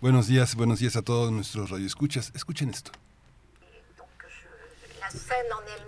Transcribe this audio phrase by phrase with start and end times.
[0.00, 2.32] Buenos días, buenos días a todos nuestros radioescuchas.
[2.34, 2.90] Escuchen esto.
[5.00, 5.84] La scène en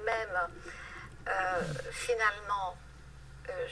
[1.28, 2.85] euh, finalement, euh,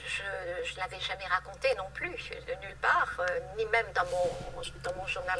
[0.05, 3.23] je ne l'avais jamais raconté non plus, nulle part, euh,
[3.57, 5.39] ni même dans mon, dans mon journal.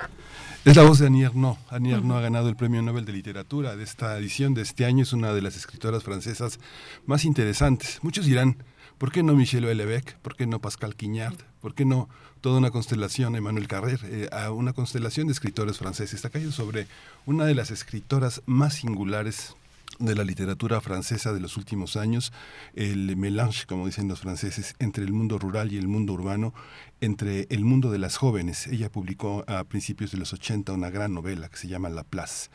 [0.66, 1.58] Es la voz de Annie Ernaux.
[1.70, 5.04] Annie Ernaux ha ganado el Premio Nobel de Literatura de esta edición de este año.
[5.04, 6.60] Es una de las escritoras francesas
[7.06, 8.00] más interesantes.
[8.02, 8.64] Muchos dirán,
[8.98, 10.18] ¿por qué no Michel Houellebecq?
[10.18, 11.38] ¿Por qué no Pascal Quignard?
[11.62, 12.10] ¿Por qué no
[12.42, 16.16] toda una constelación, Emmanuel Carrer, eh, a una constelación de escritores franceses?
[16.16, 16.88] Está cayendo sobre
[17.26, 19.56] una de las escritoras más singulares
[20.00, 22.34] de la literatura francesa de los últimos años,
[22.74, 26.54] el mélange, como dicen los franceses, entre el mundo rural y el mundo urbano,
[27.02, 28.68] entre el mundo de las jóvenes.
[28.68, 32.50] Ella publicó a principios de los 80 una gran novela que se llama La Place,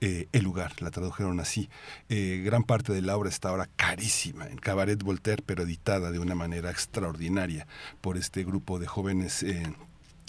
[0.00, 1.68] eh, El lugar, la tradujeron así.
[2.08, 6.18] Eh, gran parte de la obra está ahora carísima en Cabaret Voltaire, pero editada de
[6.18, 7.66] una manera extraordinaria
[8.00, 9.42] por este grupo de jóvenes.
[9.42, 9.72] Eh,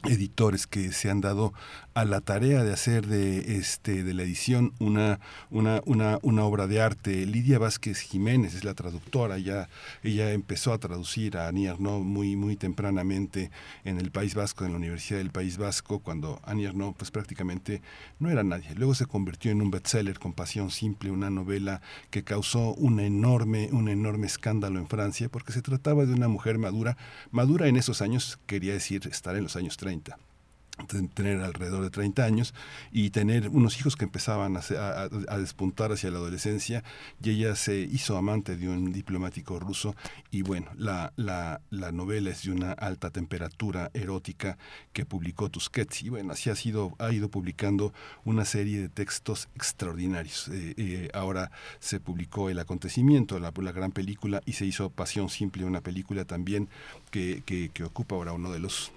[0.10, 1.54] editores que se han dado
[1.94, 6.68] a la tarea de hacer de este de la edición una una, una, una obra
[6.68, 7.26] de arte.
[7.26, 9.68] Lidia Vázquez Jiménez es la traductora, ya
[10.04, 13.52] ella empezó a traducir a Annie Ernaux muy muy tempranamente
[13.84, 17.82] en el País Vasco, en la Universidad del País Vasco, cuando Annie Ernaux pues prácticamente
[18.20, 18.74] no era nadie.
[18.76, 23.70] Luego se convirtió en un bestseller con Pasión Simple, una novela que causó un enorme
[23.72, 26.98] un enorme escándalo en Francia porque se trataba de una mujer madura,
[27.32, 29.91] madura en esos años, quería decir estar en los años 30
[31.14, 32.54] tener alrededor de 30 años
[32.92, 36.84] y tener unos hijos que empezaban a, despuntar hacia la adolescencia
[37.24, 39.96] y ella se hizo amante de un diplomático ruso
[40.32, 44.58] y bueno, la, la, la novela es de una alta temperatura erótica
[44.94, 47.94] que publicó Tusquets y bueno, así ha, sido, ha ido publicando
[48.26, 50.48] una serie de textos extraordinarios.
[50.50, 55.30] Eh, eh, ahora se publicó El acontecimiento, la, la, gran película y se hizo Pasión
[55.30, 56.70] Simple, una película también
[57.10, 58.92] que, que, que ocupa ahora uno de los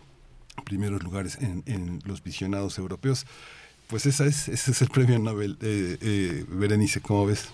[0.65, 3.27] primeros lugares en, los visionados europeos.
[3.87, 5.59] Pues esa es, ese es el premio Nobel.
[5.61, 7.49] Eh, eh, Berenice, ¿cómo ves?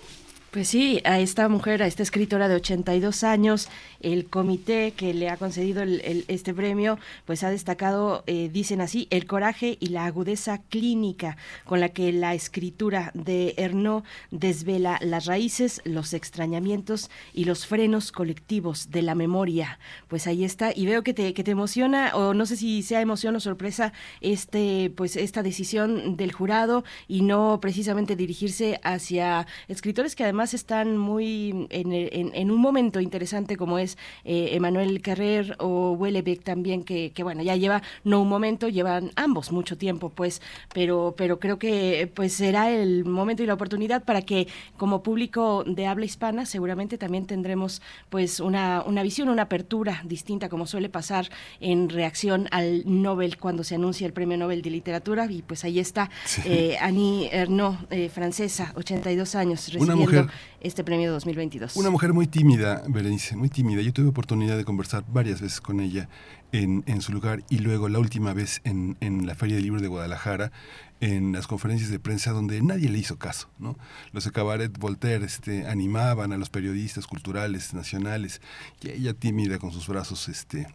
[0.51, 3.69] Pues sí, a esta mujer, a esta escritora de 82 años,
[4.01, 9.27] el comité que le ha concedido este premio, pues ha destacado, eh, dicen así, el
[9.27, 14.03] coraje y la agudeza clínica con la que la escritura de Ernaud
[14.33, 19.79] desvela las raíces, los extrañamientos y los frenos colectivos de la memoria.
[20.09, 23.01] Pues ahí está, y veo que te, que te emociona, o no sé si sea
[23.01, 30.17] emoción o sorpresa, este, pues esta decisión del jurado y no precisamente dirigirse hacia escritores
[30.17, 36.43] que además están muy en, un momento interesante como es eh, Emmanuel Carrer o Wellebeck
[36.43, 40.43] también, que, bueno, ya lleva no un momento, llevan ambos mucho tiempo, pues,
[40.73, 45.65] pero, pero creo que pues será el momento y la oportunidad para que como público
[45.67, 50.89] de habla hispana seguramente también tendremos pues una, una visión, una apertura distinta como suele
[50.89, 51.29] pasar
[51.61, 55.27] en reacción al Nobel cuando se anuncia el Premio Nobel de Literatura.
[55.31, 56.11] Y pues ahí está
[56.45, 60.29] eh, Annie Ernaux, eh, francesa, 82 años, recibiendo
[60.61, 61.77] este premio 2022.
[61.77, 63.83] Una mujer muy tímida, Berenice, muy tímida.
[63.83, 66.09] Yo tuve oportunidad de conversar varias veces con ella
[66.53, 69.81] en, en su lugar y luego la última vez en, en la Feria del Libro
[69.81, 70.53] de Guadalajara
[71.01, 73.77] en las conferencias de prensa donde nadie le hizo caso, ¿no?
[74.13, 78.41] Los de Cabaret Voltaire este, animaban a los periodistas culturales nacionales
[78.83, 80.67] y ella tímida con sus brazos, este,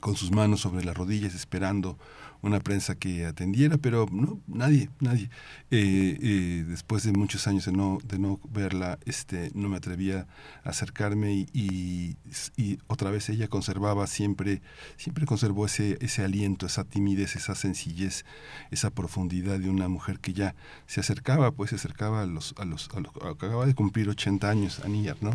[0.00, 1.98] con sus manos sobre las rodillas esperando
[2.44, 5.30] una prensa que atendiera, pero no, nadie, nadie.
[5.70, 10.26] Eh, eh, después de muchos años de no, de no verla, este, no me atrevía
[10.62, 12.16] a acercarme y,
[12.56, 14.60] y, otra vez ella conservaba siempre,
[14.96, 18.24] siempre conservó ese, ese aliento, esa timidez, esa sencillez,
[18.70, 20.54] esa profundidad de una mujer que ya
[20.86, 24.50] se acercaba, pues se acercaba a los, a los, a los acababa de cumplir 80
[24.50, 25.30] años, Anillar, ¿no?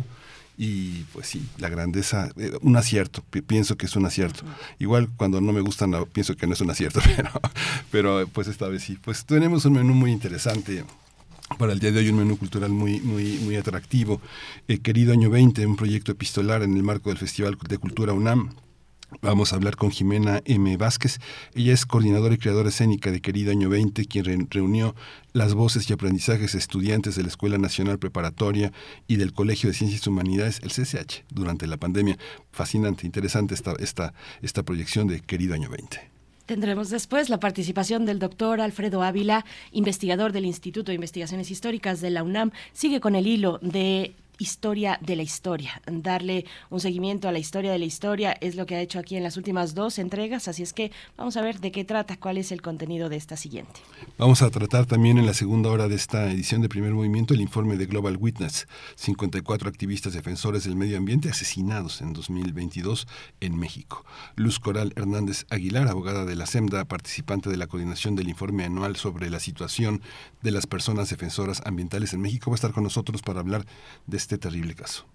[0.62, 4.42] Y pues sí, la grandeza, eh, un acierto, pienso que es un acierto.
[4.78, 7.30] Igual cuando no me gustan, pienso que no es un acierto, pero,
[7.90, 8.98] pero pues esta vez sí.
[9.02, 10.84] Pues tenemos un menú muy interesante
[11.56, 14.20] para el día de hoy un menú cultural muy, muy, muy atractivo.
[14.68, 18.50] Eh, querido Año 20, un proyecto epistolar en el marco del Festival de Cultura UNAM.
[19.22, 20.76] Vamos a hablar con Jimena M.
[20.76, 21.18] Vázquez.
[21.54, 24.94] Ella es coordinadora y creadora escénica de Querido Año 20, quien reunió
[25.32, 28.72] las voces y aprendizajes estudiantes de la Escuela Nacional Preparatoria
[29.06, 32.16] y del Colegio de Ciencias y Humanidades, el CCH, durante la pandemia.
[32.52, 34.12] Fascinante, interesante esta,
[34.42, 36.10] esta proyección de Querido Año 20.
[36.50, 42.10] Tendremos después la participación del doctor Alfredo Ávila, investigador del Instituto de Investigaciones Históricas de
[42.10, 42.50] la UNAM.
[42.72, 45.82] Sigue con el hilo de historia de la historia.
[45.86, 49.16] Darle un seguimiento a la historia de la historia es lo que ha hecho aquí
[49.16, 52.38] en las últimas dos entregas, así es que vamos a ver de qué trata, cuál
[52.38, 53.80] es el contenido de esta siguiente.
[54.18, 57.40] Vamos a tratar también en la segunda hora de esta edición de Primer Movimiento el
[57.40, 58.66] informe de Global Witness,
[58.96, 63.06] 54 activistas defensores del medio ambiente asesinados en 2022
[63.40, 64.04] en México.
[64.36, 68.96] Luz Coral Hernández Aguilar, abogada de la SEMDA, participante de la coordinación del informe anual
[68.96, 70.00] sobre la situación
[70.42, 73.66] de las personas defensoras ambientales en México, va a estar con nosotros para hablar
[74.06, 75.06] de este este terrible caso.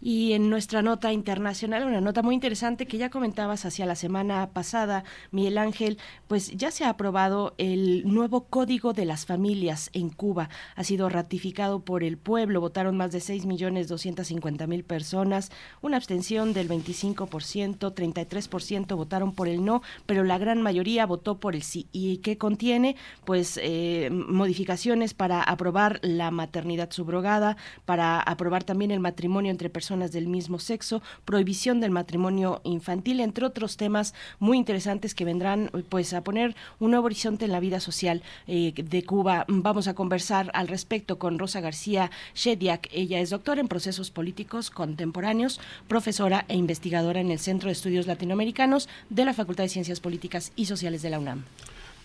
[0.00, 4.50] Y en nuestra nota internacional, una nota muy interesante que ya comentabas hacia la semana
[4.50, 5.98] pasada, Miguel Ángel,
[6.28, 10.50] pues ya se ha aprobado el nuevo Código de las Familias en Cuba.
[10.74, 15.50] Ha sido ratificado por el pueblo, votaron más de 6.250.000 personas,
[15.80, 21.54] una abstención del 25%, 33% votaron por el no, pero la gran mayoría votó por
[21.54, 21.88] el sí.
[21.90, 22.96] ¿Y qué contiene?
[23.24, 27.56] Pues eh, modificaciones para aprobar la maternidad subrogada,
[27.86, 33.20] para aprobar también el matrimonio entre personas personas del mismo sexo, prohibición del matrimonio infantil,
[33.20, 37.60] entre otros temas muy interesantes que vendrán pues a poner un nuevo horizonte en la
[37.60, 39.44] vida social eh, de Cuba.
[39.46, 42.88] Vamos a conversar al respecto con Rosa García Shediak.
[42.92, 48.08] Ella es doctora en procesos políticos contemporáneos, profesora e investigadora en el Centro de Estudios
[48.08, 51.44] Latinoamericanos de la Facultad de Ciencias Políticas y Sociales de la UNAM.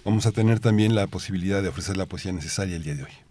[0.06, 3.31] Vamos a tener también la posibilidad de ofrecer la poesía necesaria el día de hoy.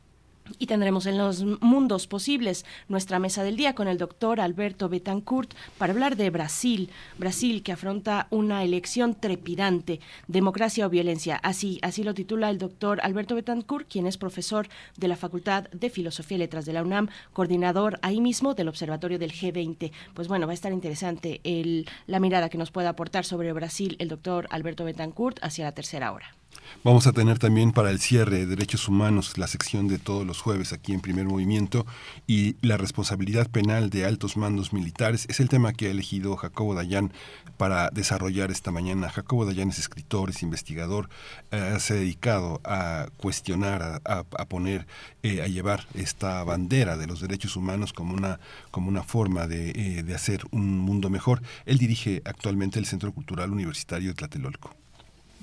[0.58, 5.54] Y tendremos en los mundos posibles nuestra mesa del día con el doctor Alberto Betancourt
[5.78, 11.36] para hablar de Brasil, Brasil que afronta una elección trepidante, democracia o violencia.
[11.36, 15.90] Así, así lo titula el doctor Alberto Betancourt, quien es profesor de la Facultad de
[15.90, 19.92] Filosofía y Letras de la UNAM, coordinador ahí mismo del Observatorio del G20.
[20.14, 23.96] Pues bueno, va a estar interesante el, la mirada que nos puede aportar sobre Brasil
[23.98, 26.39] el doctor Alberto Betancourt hacia la tercera hora.
[26.82, 30.40] Vamos a tener también para el cierre de derechos humanos la sección de todos los
[30.40, 31.84] jueves aquí en primer movimiento
[32.26, 35.26] y la responsabilidad penal de altos mandos militares.
[35.28, 37.12] Es el tema que ha elegido Jacobo Dayan
[37.58, 39.10] para desarrollar esta mañana.
[39.10, 41.10] Jacobo Dayan es escritor, es investigador,
[41.50, 44.86] eh, se ha dedicado a cuestionar, a, poner,
[45.22, 49.72] eh, a llevar esta bandera de los derechos humanos como una, como una forma de,
[49.72, 51.42] eh, de hacer un mundo mejor.
[51.66, 54.79] Él dirige actualmente el Centro Cultural Universitario de Tlatelolco.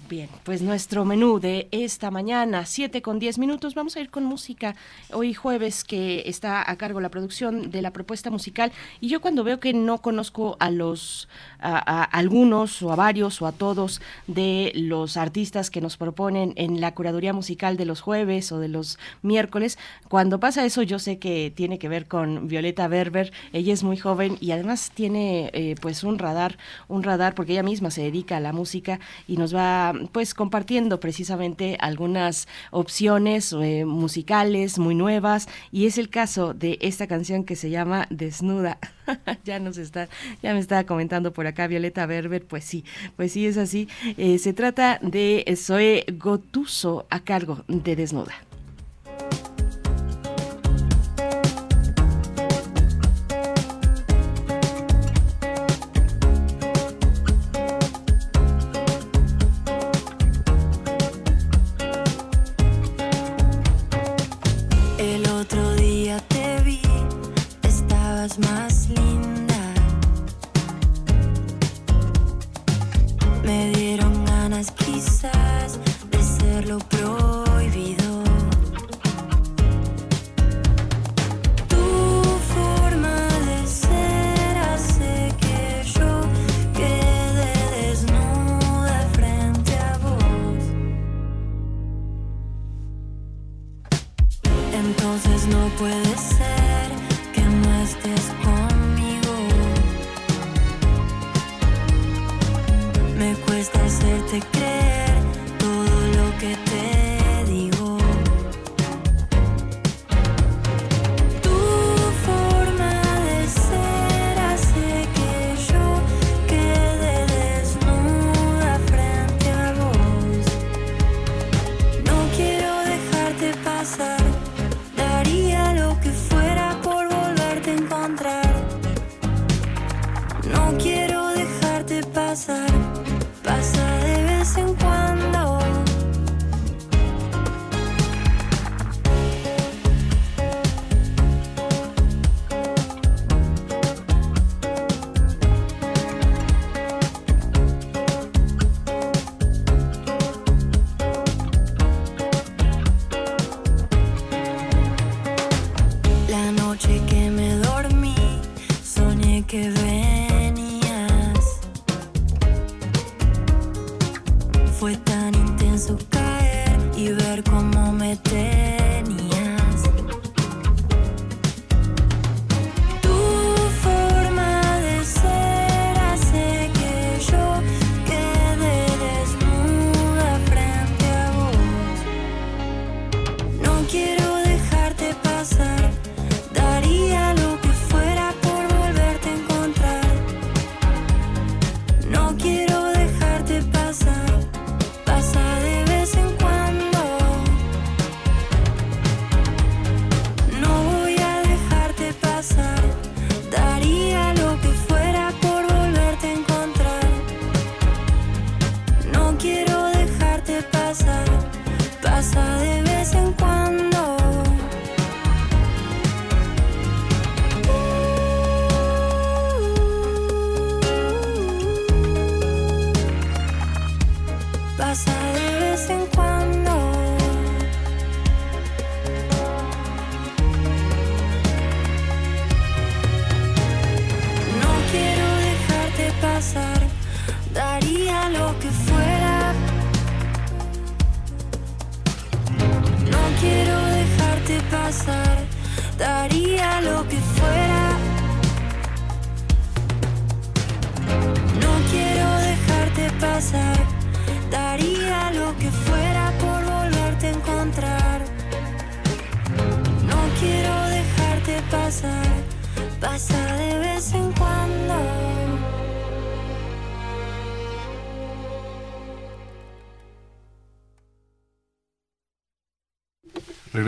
[0.10, 4.24] Bien, pues nuestro menú de esta mañana, 7 con 10 minutos, vamos a ir con
[4.24, 4.74] música.
[5.12, 8.72] Hoy jueves que está a cargo la producción de la propuesta musical.
[9.02, 11.28] Y yo cuando veo que no conozco a los
[11.60, 16.80] a, algunos o a varios o a todos de los artistas que nos proponen en
[16.80, 19.78] la curaduría musical de los jueves o de los miércoles,
[20.08, 23.98] cuando pasa eso yo sé que tiene que ver con Violeta Berber, ella es muy
[23.98, 26.58] joven y además tiene eh, pues un radar,
[26.88, 31.00] un radar porque ella misma se dedica a la música y nos va pues compartiendo
[31.00, 37.56] precisamente algunas opciones eh, musicales muy nuevas y es el caso de esta canción que
[37.56, 38.78] se llama Desnuda.
[39.46, 40.10] ya nos está,
[40.44, 42.84] ya me estaba comentando por acá Violeta Berber, pues sí,
[43.16, 43.88] pues sí es así.
[44.18, 48.34] Eh, se trata de Zoe Gotuso a cargo de Desnuda.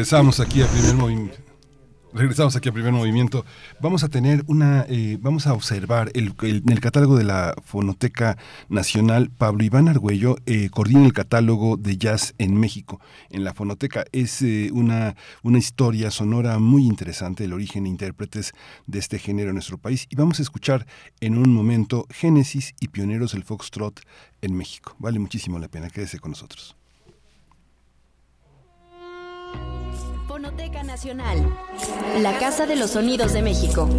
[0.10, 1.38] Regresamos aquí a primer movimiento.
[2.74, 3.46] Primer movimiento.
[3.80, 8.36] Vamos a tener una, eh, vamos a observar el, en el catálogo de la Fonoteca
[8.70, 9.30] Nacional.
[9.30, 13.00] Pablo Iván Argüello eh, coordina el catálogo de jazz en México.
[13.30, 18.54] En la Fonoteca es eh, una, una historia sonora muy interesante, el origen e intérpretes
[18.88, 20.08] de este género en nuestro país.
[20.10, 20.88] Y vamos a escuchar
[21.20, 24.02] en un momento Génesis y pioneros del foxtrot
[24.42, 24.96] en México.
[24.98, 25.92] Vale muchísimo la pena.
[25.92, 26.79] Quédese con nosotros.
[30.28, 31.38] Fonoteca Nacional,
[32.22, 33.90] la Casa de los Sonidos de México.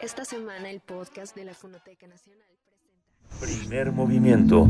[0.00, 2.40] Esta semana el podcast de la Fonoteca Nacional
[3.38, 3.40] presenta...
[3.40, 4.68] Primer movimiento.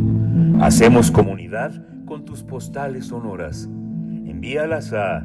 [0.61, 1.73] Hacemos comunidad
[2.05, 3.65] con tus postales sonoras.
[3.65, 5.25] Envíalas a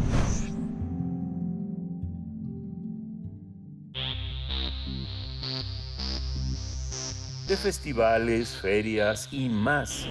[7.47, 10.05] de festivales, ferias y más.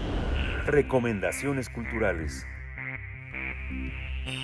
[0.64, 2.46] Recomendaciones culturales.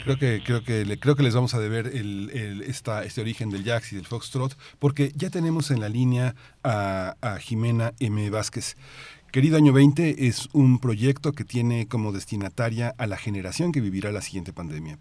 [0.05, 3.65] Creo que, creo que, creo que les vamos a deber el, esta, este origen del
[3.65, 8.29] jazz y del foxtrot, porque ya tenemos en la línea a Jimena M.
[8.31, 8.77] Vázquez.
[9.33, 14.13] Querido Año 20 es un proyecto que tiene como destinataria a la generación que vivirá
[14.13, 14.99] la siguiente pandemia,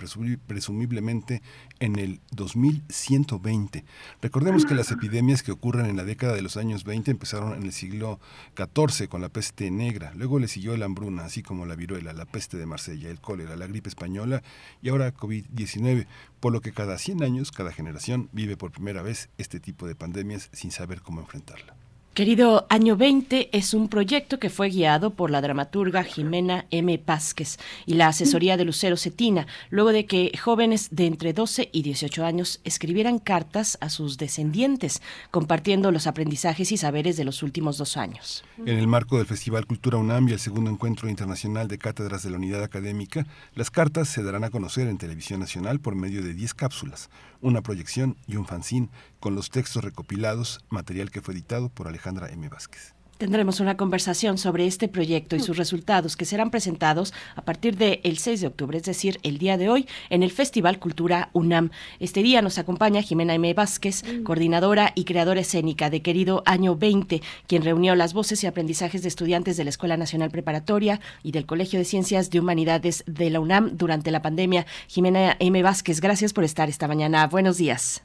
[0.47, 1.41] presumiblemente
[1.81, 3.83] en el 2120.
[4.21, 7.63] Recordemos que las epidemias que ocurren en la década de los años 20 empezaron en
[7.63, 8.21] el siglo
[8.55, 12.23] XIV con la peste negra, luego le siguió la hambruna, así como la viruela, la
[12.23, 14.43] peste de Marsella, el cólera, la gripe española
[14.81, 16.07] y ahora COVID-19,
[16.39, 19.95] por lo que cada 100 años, cada generación vive por primera vez este tipo de
[19.95, 21.75] pandemias sin saber cómo enfrentarla.
[22.21, 26.99] Querido Año 20 es un proyecto que fue guiado por la dramaturga Jimena M.
[26.99, 31.81] Pásquez y la asesoría de Lucero Cetina, luego de que jóvenes de entre 12 y
[31.81, 35.01] 18 años escribieran cartas a sus descendientes,
[35.31, 38.43] compartiendo los aprendizajes y saberes de los últimos dos años.
[38.67, 42.29] En el marco del Festival Cultura UNAM y el segundo encuentro internacional de cátedras de
[42.29, 43.25] la unidad académica,
[43.55, 47.09] las cartas se darán a conocer en Televisión Nacional por medio de 10 cápsulas
[47.41, 52.29] una proyección y un fanzine con los textos recopilados, material que fue editado por Alejandra
[52.29, 52.47] M.
[52.49, 52.93] Vázquez.
[53.21, 58.17] Tendremos una conversación sobre este proyecto y sus resultados que serán presentados a partir del
[58.17, 61.69] 6 de octubre, es decir, el día de hoy, en el Festival Cultura UNAM.
[61.99, 63.53] Este día nos acompaña Jimena M.
[63.53, 69.03] Vázquez, coordinadora y creadora escénica de Querido Año 20, quien reunió las voces y aprendizajes
[69.03, 73.29] de estudiantes de la Escuela Nacional Preparatoria y del Colegio de Ciencias de Humanidades de
[73.29, 74.65] la UNAM durante la pandemia.
[74.87, 75.61] Jimena M.
[75.61, 77.27] Vázquez, gracias por estar esta mañana.
[77.27, 78.03] Buenos días.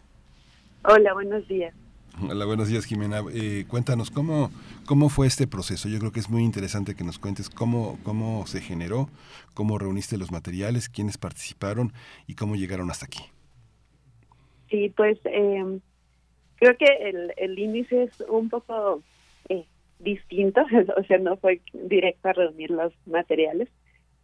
[0.85, 1.73] Hola, buenos días.
[2.23, 3.21] Hola, buenos días, Jimena.
[3.35, 4.51] Eh, cuéntanos cómo,
[4.87, 5.87] cómo fue este proceso.
[5.87, 9.11] Yo creo que es muy interesante que nos cuentes cómo, cómo se generó,
[9.53, 11.93] cómo reuniste los materiales, quiénes participaron
[12.27, 13.21] y cómo llegaron hasta aquí.
[14.71, 15.79] Sí, pues eh,
[16.57, 19.03] creo que el, el inicio es un poco
[19.51, 19.67] eh,
[19.99, 20.63] distinto,
[20.97, 23.69] o sea, no fue directo a reunir los materiales.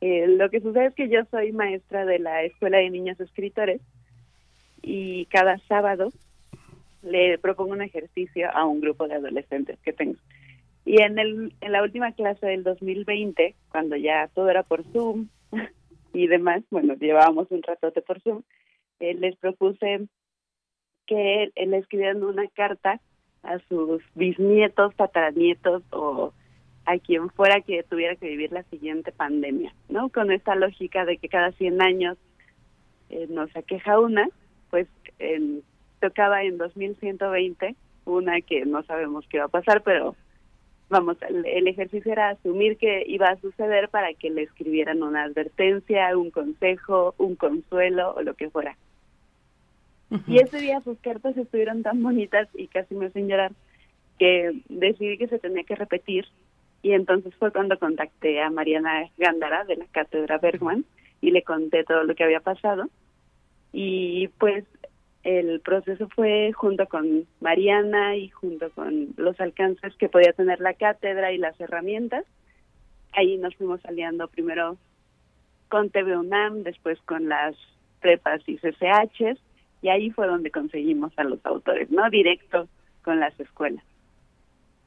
[0.00, 3.82] Eh, lo que sucede es que yo soy maestra de la Escuela de Niños Escritores
[4.80, 6.10] y cada sábado
[7.02, 10.18] le propongo un ejercicio a un grupo de adolescentes que tengo.
[10.84, 15.28] Y en, el, en la última clase del 2020, cuando ya todo era por Zoom
[16.12, 18.42] y demás, bueno, llevábamos un ratote por Zoom,
[19.00, 20.06] eh, les propuse
[21.06, 23.00] que le escribieran una carta
[23.42, 26.32] a sus bisnietos, tataranietos o
[26.84, 30.08] a quien fuera que tuviera que vivir la siguiente pandemia, ¿no?
[30.10, 32.18] Con esta lógica de que cada 100 años
[33.10, 34.28] eh, nos aqueja una,
[34.70, 35.62] pues en
[36.02, 40.16] tocaba en 2120, una que no sabemos qué va a pasar, pero
[40.88, 46.16] vamos, el, ejercicio era asumir que iba a suceder para que le escribieran una advertencia,
[46.18, 48.76] un consejo, un consuelo o lo que fuera.
[50.26, 53.52] Y ese día sus cartas estuvieron tan bonitas y casi me hacen llorar
[54.18, 56.26] que decidí que se tenía que repetir
[56.82, 60.84] y entonces fue cuando contacté a Mariana Gándara de la Cátedra Bergman
[61.22, 62.88] y le conté todo lo que había pasado
[63.72, 64.64] y pues
[65.24, 70.74] el proceso fue junto con Mariana y junto con los alcances que podía tener la
[70.74, 72.24] cátedra y las herramientas.
[73.12, 74.78] Ahí nos fuimos aliando primero
[75.68, 77.54] con TV UNAM, después con las
[78.00, 79.38] prepas y CCHs,
[79.80, 82.68] y ahí fue donde conseguimos a los autores, no directo
[83.02, 83.84] con las escuelas.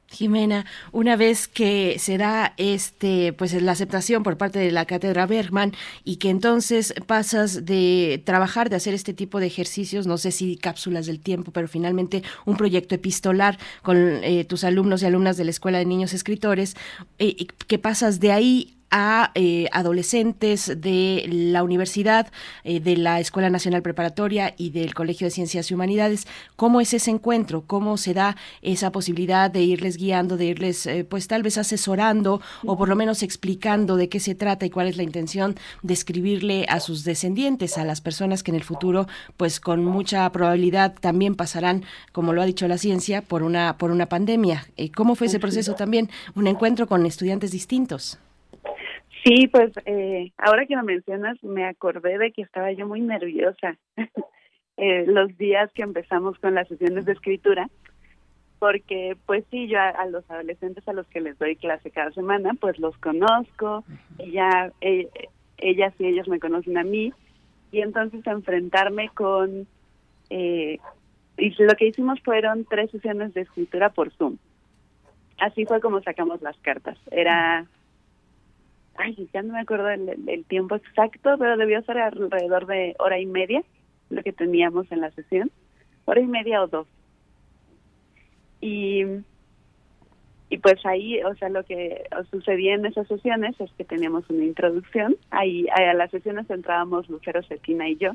[0.07, 5.25] Jimena, una vez que se da este, pues la aceptación por parte de la cátedra
[5.25, 10.31] Bergman y que entonces pasas de trabajar, de hacer este tipo de ejercicios, no sé
[10.31, 15.37] si cápsulas del tiempo, pero finalmente un proyecto epistolar con eh, tus alumnos y alumnas
[15.37, 16.75] de la Escuela de Niños Escritores,
[17.19, 22.31] eh, que pasas de ahí a eh, adolescentes de la universidad,
[22.63, 26.27] eh, de la Escuela Nacional Preparatoria y del Colegio de Ciencias y Humanidades.
[26.55, 27.65] ¿Cómo es ese encuentro?
[27.67, 32.39] ¿Cómo se da esa posibilidad de irles guiando, de irles, eh, pues tal vez asesorando
[32.63, 35.93] o por lo menos explicando de qué se trata y cuál es la intención de
[35.93, 40.95] escribirle a sus descendientes, a las personas que en el futuro, pues con mucha probabilidad
[41.01, 44.67] también pasarán, como lo ha dicho la ciencia, por una, por una pandemia?
[44.95, 46.09] ¿Cómo fue ese proceso también?
[46.33, 48.19] Un encuentro con estudiantes distintos.
[49.25, 53.75] Sí, pues eh, ahora que lo mencionas, me acordé de que estaba yo muy nerviosa
[54.77, 57.67] eh, los días que empezamos con las sesiones de escritura,
[58.59, 62.51] porque pues sí, yo a, los adolescentes a los que les doy clase cada semana,
[62.59, 63.83] pues los conozco,
[64.19, 65.09] ella, eh,
[65.57, 67.11] ellas y ellos me conocen a mí,
[67.71, 69.67] y entonces enfrentarme con...
[70.29, 70.77] Eh,
[71.37, 74.37] y lo que hicimos fueron tres sesiones de escritura por Zoom.
[75.39, 76.97] Así fue como sacamos las cartas.
[77.11, 77.65] Era
[78.97, 83.25] ay, ya no me acuerdo del, tiempo exacto, pero debió ser alrededor de hora y
[83.25, 83.63] media
[84.09, 85.51] lo que teníamos en la sesión,
[86.05, 86.87] hora y media o dos.
[88.61, 89.03] Y,
[90.49, 94.43] y pues ahí, o sea, lo que sucedía en esas sesiones es que teníamos una
[94.43, 98.11] introducción, ahí a las sesiones entrábamos Lucero Cetina y yo,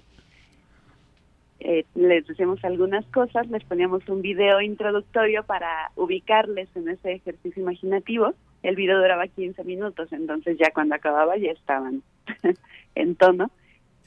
[1.60, 7.62] eh, les decíamos algunas cosas, les poníamos un video introductorio para ubicarles en ese ejercicio
[7.62, 12.02] imaginativo el video duraba 15 minutos, entonces ya cuando acababa ya estaban
[12.94, 13.50] en tono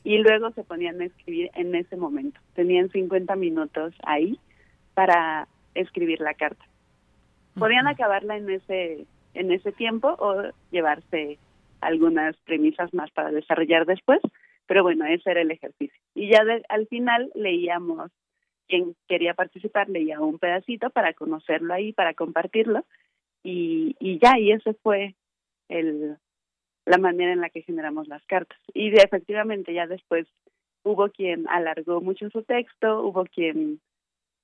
[0.03, 2.39] y luego se ponían a escribir en ese momento.
[2.53, 4.37] Tenían 50 minutos ahí
[4.93, 6.63] para escribir la carta.
[7.55, 11.39] Podían acabarla en ese en ese tiempo o llevarse
[11.81, 14.19] algunas premisas más para desarrollar después,
[14.67, 15.99] pero bueno, ese era el ejercicio.
[16.13, 18.11] Y ya al final leíamos,
[18.67, 22.85] quien quería participar leía un pedacito para conocerlo ahí, para compartirlo,
[23.43, 25.15] y, y ya, y ese fue
[25.69, 26.17] el,
[26.85, 28.57] la manera en la que generamos las cartas.
[28.73, 30.27] Y efectivamente ya después
[30.83, 33.79] hubo quien alargó mucho su texto, hubo quien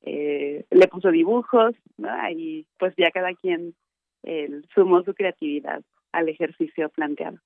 [0.02, 2.10] eh, le puso dibujos, ¿no?
[2.32, 3.76] y pues ya cada quien
[4.24, 5.82] eh, sumó su creatividad
[6.12, 7.38] al ejercicio planteado.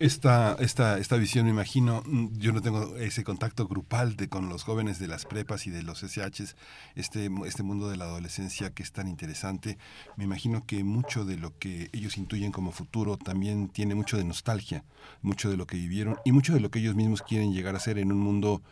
[0.00, 4.48] Esta, esta, esta visión, me imagino, mm, yo no tengo ese contacto grupal de, con
[4.48, 6.56] los jóvenes de las prepas y de los SHs,
[6.96, 9.78] este, este mundo de la adolescencia que es tan interesante.
[10.16, 14.24] Me imagino que mucho de lo que ellos intuyen como futuro también tiene mucho de
[14.24, 14.84] nostalgia,
[15.22, 17.80] mucho de lo que vivieron y mucho de lo que ellos mismos quieren llegar a
[17.80, 18.62] ser en un mundo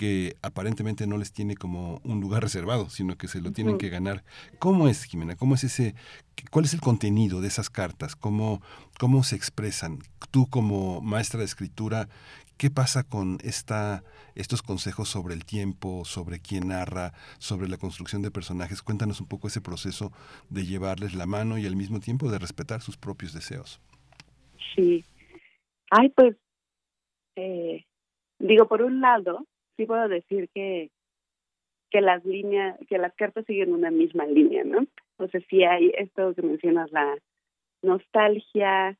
[0.00, 3.90] que aparentemente no les tiene como un lugar reservado, sino que se lo tienen que
[3.90, 4.24] ganar.
[4.58, 5.36] ¿Cómo es, Jimena?
[5.36, 5.94] ¿Cómo es ese,
[6.50, 8.16] cuál es el contenido de esas cartas?
[8.16, 8.62] ¿Cómo,
[8.98, 9.98] cómo se expresan?
[10.30, 12.08] Tú como maestra de escritura,
[12.56, 14.02] ¿qué pasa con esta,
[14.34, 18.80] estos consejos sobre el tiempo, sobre quién narra, sobre la construcción de personajes?
[18.80, 20.12] Cuéntanos un poco ese proceso
[20.48, 23.82] de llevarles la mano y al mismo tiempo de respetar sus propios deseos.
[24.74, 25.04] Sí.
[25.90, 26.36] Ay, pues,
[27.36, 27.84] eh,
[28.38, 29.46] digo, por un lado,
[29.80, 30.90] sí puedo decir que
[31.90, 34.86] que las líneas, que las cartas siguen una misma línea, ¿no?
[35.18, 37.18] Sea, sí hay esto que mencionas, la
[37.82, 38.96] nostalgia,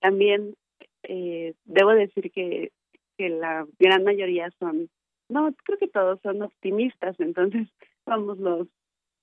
[0.00, 0.54] también
[1.02, 2.72] eh, debo decir que,
[3.18, 4.88] que la gran mayoría son,
[5.28, 7.68] no, creo que todos son optimistas, entonces
[8.06, 8.68] vamos los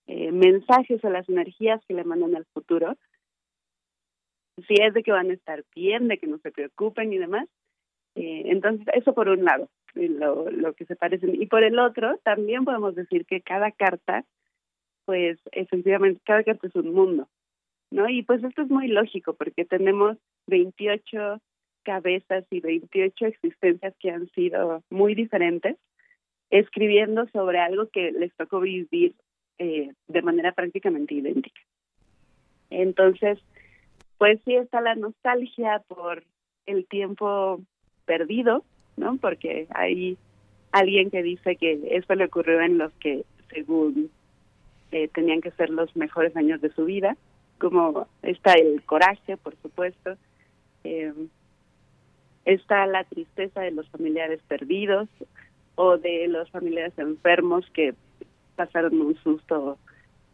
[0.05, 2.95] eh, mensajes o las energías que le mandan al futuro,
[4.67, 7.47] si es de que van a estar bien, de que no se preocupen y demás,
[8.13, 11.41] eh, entonces eso por un lado lo, lo que se parecen.
[11.41, 14.25] Y por el otro, también podemos decir que cada carta,
[15.05, 17.27] pues efectivamente, cada carta es un mundo,
[17.91, 18.09] ¿no?
[18.09, 21.41] Y pues esto es muy lógico porque tenemos 28
[21.83, 25.77] cabezas y 28 existencias que han sido muy diferentes,
[26.49, 29.15] escribiendo sobre algo que les tocó vivir
[29.57, 31.61] eh, de manera prácticamente idéntica.
[32.69, 33.39] Entonces,
[34.17, 36.23] pues sí está la nostalgia por
[36.65, 37.61] el tiempo
[38.05, 38.63] perdido,
[38.97, 39.17] ¿no?
[39.17, 40.17] Porque hay
[40.71, 44.09] alguien que dice que esto le ocurrió en los que, según
[44.91, 47.15] eh, tenían que ser los mejores años de su vida,
[47.59, 50.15] como está el coraje, por supuesto,
[50.83, 51.13] eh,
[52.45, 55.07] está la tristeza de los familiares perdidos
[55.75, 57.93] o de los familiares enfermos que
[58.55, 59.77] pasaron un susto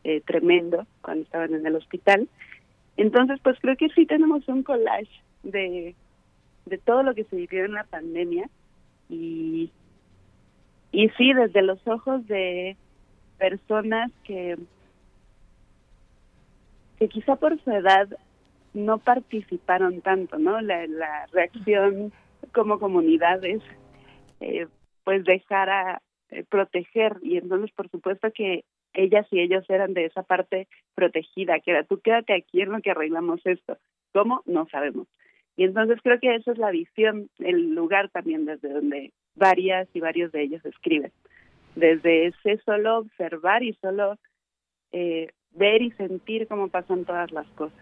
[0.04, 2.28] eh, tremendo cuando estaban en el hospital.
[2.98, 5.10] Entonces, pues creo que sí tenemos un collage
[5.44, 5.96] de
[6.66, 8.50] de todo lo que se vivió en la pandemia
[9.10, 9.72] y,
[10.92, 12.78] y sí, desde los ojos de
[13.38, 14.58] personas que,
[16.98, 18.08] que quizá por su edad
[18.74, 20.62] no participaron tanto, ¿no?
[20.62, 22.12] La, la reacción
[22.54, 23.62] como comunidades,
[24.40, 24.68] eh,
[25.04, 30.06] pues dejar a eh, proteger y entonces por supuesto que ellas y ellos eran de
[30.06, 33.78] esa parte protegida, que era tú quédate aquí en lo que arreglamos esto.
[34.14, 34.42] ¿Cómo?
[34.46, 35.08] No sabemos.
[35.56, 40.00] Y entonces creo que esa es la visión, el lugar también desde donde varias y
[40.00, 41.12] varios de ellos escriben.
[41.76, 44.18] Desde ese solo observar y solo
[44.92, 47.78] eh, ver y sentir cómo pasan todas las cosas.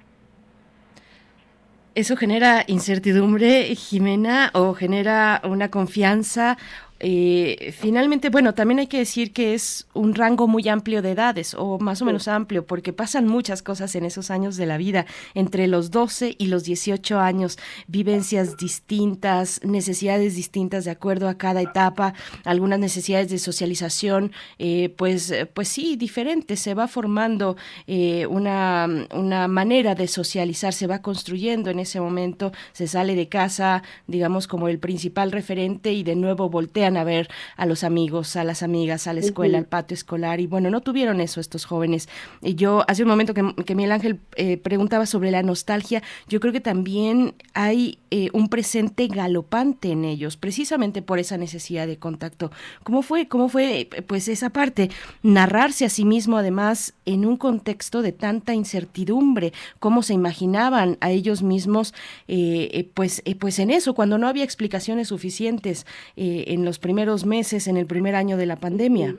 [1.94, 6.58] ¿Eso genera incertidumbre, Jimena, o genera una confianza
[7.04, 11.56] eh, finalmente, bueno, también hay que decir que es un rango muy amplio de edades,
[11.56, 15.08] o más o menos amplio, porque pasan muchas cosas en esos años de la vida,
[15.34, 21.62] entre los 12 y los 18 años, vivencias distintas, necesidades distintas de acuerdo a cada
[21.62, 28.88] etapa, algunas necesidades de socialización, eh, pues, pues sí, diferentes, se va formando eh, una,
[29.12, 34.48] una manera de socializar, se va construyendo en ese momento, se sale de casa, digamos,
[34.48, 38.64] como el principal referente y de nuevo voltea a ver a los amigos, a las
[38.64, 40.40] amigas, a la escuela, al patio escolar.
[40.40, 42.10] Y bueno, no tuvieron eso estos jóvenes.
[42.42, 46.40] Y yo, hace un momento que, que Miguel Ángel eh, preguntaba sobre la nostalgia, yo
[46.40, 51.98] creo que también hay eh, un presente galopante en ellos, precisamente por esa necesidad de
[51.98, 52.52] contacto.
[52.84, 54.90] ¿Cómo fue, cómo fue pues esa parte?
[55.24, 61.12] Narrarse a sí mismo, además, en un contexto de tanta incertidumbre, cómo se imaginaban a
[61.12, 61.94] ellos mismos,
[62.28, 67.78] eh, pues, pues en eso, cuando no había explicaciones suficientes en los primeros meses, en
[67.78, 69.16] el primer año de la pandemia.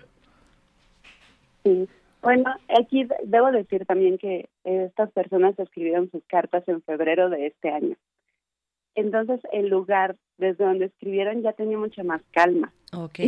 [1.64, 1.88] Sí.
[2.22, 7.70] Bueno, aquí debo decir también que estas personas escribieron sus cartas en febrero de este
[7.70, 7.96] año.
[8.94, 12.72] Entonces, el lugar desde donde escribieron ya tenía mucha más calma.
[12.92, 13.18] Ok,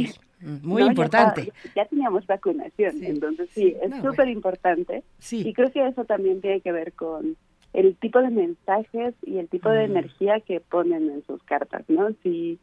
[0.62, 1.52] muy importante.
[1.74, 5.02] Ya, teníamos vacunación, entonces sí, es súper importante.
[5.18, 5.42] Sí.
[5.48, 7.36] Y creo que eso también tiene que ver con
[7.72, 12.10] el tipo de mensajes y el tipo de energía que ponen en sus cartas, ¿no?
[12.22, 12.60] Si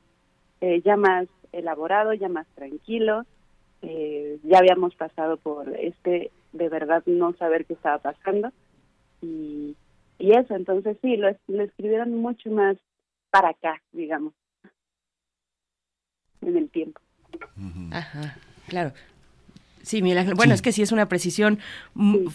[0.61, 3.25] eh, ya más elaborado, ya más tranquilo.
[3.81, 8.51] Eh, ya habíamos pasado por este de verdad no saber qué estaba pasando
[9.21, 9.75] y,
[10.19, 12.77] y eso, entonces sí, lo, lo escribieron mucho más
[13.31, 14.33] para acá, digamos,
[16.41, 16.99] en el tiempo.
[17.91, 18.35] Ajá,
[18.67, 18.91] claro.
[19.83, 20.35] Sí, Miguel Ángel.
[20.35, 21.59] Bueno, es que sí es una precisión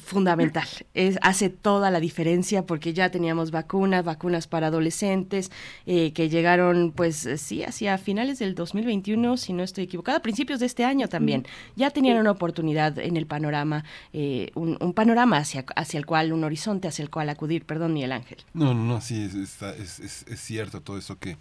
[0.04, 0.66] fundamental.
[0.94, 5.50] Es, hace toda la diferencia porque ya teníamos vacunas, vacunas para adolescentes,
[5.86, 10.60] eh, que llegaron, pues eh, sí, hacia finales del 2021, si no estoy equivocada, principios
[10.60, 11.46] de este año también.
[11.76, 16.44] Ya tenían una oportunidad en el panorama, eh, un, panorama hacia, hacia el cual, un
[16.44, 17.64] horizonte hacia el cual acudir.
[17.64, 18.38] Perdón, Miguel Ángel.
[18.54, 21.36] No, no, no, sí, es, es, es cierto todo eso que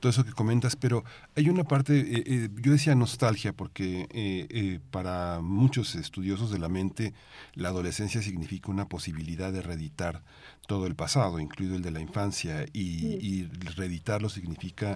[0.00, 1.04] todo eso que comentas, pero
[1.36, 7.14] hay una parte, yo decía nostalgia, porque para muchos estudiosos de la mente,
[7.54, 10.22] la adolescencia significa una posibilidad de reeditar
[10.66, 13.44] todo el pasado, incluido el de la infancia, y,
[13.76, 14.94] reeditarlo significa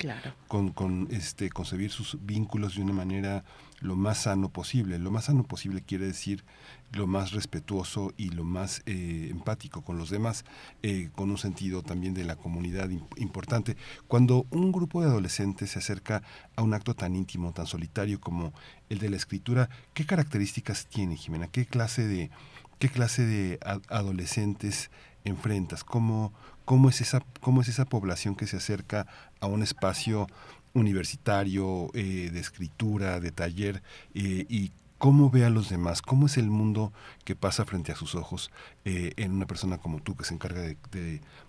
[0.49, 3.45] con, con, este, concebir sus vínculos de una manera
[3.83, 4.99] lo más sano posible.
[4.99, 6.45] Lo más sano posible quiere decir
[6.93, 10.45] lo más respetuoso y lo más eh, empático con los demás,
[10.83, 13.77] eh, con un sentido también de la comunidad importante.
[14.09, 16.23] Cuando un grupo de adolescentes se acerca
[16.55, 18.53] a un acto tan íntimo, tan solitario como
[18.89, 21.49] el de la escritura, ¿qué características tiene, Jimena?
[21.49, 22.31] ¿Qué clase de,
[22.79, 24.91] qué clase de adolescentes
[25.25, 25.85] enfrentas?
[25.85, 26.33] ¿Cómo,
[26.67, 29.07] cómo, es esa, ¿Cómo es esa población que se acerca
[29.41, 30.27] a un espacio
[30.75, 33.83] universitario, eh, de escritura, de taller,
[34.15, 34.71] y
[35.03, 36.93] cómo ve a los demás, cómo es el mundo
[37.25, 38.53] que pasa frente a sus ojos
[38.85, 40.77] eh, en una persona como tú que se encarga de,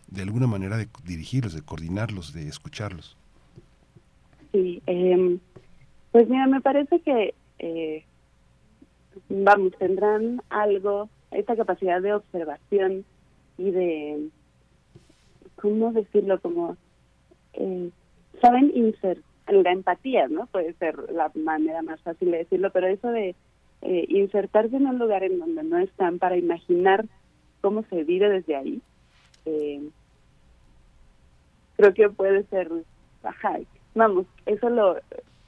[0.08, 3.16] de, alguna manera de dirigirlos, de coordinarlos, de escucharlos.
[4.52, 5.38] Sí, eh,
[6.12, 8.04] pues mira, me parece que, eh,
[9.30, 13.06] vamos, tendrán algo, esta capacidad de observación
[13.60, 14.30] y de,
[15.58, 16.42] ¿cómo decirlo?
[16.42, 16.76] Como,
[17.54, 17.92] eh,
[18.42, 20.48] saben insertar la empatía, ¿no?
[20.48, 23.36] Puede ser la manera más fácil de decirlo, pero eso de
[23.82, 27.06] eh, insertarse en un lugar en donde no están para imaginar
[27.62, 28.82] cómo se vive desde ahí,
[29.46, 29.82] eh,
[31.76, 32.70] creo que puede ser,
[33.24, 33.60] ajá,
[33.96, 34.98] vamos, eso lo,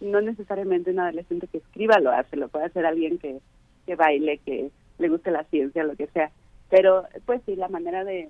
[0.02, 3.40] no necesariamente un adolescente que escriba lo hace, lo puede hacer alguien que,
[3.86, 6.32] que baile, que le guste la ciencia, lo que sea,
[6.70, 8.30] pero pues sí, la manera de,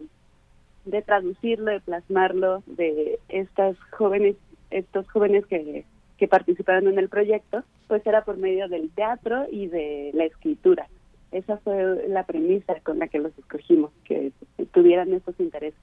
[0.85, 4.35] de traducirlo, de plasmarlo, de estas jóvenes
[4.71, 5.85] estos jóvenes que,
[6.17, 10.87] que participaron en el proyecto, pues era por medio del teatro y de la escritura.
[11.31, 14.31] Esa fue la premisa con la que los escogimos, que
[14.71, 15.79] tuvieran esos intereses.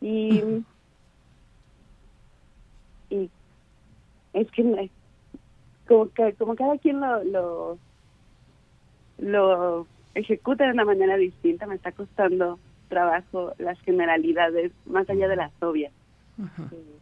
[0.00, 0.42] Y,
[3.10, 3.30] y
[4.32, 4.90] es que
[5.86, 7.78] como, que como cada quien lo,
[9.18, 12.58] lo ejecuta de una manera distinta, me está costando
[12.90, 15.94] trabajo las generalidades más allá de las obvias.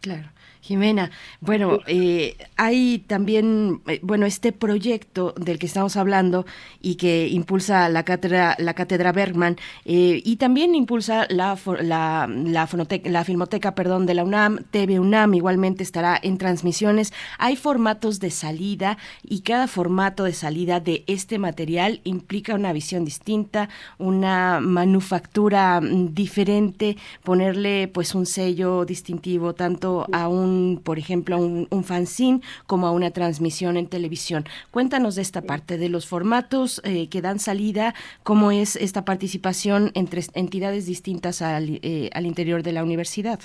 [0.00, 0.30] Claro.
[0.60, 6.46] Jimena, bueno, eh, hay también, eh, bueno, este proyecto del que estamos hablando
[6.80, 12.68] y que impulsa la cátedra, la cátedra Bergman eh, y también impulsa la, la, la,
[13.04, 17.12] la filmoteca, perdón, de la UNAM, TV UNAM igualmente estará en transmisiones.
[17.38, 23.04] Hay formatos de salida y cada formato de salida de este material implica una visión
[23.04, 31.36] distinta, una manufactura mm, diferente, ponerle pues un sello distintivo tanto a un por ejemplo,
[31.36, 34.44] a un, un fanzine como a una transmisión en televisión.
[34.70, 39.90] Cuéntanos de esta parte, de los formatos eh, que dan salida, cómo es esta participación
[39.94, 43.40] entre entidades distintas al, eh, al interior de la universidad.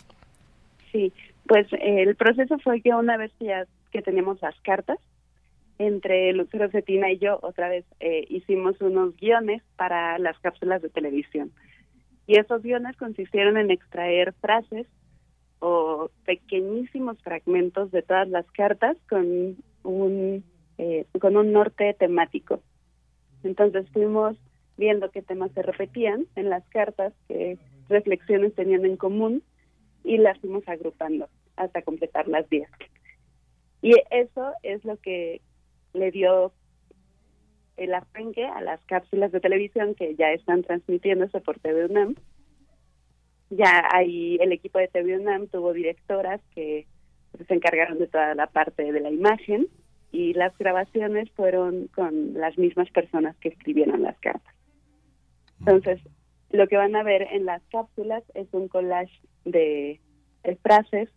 [0.91, 1.11] Sí,
[1.47, 4.99] pues el proceso fue que una vez ya que tenemos las cartas,
[5.79, 10.89] entre Lucero Cetina y yo otra vez eh, hicimos unos guiones para las cápsulas de
[10.89, 11.51] televisión.
[12.27, 14.87] Y esos guiones consistieron en extraer frases
[15.65, 20.43] o pequeñísimos fragmentos de todas las cartas con un
[20.77, 22.59] eh, con un norte temático.
[23.43, 24.35] Entonces fuimos
[24.75, 29.41] viendo qué temas se repetían en las cartas, qué reflexiones tenían en común
[30.03, 32.67] y las fuimos agrupando hasta completar las 10.
[33.81, 35.39] Y eso es lo que
[35.93, 36.51] le dio
[37.77, 42.15] el arranque a las cápsulas de televisión que ya están transmitiéndose por TV UNAM
[43.55, 46.87] ya ahí el equipo de TV UNAM tuvo directoras que
[47.47, 49.67] se encargaron de toda la parte de la imagen
[50.11, 54.53] y las grabaciones fueron con las mismas personas que escribieron las cartas.
[55.59, 55.99] Entonces,
[56.51, 59.99] lo que van a ver en las cápsulas es un collage de,
[60.61, 61.09] frases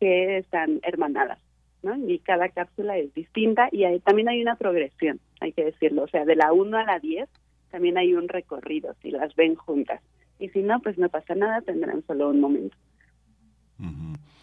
[0.00, 1.38] que están hermanadas,
[1.82, 1.96] ¿no?
[1.96, 6.24] Y cada cápsula es distinta y también hay una progresión, hay que decirlo, o sea,
[6.24, 7.28] de la 1 a la 10
[7.70, 10.00] también hay un recorrido, si las ven juntas
[10.38, 12.76] y si no, pues no pasa nada, tendrán solo un momento.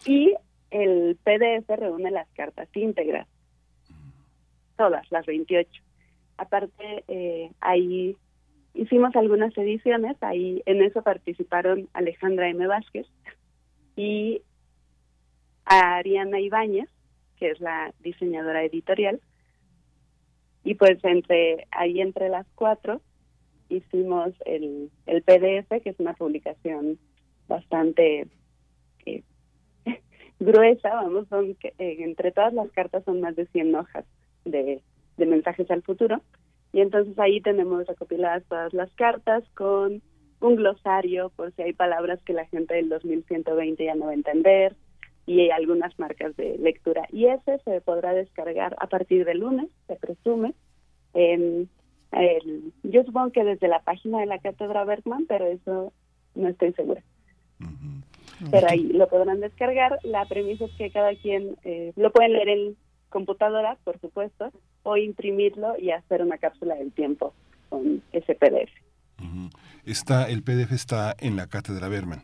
[0.04, 0.34] Y
[0.70, 3.28] el PDF reúne las cartas íntegras,
[4.76, 5.70] todas, las 28.
[6.38, 8.16] Aparte, eh, ahí
[8.74, 12.66] hicimos algunas ediciones, ahí en eso participaron Alejandra M.
[12.66, 13.06] Vázquez
[13.96, 14.42] y
[15.64, 16.88] Ariana Ibáñez,
[17.36, 19.20] que es la diseñadora editorial,
[20.64, 23.00] Y pues entre ahí entre las cuatro
[23.76, 26.98] hicimos el, el PDF, que es una publicación
[27.48, 28.26] bastante
[29.06, 29.22] eh,
[30.40, 34.04] gruesa, vamos, son eh, entre todas las cartas son más de 100 hojas
[34.44, 34.82] de,
[35.16, 36.20] de mensajes al futuro.
[36.72, 40.02] Y entonces ahí tenemos recopiladas todas las cartas con
[40.40, 44.14] un glosario por si hay palabras que la gente del 2120 ya no va a
[44.14, 44.74] entender
[45.26, 47.06] y hay algunas marcas de lectura.
[47.12, 50.54] Y ese se podrá descargar a partir del lunes, se presume.
[52.12, 55.92] El, yo supongo que desde la página de la Cátedra Bergman, pero eso
[56.34, 57.02] no estoy segura.
[58.50, 59.98] Pero ahí lo podrán descargar.
[60.02, 62.76] La premisa es que cada quien eh, lo pueden leer en
[63.08, 64.50] computadora, por supuesto,
[64.82, 67.34] o imprimirlo y hacer una cápsula del tiempo
[67.68, 68.70] con ese PDF.
[69.84, 72.22] Está, el PDF está en la Cátedra Berman.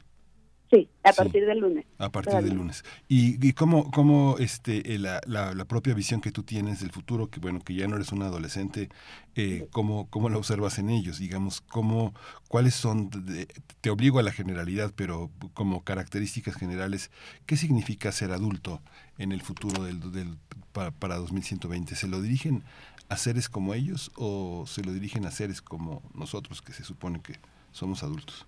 [0.71, 1.87] Sí, a partir del lunes.
[1.97, 2.85] A partir del lunes.
[3.09, 6.91] ¿Y, y cómo, cómo este, eh, la, la, la, propia visión que tú tienes del
[6.91, 8.91] futuro, que bueno, que ya no eres un adolescente,
[9.35, 11.19] eh, cómo, cómo la observas en ellos?
[11.19, 12.13] Digamos, cómo,
[12.49, 13.49] cuáles son, de,
[13.81, 17.11] te obligo a la generalidad, pero como características generales,
[17.47, 18.83] ¿qué significa ser adulto
[19.17, 20.37] en el futuro del, del
[20.73, 21.97] para, para 2120?
[21.97, 22.63] ¿Se lo dirigen
[23.09, 27.23] a seres como ellos o se lo dirigen a seres como nosotros, que se supone
[27.23, 27.37] que
[27.73, 28.47] somos adultos?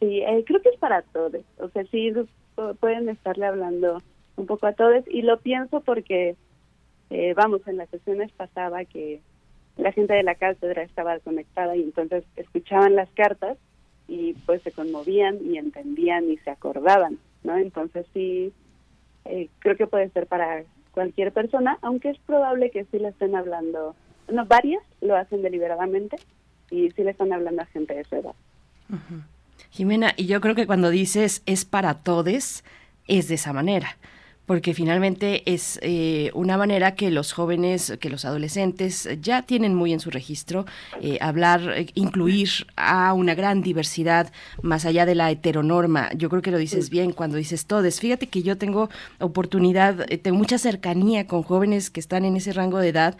[0.00, 1.42] Sí, eh, creo que es para todos.
[1.58, 2.12] O sea, sí
[2.80, 4.02] pueden estarle hablando
[4.36, 6.36] un poco a todos y lo pienso porque,
[7.10, 9.20] eh, vamos, en las sesiones pasaba que
[9.76, 13.58] la gente de la cátedra estaba conectada y entonces escuchaban las cartas
[14.08, 17.56] y pues se conmovían y entendían y se acordaban, ¿no?
[17.56, 18.52] Entonces sí,
[19.24, 23.34] eh, creo que puede ser para cualquier persona, aunque es probable que sí le estén
[23.34, 23.94] hablando,
[24.32, 26.16] no, varias lo hacen deliberadamente
[26.70, 28.34] y sí le están hablando a gente de su edad.
[28.90, 29.22] Uh-huh.
[29.70, 32.64] Jimena, y yo creo que cuando dices es para todes,
[33.06, 33.96] es de esa manera
[34.46, 39.92] porque finalmente es eh, una manera que los jóvenes, que los adolescentes ya tienen muy
[39.92, 40.66] en su registro,
[41.00, 44.32] eh, hablar, eh, incluir a una gran diversidad
[44.62, 46.10] más allá de la heteronorma.
[46.14, 48.00] Yo creo que lo dices bien cuando dices todes.
[48.00, 52.52] Fíjate que yo tengo oportunidad, eh, tengo mucha cercanía con jóvenes que están en ese
[52.52, 53.16] rango de edad,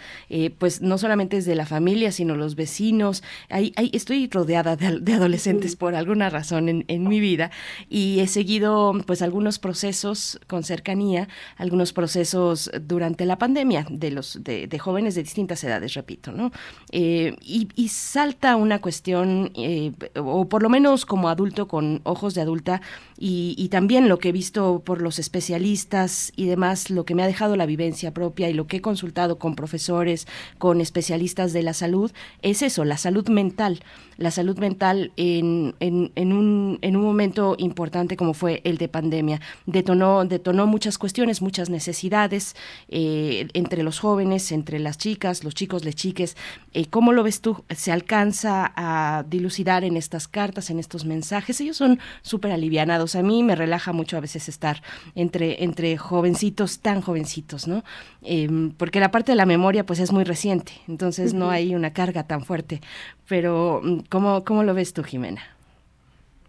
[0.58, 3.22] pues no solamente desde la familia, sino los vecinos.
[3.50, 7.50] Ahí, ahí estoy rodeada de, de adolescentes por alguna razón en, en mi vida
[7.88, 11.15] y he seguido pues algunos procesos con cercanía
[11.57, 16.52] algunos procesos durante la pandemia de los de, jóvenes de distintas edades, repito, ¿no?
[16.92, 22.35] Eh, y, y, salta una cuestión, eh, o por lo menos como adulto con ojos
[22.35, 22.83] de adulta,
[23.18, 27.22] y, y, también lo que he visto por los especialistas y demás, lo que me
[27.22, 30.26] ha dejado la vivencia propia y lo que he consultado con profesores,
[30.59, 33.81] con especialistas de la salud, es eso, la salud mental
[34.18, 39.40] la salud mental en, en, un, en un momento importante como fue el de pandemia.
[39.66, 42.57] Detonó, detonó muchas cuestiones, muchas necesidades
[42.88, 46.37] eh, entre los jóvenes, entre las chicas, los chicos, las chiques.
[46.72, 47.62] Eh, ¿Cómo lo ves tú?
[47.74, 51.61] ¿Se alcanza a dilucidar en estas cartas, en estos mensajes?
[51.61, 53.05] Ellos son súper alivianados.
[53.14, 54.82] A mí me relaja mucho a veces estar
[55.14, 57.84] entre, entre jovencitos, tan jovencitos, ¿no?
[58.22, 61.92] Eh, porque la parte de la memoria pues es muy reciente, entonces no hay una
[61.92, 62.80] carga tan fuerte.
[63.28, 63.76] Pero
[64.08, 65.42] ¿Cómo, cómo lo ves tú, Jimena?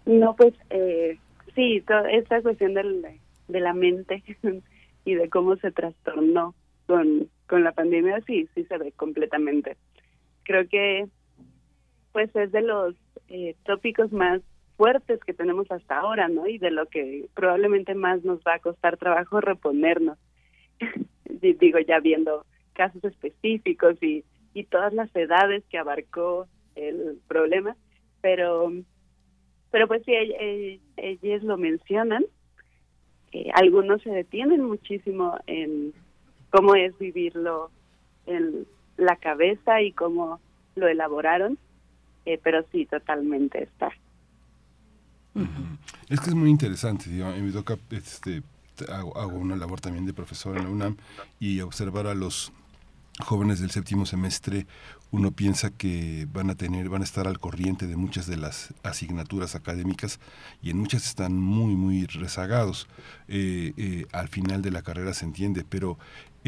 [0.06, 1.18] No, pues eh,
[1.56, 3.06] sí, toda esta cuestión del,
[3.48, 4.24] de la mente
[5.06, 9.76] y de cómo se trastornó con, con la pandemia, sí, sí se ve completamente.
[10.44, 11.08] Creo que
[12.14, 12.96] pues es de los
[13.28, 14.42] eh, tópicos más
[14.78, 16.48] fuertes que tenemos hasta ahora, ¿no?
[16.48, 20.18] Y de lo que probablemente más nos va a costar trabajo reponernos.
[21.26, 27.76] Digo, ya viendo casos específicos y, y todas las edades que abarcó el problema,
[28.22, 28.72] pero
[29.72, 30.14] pero pues sí,
[30.96, 32.26] ellos lo mencionan.
[33.34, 35.94] Eh, algunos se detienen muchísimo en
[36.50, 37.70] cómo es vivirlo
[38.26, 40.40] en la cabeza y cómo
[40.76, 41.58] lo elaboraron,
[42.26, 43.92] eh, pero sí, totalmente está.
[46.10, 48.44] Es que es muy interesante, yo, en mi toca este,
[48.92, 50.98] hago, una labor también de profesor en la UNAM
[51.40, 52.52] y observar a los
[53.20, 54.68] jóvenes del séptimo semestre
[55.10, 58.74] uno piensa que van a tener, van a estar al corriente de muchas de las
[58.84, 60.20] asignaturas académicas
[60.62, 62.88] y en muchas están muy, muy rezagados.
[63.30, 65.98] Eh, eh, al final de la carrera se entiende, pero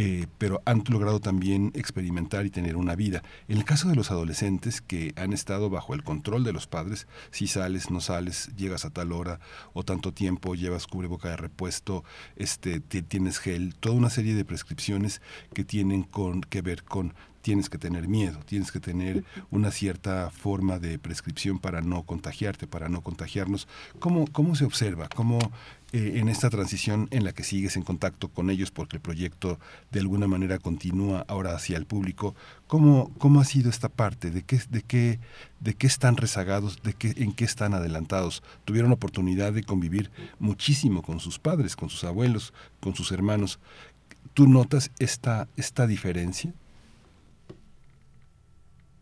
[0.01, 3.21] eh, pero han logrado también experimentar y tener una vida.
[3.49, 7.05] En el caso de los adolescentes que han estado bajo el control de los padres,
[7.31, 9.41] si sales, no sales, llegas a tal hora
[9.73, 12.05] o tanto tiempo, llevas cubreboca de repuesto,
[12.37, 15.21] este, tienes gel, toda una serie de prescripciones
[15.53, 20.29] que tienen con, que ver con tienes que tener miedo, tienes que tener una cierta
[20.31, 23.67] forma de prescripción para no contagiarte, para no contagiarnos.
[23.99, 25.09] ¿Cómo, cómo se observa?
[25.13, 25.39] ¿Cómo
[25.91, 29.59] eh, en esta transición en la que sigues en contacto con ellos porque el proyecto
[29.89, 32.35] de alguna manera continúa ahora hacia el público,
[32.67, 34.29] ¿cómo, cómo ha sido esta parte?
[34.29, 35.19] ¿De qué, de qué,
[35.59, 36.83] de qué están rezagados?
[36.83, 38.43] ¿De qué, ¿En qué están adelantados?
[38.65, 43.59] Tuvieron oportunidad de convivir muchísimo con sus padres, con sus abuelos, con sus hermanos.
[44.35, 46.53] ¿Tú notas esta, esta diferencia?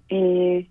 [0.08, 0.70] Eh,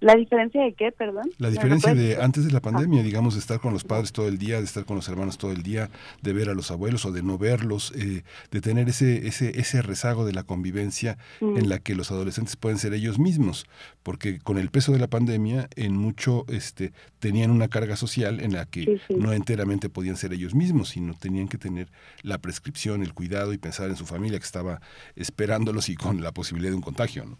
[0.00, 1.30] ¿La diferencia de qué, perdón?
[1.38, 4.38] La diferencia de antes de la pandemia, digamos, de estar con los padres todo el
[4.38, 5.90] día, de estar con los hermanos todo el día,
[6.22, 9.82] de ver a los abuelos o de no verlos, eh, de tener ese, ese, ese
[9.82, 11.56] rezago de la convivencia Mm.
[11.58, 13.66] en la que los adolescentes pueden ser ellos mismos,
[14.02, 18.52] porque con el peso de la pandemia, en mucho este, tenían una carga social en
[18.54, 19.14] la que Sí, sí.
[19.18, 21.88] no enteramente podían ser ellos mismos, sino tenían que tener
[22.22, 24.80] la prescripción, el cuidado y pensar en su familia que estaba
[25.16, 27.38] esperándolos y con la posibilidad de un contagio, ¿no?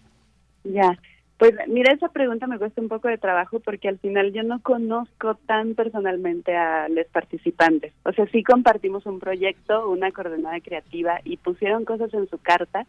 [0.65, 0.99] Ya,
[1.41, 4.61] pues mira, esa pregunta me cuesta un poco de trabajo porque al final yo no
[4.61, 7.95] conozco tan personalmente a los participantes.
[8.05, 12.87] O sea, sí compartimos un proyecto, una coordenada creativa y pusieron cosas en su carta,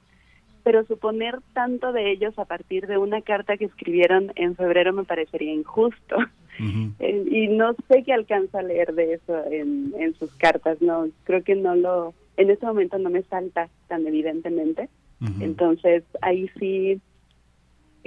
[0.63, 5.05] pero suponer tanto de ellos a partir de una carta que escribieron en febrero me
[5.05, 6.17] parecería injusto.
[6.99, 11.07] Eh, y no sé qué alcanza a leer de eso en, en sus cartas, no,
[11.23, 14.89] creo que no lo, en este momento no me salta tan evidentemente.
[15.39, 17.01] Entonces, ahí sí,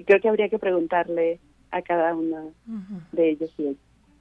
[0.03, 1.41] creo que habría que preguntarle
[1.71, 2.53] a cada uno
[3.13, 3.77] de ellos y ellas.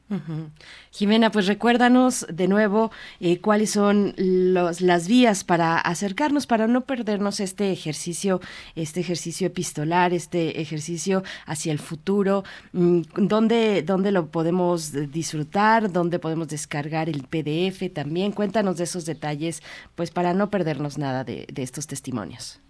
[0.09, 0.49] Ujú.
[0.91, 6.82] Jimena, pues recuérdanos de nuevo eh, cuáles son los, las vías para acercarnos, para no
[6.82, 8.41] perdernos este ejercicio,
[8.76, 12.43] este ejercicio epistolar, este ejercicio hacia el futuro,
[12.74, 18.34] mm, dónde, dónde lo podemos disfrutar, dónde podemos descargar el PDF también.
[18.34, 19.63] Cuéntanos de esos detalles,
[19.95, 22.61] pues para no perdernos nada de, de estos testimonios.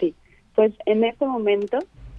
[0.00, 0.14] Sí,
[0.54, 1.78] pues en este momento,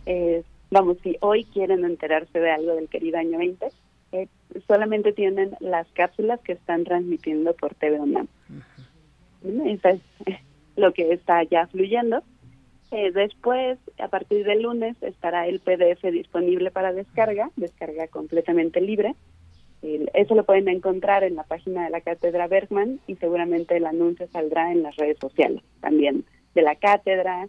[0.10, 3.68] eh, vamos, si hoy quieren enterarse de algo del querido año 20,
[4.12, 4.28] eh,
[4.68, 8.28] solamente tienen las cápsulas que están transmitiendo por TV UNAM.
[9.44, 9.66] ¿No?
[9.66, 10.02] Eso es
[10.76, 12.24] lo que está ya fluyendo.
[12.90, 19.16] Eh, después, a partir del lunes, estará el PDF disponible para descarga, descarga completamente libre.
[19.82, 24.28] Eso lo pueden encontrar en la página de la Cátedra Bergman y seguramente el anuncio
[24.28, 27.48] saldrá en las redes sociales también de la cátedra,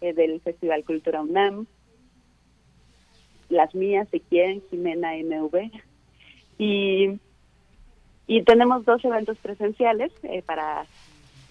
[0.00, 1.66] eh, del Festival Cultura UNAM,
[3.48, 5.70] las mías si quieren, Jimena MV.
[6.58, 7.18] Y,
[8.26, 10.84] y tenemos dos eventos presenciales eh, para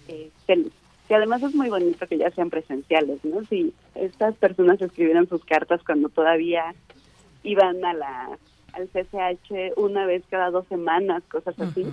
[0.08, 0.66] eh, que,
[1.08, 3.44] que además es muy bonito que ya sean presenciales, ¿no?
[3.44, 6.74] Si estas personas escribieron sus cartas cuando todavía
[7.42, 8.38] iban a la
[8.72, 11.86] al CCH una vez cada dos semanas, cosas así.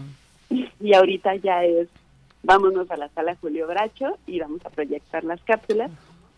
[0.79, 1.87] Y ahorita ya es,
[2.43, 5.91] vámonos a la sala Julio Bracho y vamos a proyectar las cápsulas.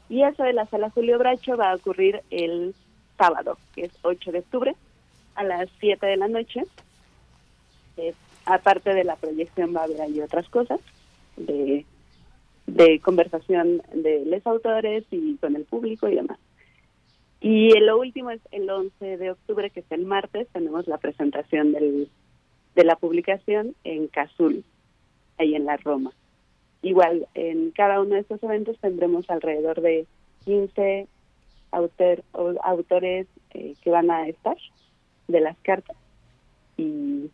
[0.10, 2.74] Y eso de la sala Julio Bracho va a ocurrir el
[3.18, 4.76] sábado, que es 8 de octubre,
[5.36, 6.64] a las 7 de la noche.
[7.98, 8.14] Eh,
[8.46, 10.80] aparte de la proyección va a haber ahí otras cosas
[11.36, 11.86] de,
[12.66, 16.40] de conversación de los autores y con el público y demás.
[17.40, 21.72] Y lo último es el 11 de octubre, que es el martes, tenemos la presentación
[21.72, 22.10] del,
[22.76, 24.64] de la publicación en Cazul,
[25.38, 26.12] ahí en la Roma.
[26.82, 30.06] Igual, en cada uno de estos eventos tendremos alrededor de
[30.46, 31.08] 15
[31.72, 34.56] autor, o- autores eh, que van a estar
[35.28, 35.96] de las cartas
[36.78, 37.30] y,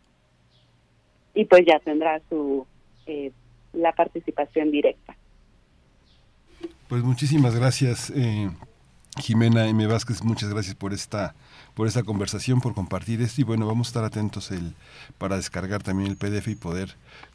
[1.34, 2.66] y pues ya tendrá su
[3.06, 3.32] eh,
[3.72, 5.16] la participación directa.
[6.88, 8.50] Pues muchísimas gracias, eh,
[9.18, 9.86] Jimena M.
[9.86, 11.34] Vázquez, muchas gracias por esta,
[11.74, 14.74] por esta conversación, por compartir esto y bueno, vamos a estar atentos el,
[15.18, 16.90] para descargar también el PDF y poder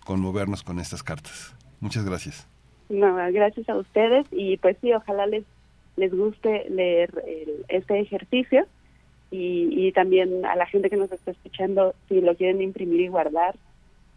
[0.05, 1.53] conmovernos con estas cartas.
[1.79, 2.47] Muchas gracias.
[2.89, 5.43] No, gracias a ustedes y pues sí, ojalá les
[5.99, 8.65] les guste leer el- este ejercicio
[9.31, 13.07] y, y también a la gente que nos está escuchando, si lo quieren imprimir y
[13.09, 13.55] guardar,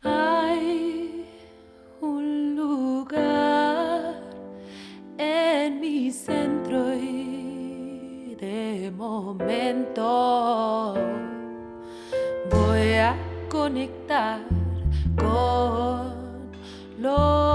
[0.02, 1.26] Hay
[2.00, 4.16] un lugar
[5.18, 10.94] en mi centro y de momento
[12.50, 13.14] voy a
[13.50, 14.40] conectar
[15.18, 16.16] con
[17.00, 17.47] lo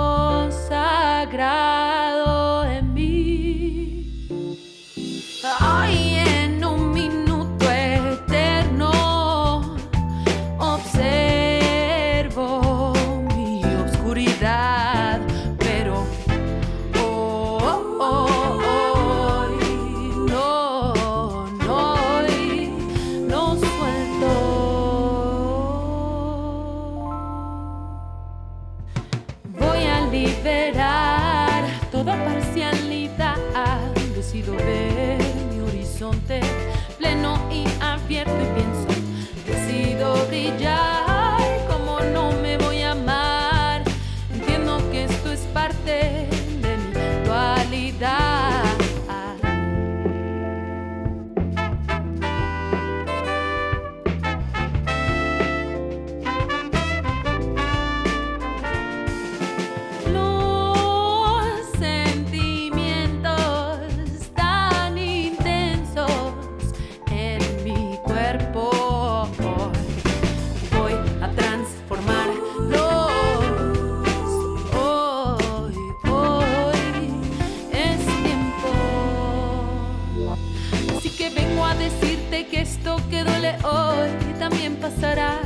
[84.48, 85.40] también pasará.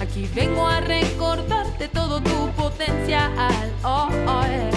[0.00, 3.72] Aquí vengo a recordarte todo tu potencial.
[3.82, 4.70] Oh, oh, eh.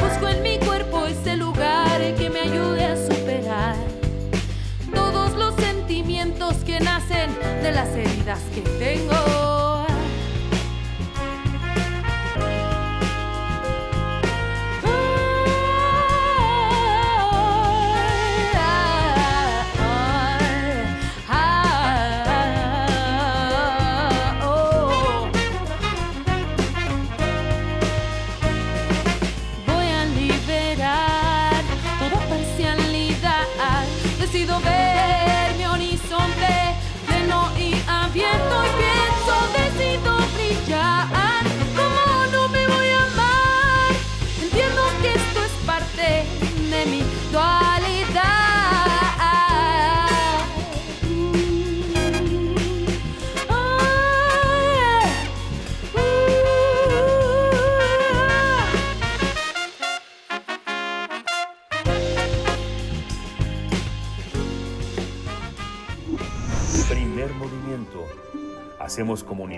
[0.00, 3.76] Busco en mi cuerpo ese lugar que me ayude a superar
[4.94, 7.30] todos los sentimientos que nacen
[7.62, 9.21] de las heridas que tengo.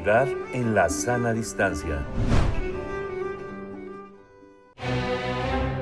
[0.07, 2.05] En la sana distancia.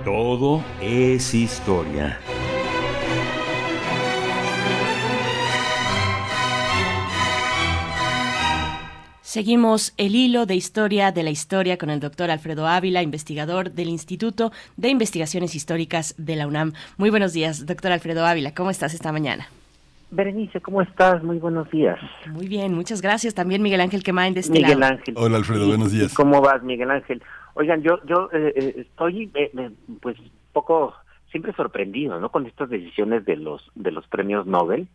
[0.05, 2.21] Todo es historia.
[9.23, 13.89] Seguimos el hilo de historia de la historia con el doctor Alfredo Ávila, investigador del
[13.89, 16.75] Instituto de Investigaciones Históricas de la UNAM.
[16.97, 18.55] Muy buenos días, doctor Alfredo Ávila.
[18.55, 19.49] ¿Cómo estás esta mañana?
[20.17, 21.23] Berenice, ¿cómo estás?
[21.25, 21.99] Muy buenos días.
[22.31, 23.35] Muy bien, muchas gracias.
[23.35, 24.93] También Miguel Ángel Quemain de este Miguel lado.
[24.93, 25.15] Ángel.
[25.17, 26.13] Hola, Alfredo, ¿Y- buenos días.
[26.13, 27.23] ¿Cómo vas, Miguel Ángel?
[27.55, 29.71] Oigan, yo yo eh, eh, estoy eh,
[30.03, 30.17] pues
[30.53, 30.95] poco
[31.31, 32.29] siempre sorprendido, ¿no?
[32.31, 34.87] Con estas decisiones de los de los premios Nobel.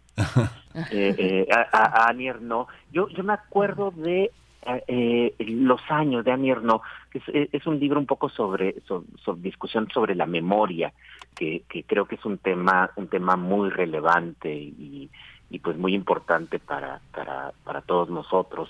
[0.91, 2.69] Eh, eh, a, a- a Annie Ernaux.
[2.91, 4.29] Yo yo me acuerdo de
[4.87, 6.81] eh, los años de Ernaux,
[7.11, 10.93] que es, un libro un poco sobre, so- sobre discusión sobre la memoria,
[11.35, 15.09] que, que creo que es un tema un tema muy relevante y,
[15.49, 18.69] y pues muy importante para para para todos nosotros.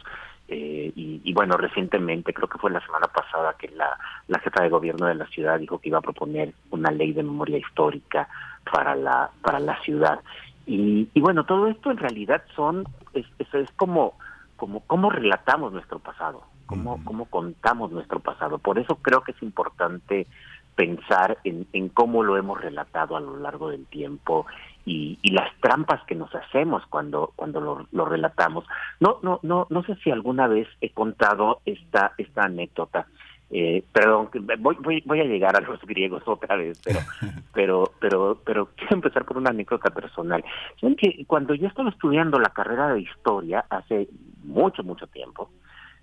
[0.49, 3.97] Eh, y, y bueno, recientemente, creo que fue la semana pasada, que la,
[4.29, 7.21] la jefa de gobierno de la ciudad dijo que iba a proponer una ley de
[7.21, 8.29] memoria histórica
[8.71, 10.21] para la, para la ciudad.
[10.65, 14.13] Y, y bueno, todo esto en realidad son, es, es, es como,
[14.57, 18.57] como, cómo relatamos nuestro pasado, cómo, cómo contamos nuestro pasado.
[18.57, 20.27] Por eso creo que es importante
[20.75, 24.45] pensar en, en cómo lo hemos relatado a lo largo del tiempo
[24.85, 28.63] y, y las trampas que nos hacemos cuando cuando lo, lo relatamos.
[28.99, 33.07] No no no no sé si alguna vez he contado esta esta anécdota.
[33.49, 34.29] Eh, perdón,
[34.59, 36.99] voy, voy voy a llegar a los griegos otra vez, pero
[37.53, 40.43] pero pero pero quiero empezar por una anécdota personal.
[40.81, 44.09] Saben que cuando yo estaba estudiando la carrera de historia hace
[44.43, 45.49] mucho mucho tiempo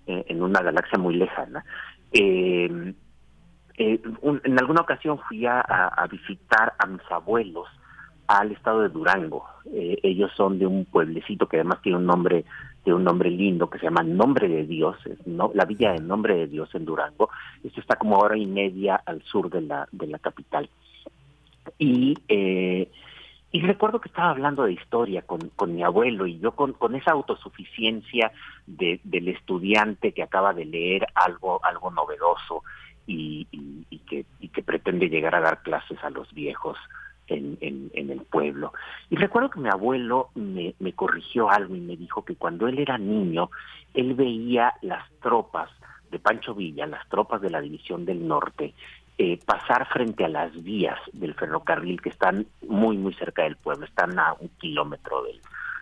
[0.07, 1.63] eh, en una galaxia muy lejana.
[2.11, 2.93] Eh,
[3.77, 7.67] eh, un- en alguna ocasión fui a, a- a visitar a mis abuelos
[8.27, 9.45] al estado de Durango.
[9.71, 12.43] Eh, ellos son de un pueblecito que además tiene un nombre
[12.85, 16.35] de un nombre lindo que se llama Nombre de Dios, no, la villa de Nombre
[16.35, 17.29] de Dios en Durango.
[17.63, 20.69] Esto está como hora y media al sur de la de la capital.
[21.79, 22.91] Y eh,
[23.51, 26.93] y recuerdo que estaba hablando de historia con, con mi abuelo y yo con, con
[26.93, 28.31] esa autosuficiencia
[28.67, 32.63] de, del estudiante que acaba de leer algo algo novedoso
[33.07, 36.77] y, y, y que, y que pre- pretende llegar a dar clases a los viejos
[37.27, 38.73] en, el pueblo.
[39.09, 42.97] Y recuerdo que mi abuelo me, corrigió algo y me dijo que cuando él era
[42.97, 43.49] niño,
[43.93, 45.69] él veía las tropas
[46.11, 48.73] de Pancho Villa, las tropas de la División del Norte,
[49.17, 53.85] eh, pasar frente a las vías del ferrocarril que están muy, muy cerca del pueblo,
[53.85, 55.23] están a un kilómetro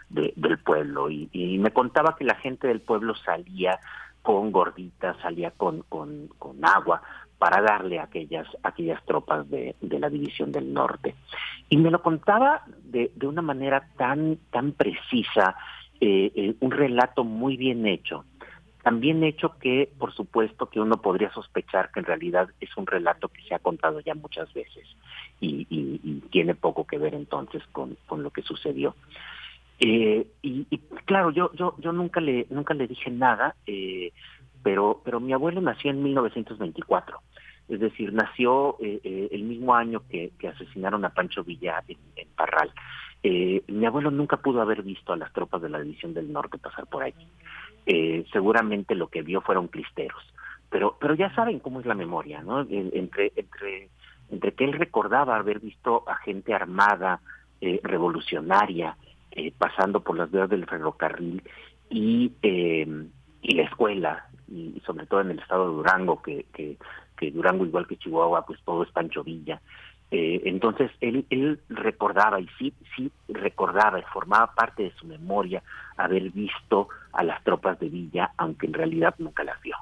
[0.09, 1.09] del, del pueblo.
[1.09, 3.79] Y, y, me contaba que la gente del pueblo salía
[4.21, 7.01] con gorditas, salía con, con, con agua
[7.43, 11.13] para darle a aquellas, aquellas tropas de, de, la División del Norte.
[11.67, 15.57] Y me lo contaba de, de una manera tan, tan precisa,
[15.99, 18.23] eh, eh, un relato muy bien hecho,
[18.81, 23.27] también hecho que, por supuesto, que uno podría sospechar que en realidad es un relato
[23.27, 24.87] que se ha contado ya muchas veces
[25.41, 25.65] y,
[26.31, 28.95] tiene poco que ver entonces con, con lo que sucedió.
[29.81, 34.13] Eh, y, claro, yo, yo, yo nunca le, nunca le dije nada, eh,
[34.63, 37.21] pero, pero mi abuelo nació en 1924.
[37.69, 42.71] Es decir, nació eh, el mismo año que, asesinaron a Pancho Villa en, Parral.
[43.23, 46.87] mi abuelo nunca pudo haber visto a las tropas de la División del Norte pasar
[46.87, 47.27] por allí
[47.85, 50.21] eh, seguramente lo que vio fueron clisteros.
[50.69, 52.61] Pero, pero ya saben cómo es la memoria, ¿no?
[52.61, 53.89] Entre, entre,
[54.31, 57.19] entre que él recordaba haber visto a gente armada,
[57.61, 58.97] eh, revolucionaria,
[59.31, 61.43] eh, pasando por las vías del ferrocarril
[61.89, 62.87] y, eh,
[63.41, 66.77] y la escuela, y sobre todo en el estado de Durango, que, que,
[67.31, 69.61] Durango, igual que Chihuahua, pues todo es Pancho Villa.
[70.15, 75.63] Eh, entonces él, recordaba y sí, sí recordaba y formaba parte de su memoria
[75.97, 79.75] haber visto a las tropas de Villa, aunque en realidad nunca las vio.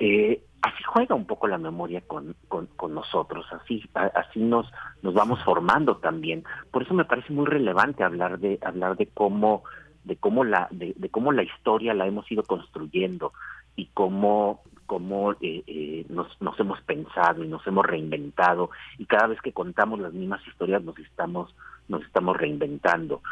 [0.00, 4.66] Eh, así juega un poco la memoria con, con, nosotros, así, así nos,
[5.00, 6.42] nos vamos formando también.
[6.72, 9.62] Por eso me parece muy relevante hablar de, hablar de cómo,
[10.02, 13.32] de cómo la, de cómo la historia la hemos ido construyendo
[13.76, 14.62] y cómo
[14.92, 16.28] cómo eh, eh, nos,
[16.60, 18.68] hemos pensado y nos hemos reinventado
[18.98, 21.54] y cada vez que contamos las mismas historias nos estamos
[21.88, 23.22] nos estamos reinventando.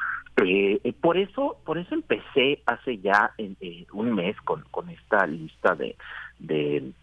[0.43, 3.35] Eh, por eso por eso empecé hace ya
[3.93, 5.97] un mes con, con esta lista de,
[6.39, 6.95] de,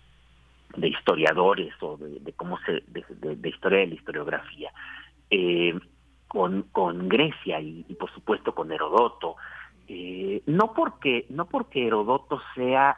[0.88, 4.72] historiadores o de, cómo se de, historia de la historiografía
[6.28, 9.36] con con Grecia y, y por supuesto con Herodoto.
[10.48, 12.98] No porque no porque Herodoto sea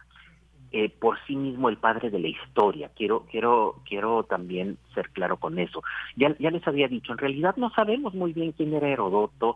[0.71, 2.91] eh, por sí mismo el padre de la historia.
[2.95, 5.81] Quiero, quiero, quiero también ser claro con eso.
[6.15, 9.55] Ya, ya les había dicho, en realidad no sabemos muy bien quién era Herodoto.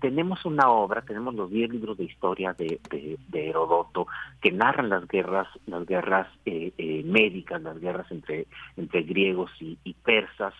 [0.00, 2.80] tenemos una obra, tenemos los diez libros de historia de,
[3.28, 4.06] de, Herodoto
[4.40, 9.94] que narran las guerras, las guerras eh, eh, médicas, las guerras entre, entre griegos y
[10.04, 10.54] persas.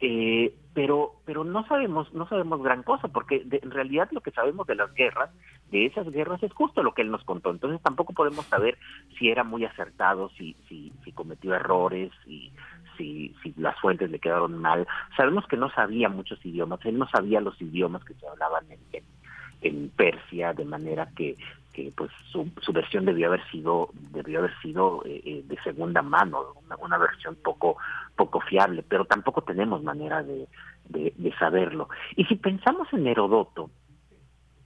[0.00, 4.64] Eh, pero pero no sabemos no sabemos gran cosa porque en realidad lo que sabemos
[4.68, 5.30] de las guerras
[5.72, 7.50] de esas guerras es justo lo que él nos contó.
[7.50, 8.78] Entonces tampoco podemos saber
[9.18, 12.52] si era muy acertado si si, si cometió errores si,
[12.96, 14.86] si si las fuentes le quedaron mal.
[15.16, 19.04] Sabemos que no sabía muchos idiomas él no sabía los idiomas que se hablaban en,
[19.62, 21.34] en Persia de manera que
[21.78, 26.02] que pues su, su, versión debió haber sido debió haber sido eh, eh, de segunda
[26.02, 27.76] mano una, versión poco
[28.16, 30.48] poco fiable pero tampoco tenemos manera de
[31.38, 31.88] saberlo.
[32.16, 33.70] Y si pensamos en Herodoto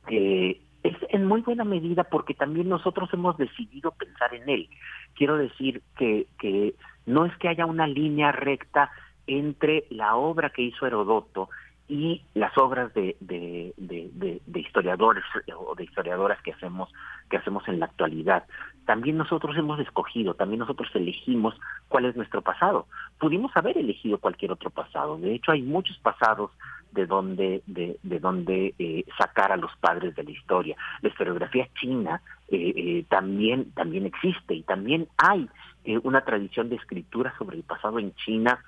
[0.08, 4.68] eh, es en muy buena medida porque también nosotros hemos decidido pensar en él.
[5.14, 8.90] Quiero decir que que no es que haya una línea recta
[9.26, 11.50] entre la obra que hizo Herodoto
[11.92, 15.22] y las obras de, de, historiadores
[15.54, 16.90] o de historiadoras que hacemos
[17.28, 18.44] que hacemos en la actualidad.
[18.86, 21.54] También nosotros hemos escogido, también nosotros elegimos
[21.88, 22.86] cuál es nuestro pasado.
[23.18, 25.18] Pudimos haber elegido cualquier otro pasado.
[25.18, 26.50] De hecho, hay muchos pasados
[26.92, 30.76] de donde de, de donde eh, sacar a los padres de la historia.
[31.02, 35.46] La historiografía china eh, eh, también también existe y también hay
[35.84, 38.62] eh, una tradición de escritura sobre el pasado en China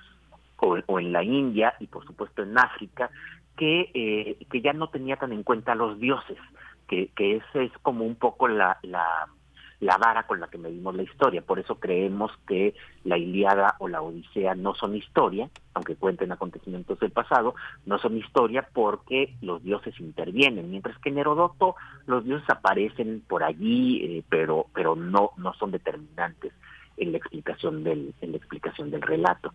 [0.65, 3.09] o, en la India y por supuesto en África,
[3.57, 6.37] que, eh, que ya no tenía tan en cuenta los dioses,
[6.87, 9.27] que, que esa es como un poco la, la,
[9.79, 11.41] la vara con la que medimos la historia.
[11.41, 16.99] Por eso creemos que la Iliada o la Odisea no son historia, aunque cuenten acontecimientos
[16.99, 17.55] del pasado,
[17.85, 21.75] no son historia porque los dioses intervienen, mientras que en Herodoto
[22.07, 26.53] los dioses aparecen por allí, eh, pero, pero no, no son determinantes
[26.97, 29.53] en la explicación del, en la explicación del relato.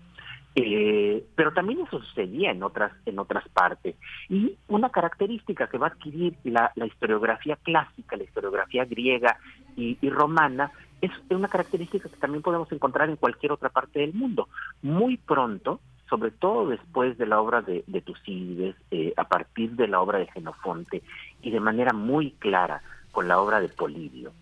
[0.57, 3.94] Eh, pero también eso sucedía en otras en otras partes.
[4.28, 9.38] Y una característica que va a adquirir la, la historiografía clásica la historiografía griega
[9.76, 14.48] y, romana es una característica que también podemos encontrar en cualquier otra parte del mundo.
[14.82, 19.86] Muy pronto sobre todo después de la obra de, de Tucídides eh, a partir de
[19.86, 21.05] la obra de Genofonte
[21.40, 22.82] y de manera muy clara
[23.12, 24.32] con la obra de Polibio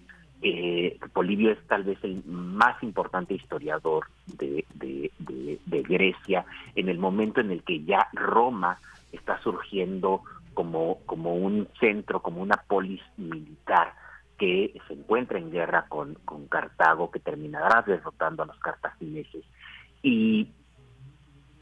[0.40, 4.64] Eh, Polibio es tal vez el más importante historiador de,
[5.66, 8.78] Grecia en el momento en el que ya Roma
[9.10, 10.22] está surgiendo
[10.54, 13.94] como, como un centro, como una polis militar
[14.38, 19.44] que se encuentra en guerra con, con Cartago, que terminará derrotando a los cartagineses.
[20.02, 20.48] Y,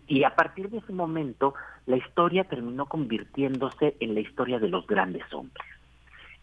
[0.07, 1.55] y a partir de ese momento,
[1.87, 5.67] la historia terminó convirtiéndose en la historia de los grandes hombres.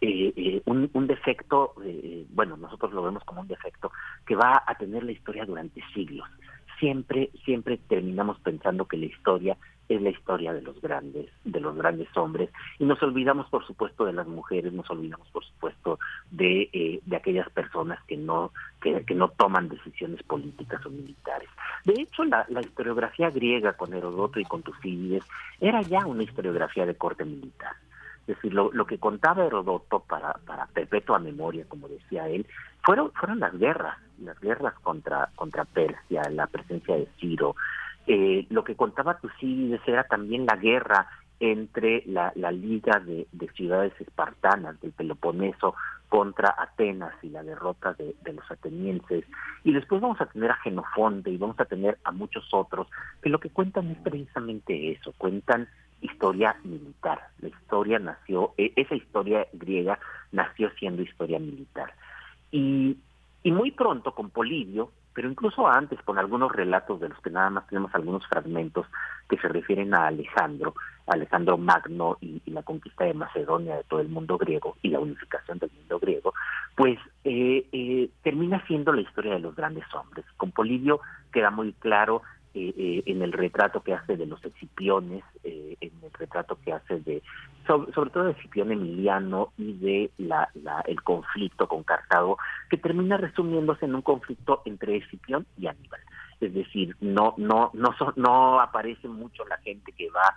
[0.05, 3.89] Eh, eh, un, defecto, eh, bueno, nosotros lo vemos como un defecto
[4.25, 6.27] que va a tener la historia durante siglos.
[6.77, 11.77] Siempre, siempre terminamos pensando que la historia es la historia de los grandes, de los
[11.77, 12.49] grandes hombres,
[12.79, 15.99] y nos olvidamos, por supuesto, de las mujeres, nos olvidamos, por supuesto,
[16.31, 18.51] de, de aquellas personas que no,
[18.81, 21.47] que, no toman decisiones políticas o militares.
[21.85, 25.23] De hecho, la, la historiografía griega con Herodoto y con Tucídides
[25.61, 27.75] era ya una historiografía de corte militar.
[28.27, 32.45] Es decir, lo, que contaba Herodoto para, para perpetua memoria, como decía él,
[32.81, 37.55] fueron, fueron las guerras, las guerras contra, contra Persia, la presencia de Ciro.
[38.07, 41.07] Eh, lo que contaba Tucídides era también la guerra
[41.39, 45.75] entre la, la liga de, ciudades espartanas del Peloponeso
[46.13, 49.25] contra Atenas y la derrota de, los atenienses.
[49.63, 52.85] Y después vamos a tener a Genofonte y vamos a tener a muchos otros
[53.19, 55.67] que lo que cuentan es precisamente eso, cuentan
[56.01, 57.29] historia militar.
[57.39, 59.97] La historia nació, e, esa historia griega
[60.31, 61.95] nació siendo historia militar.
[62.51, 62.95] Y,
[63.41, 67.49] y muy pronto con Polibio, pero incluso antes con algunos relatos de los que nada
[67.49, 68.85] más tenemos algunos fragmentos
[69.27, 70.75] que se refieren a Alejandro,
[71.07, 75.57] Alejandro Magno y, la conquista de Macedonia de todo el mundo griego y la unificación
[75.59, 76.33] del mundo griego,
[76.75, 80.25] pues eh, eh, termina siendo la historia de los grandes hombres.
[80.37, 81.01] Con Polibio
[81.31, 82.21] queda muy claro
[82.55, 86.71] eh, eh, en el retrato que hace de los Escipiones, eh, en el retrato que
[86.71, 87.23] hace de,
[87.65, 90.51] sobre, todo de Escipión Emiliano y de la,
[90.85, 92.37] el conflicto con Cartago,
[92.69, 96.01] que termina resumiéndose en un conflicto entre Escipión y Aníbal.
[96.41, 100.35] Es decir, no, no, no, no aparece mucho la gente que va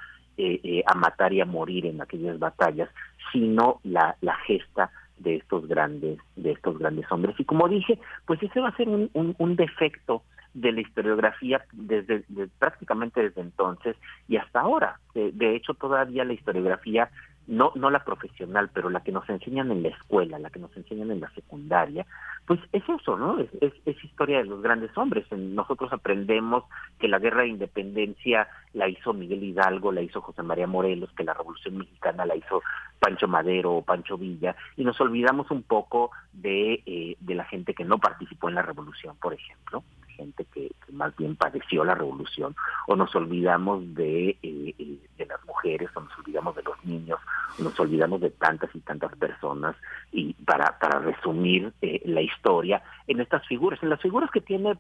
[0.87, 2.91] a matar y a morir en aquellas batallas,
[3.32, 7.34] sino la, la gesta de estos grandes, de estos grandes hombres.
[7.39, 10.22] Y como dije, pues ese va a ser un, un defecto
[10.57, 12.24] de la historiografía desde
[12.59, 13.95] prácticamente desde entonces
[14.26, 14.99] y hasta ahora.
[15.14, 17.11] De, hecho, todavía la historiografía,
[17.47, 20.77] no, no la profesional, pero la que nos enseñan en la escuela, la que nos
[20.77, 22.07] enseñan en la secundaria,
[22.47, 23.39] pues es eso, ¿no?
[23.39, 25.27] Es, es, historia de los grandes hombres.
[25.31, 26.65] Nosotros aprendemos
[26.99, 31.25] que la guerra de independencia la hizo Miguel Hidalgo, la hizo José María Morelos, que
[31.25, 32.63] la revolución mexicana la hizo
[32.99, 37.75] Pancho Madero o Pancho Villa, y nos olvidamos un poco de, eh, de la gente
[37.75, 39.83] que no participó en la revolución, por ejemplo
[40.17, 42.55] gente que, más bien padeció la revolución,
[42.87, 47.21] o nos olvidamos de, eh, eh, de las mujeres, o nos olvidamos de los niños,
[47.59, 49.77] o nos olvidamos de tantas y tantas personas,
[50.12, 54.75] y para, para resumir eh, la historia en estas figuras, en las figuras que tiene,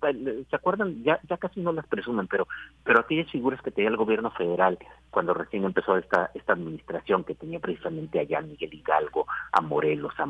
[0.50, 1.02] ¿se acuerdan?
[1.04, 2.48] Ya, ya casi no las presumen, pero,
[2.82, 4.78] pero aquellas figuras que tenía el gobierno federal
[5.10, 10.14] cuando recién empezó esta, esta administración, que tenía precisamente allá a Miguel Hidalgo, a Morelos,
[10.18, 10.24] a,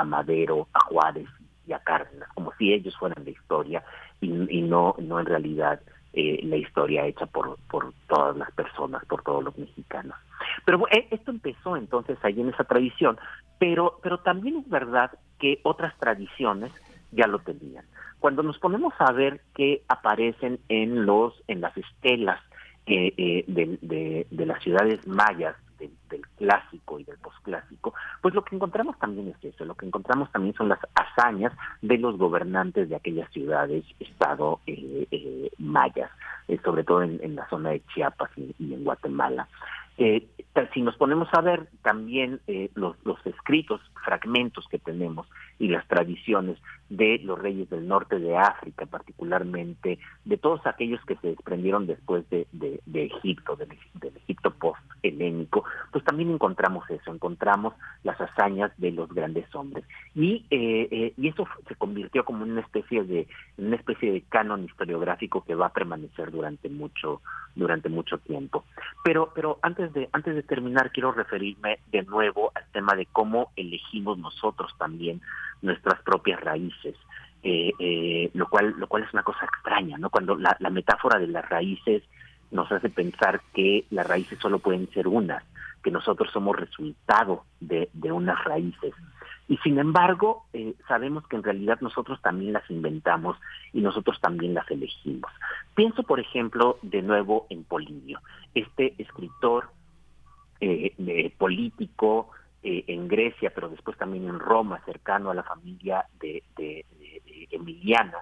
[0.00, 1.28] a Madero, a Juárez,
[1.66, 3.82] y a Cárdenas, como si ellos fueran la historia
[4.20, 5.80] y, no, no en realidad
[6.12, 10.16] eh, la historia hecha por, por todas las personas, por todos los mexicanos.
[10.64, 13.18] Pero eh, esto empezó entonces ahí en esa tradición,
[13.58, 16.72] pero, pero también es verdad que otras tradiciones
[17.12, 17.84] ya lo tenían.
[18.18, 22.40] Cuando nos ponemos a ver qué aparecen en los en las estelas
[22.86, 25.90] eh, de, de, las ciudades mayas del,
[26.36, 30.54] clásico y del posclásico, pues lo que encontramos también es eso, lo que encontramos también
[30.54, 36.10] son las hazañas de los gobernantes de aquellas ciudades, estado eh, eh, mayas,
[36.48, 39.48] eh, sobre todo en, la zona de Chiapas y, en Guatemala.
[39.96, 42.40] Si nos ponemos a ver también
[42.74, 45.26] los, los escritos, fragmentos que tenemos
[45.58, 51.16] y las tradiciones de los reyes del norte de África, particularmente de todos aquellos que
[51.16, 53.68] se desprendieron después de, de, Egipto, del,
[54.16, 57.74] Egipto post-helénico, pues también encontramos eso, encontramos
[58.04, 59.84] las hazañas de los grandes hombres.
[60.14, 63.26] Y, eh, eh, y eso se convirtió como una especie de
[63.58, 67.20] una especie de canon historiográfico que va a permanecer durante mucho
[67.54, 68.64] durante mucho tiempo.
[69.02, 74.18] Pero pero antes antes de terminar quiero referirme de nuevo al tema de cómo elegimos
[74.18, 75.20] nosotros también
[75.62, 76.94] nuestras propias raíces.
[77.42, 80.10] Eh, eh, lo cual lo cual es una cosa extraña, ¿no?
[80.10, 82.02] Cuando la, metáfora de las raíces
[82.50, 85.44] nos hace pensar que las raíces solo pueden ser unas,
[85.82, 88.94] que nosotros somos resultado de, de unas raíces.
[89.48, 93.36] Y sin embargo, eh, sabemos que en realidad nosotros también las inventamos
[93.72, 95.30] y nosotros también las elegimos.
[95.74, 98.20] Pienso, por ejemplo, de nuevo en Polinio,
[98.54, 99.68] este escritor
[101.38, 102.30] político,
[102.68, 106.42] eh, en Grecia, pero después también en Roma, cercano a la familia de,
[107.52, 108.18] Emiliana,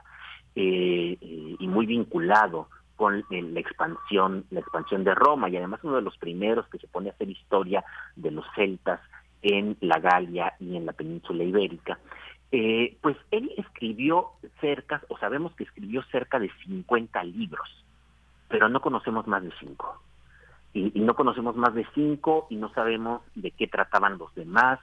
[0.54, 6.02] eh, y muy vinculado con la expansión, la expansión de Roma, y además uno de
[6.02, 7.84] los primeros que se pone a hacer historia
[8.16, 9.00] de los celtas
[9.40, 11.98] en la Galia y en la península ibérica.
[12.52, 17.84] Eh, pues él escribió cerca, o sabemos que escribió cerca de 50 libros,
[18.48, 20.02] pero no conocemos más de cinco.
[20.74, 24.80] Y, no conocemos más de cinco y no sabemos de qué trataban los demás.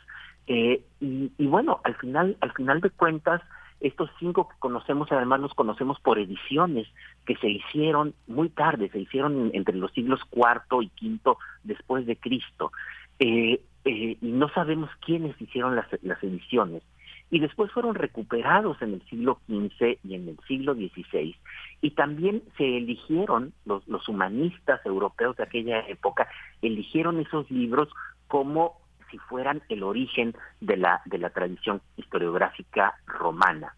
[0.48, 3.42] Eh, y, bueno, al final, al final de cuentas,
[3.80, 6.88] estos cinco que conocemos, además los conocemos por ediciones
[7.26, 12.16] que se hicieron muy tarde, se hicieron entre los siglos cuarto y quinto después de
[12.16, 12.72] Cristo.
[13.20, 16.84] Eh, y no sabemos quiénes hicieron las, las ediciones
[17.32, 21.36] y después fueron recuperados en el siglo XV y en el siglo XVI.
[21.82, 26.28] Y también se eligieron, los, los humanistas europeos de aquella época,
[26.62, 27.88] eligieron esos libros
[28.28, 33.76] como si fueran el origen de la, de la tradición historiográfica romana.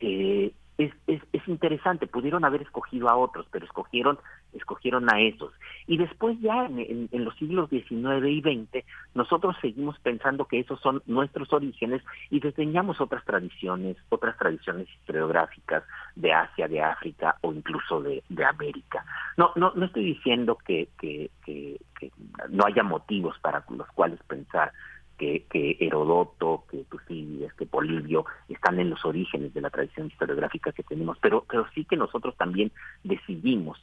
[0.00, 4.18] Eh, es, es, es, interesante, pudieron haber escogido a otros, pero escogieron,
[4.52, 5.52] escogieron a esos.
[5.86, 11.02] Y después ya en, los siglos XIX y XX, nosotros seguimos pensando que esos son
[11.06, 15.82] nuestros orígenes y desdeñamos otras tradiciones, otras tradiciones historiográficas
[16.14, 19.04] de Asia, de África o incluso de, de América.
[19.38, 22.10] No, no, no estoy diciendo que, que, que, que
[22.50, 24.72] no haya motivos para los cuales pensar
[25.18, 30.72] que, que Herodoto, que Tucídides, que Polibio están en los orígenes de la tradición historiográfica
[30.72, 32.72] que tenemos, pero, pero sí que nosotros también
[33.04, 33.78] decidimos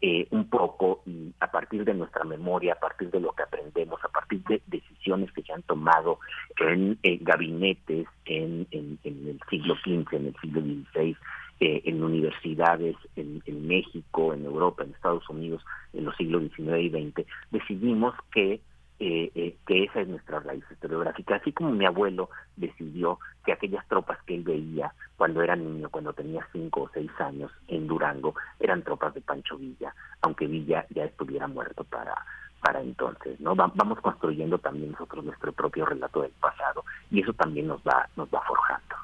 [0.00, 3.98] eh, un poco y a partir de nuestra memoria, a partir de lo que aprendemos,
[4.04, 6.20] a partir de decisiones que se han tomado
[6.60, 11.16] en eh, gabinetes en, el siglo XV, en el siglo XVI,
[11.58, 16.78] eh, en universidades en, en, México, en Europa, en Estados Unidos, en los siglos XIX
[16.78, 18.60] y XX, decidimos que
[19.00, 23.86] eh, eh, que esa es nuestra raíz historiográfica, así como mi abuelo decidió que aquellas
[23.86, 28.34] tropas que él veía cuando era niño, cuando tenía cinco o seis años en Durango,
[28.58, 32.14] eran tropas de Pancho Villa, aunque Villa ya estuviera muerto para
[32.60, 33.54] para entonces, ¿no?
[33.54, 38.28] vamos construyendo también nosotros nuestro propio relato del pasado y eso también nos va nos
[38.30, 38.96] va forjando.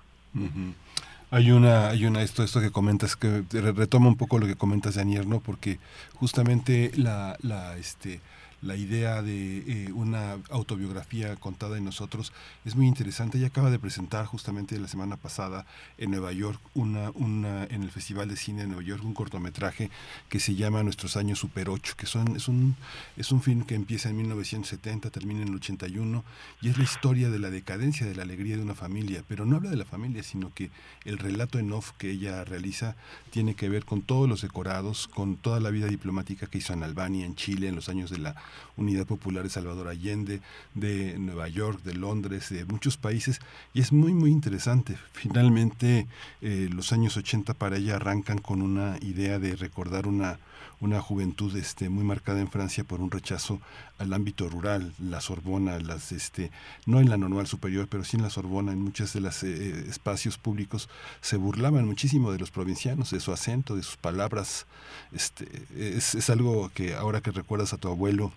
[1.31, 4.97] Hay una, hay una, esto, esto que comentas, que retoma un poco lo que comentas
[4.97, 5.79] de Anierno, porque
[6.15, 8.21] justamente la, la, este,
[8.65, 12.33] la idea de eh, una autobiografía contada en nosotros
[12.65, 13.37] es muy interesante.
[13.37, 15.67] Ella acaba de presentar justamente la semana pasada
[15.99, 19.91] en Nueva York, una, una, en el Festival de Cine de Nueva York, un cortometraje
[20.31, 22.75] que se llama Nuestros años Super 8, que son, es, un,
[23.17, 26.25] es un film que empieza en 1970, termina en el 81,
[26.63, 29.57] y es la historia de la decadencia, de la alegría de una familia, pero no
[29.57, 30.71] habla de la familia, sino que
[31.05, 32.97] el relato en off que ella realiza
[33.31, 36.83] tiene que ver con todos los decorados, con toda la vida diplomática que hizo en
[36.83, 38.35] Albania, en Chile, en los años de la
[38.77, 40.41] Unidad Popular de Salvador Allende,
[40.75, 43.41] de Nueva York, de Londres, de muchos países,
[43.73, 44.97] y es muy, muy interesante.
[45.13, 46.07] Finalmente,
[46.43, 50.39] eh, los años 80 para ella arrancan con una idea de recordar una,
[50.81, 53.61] una juventud este, muy marcada en Francia por un rechazo
[53.99, 56.51] al ámbito rural, la Sorbona, las, este,
[56.87, 59.87] no en la normal superior, pero sí en la Sorbona, en muchos de los eh,
[59.89, 60.89] espacios públicos
[61.21, 64.67] se burlaban muchísimo de los provincianos, de su acento, de sus palabras.
[65.13, 65.47] Este,
[65.77, 68.33] es, es algo que ahora que recuerdas a tu abuelo,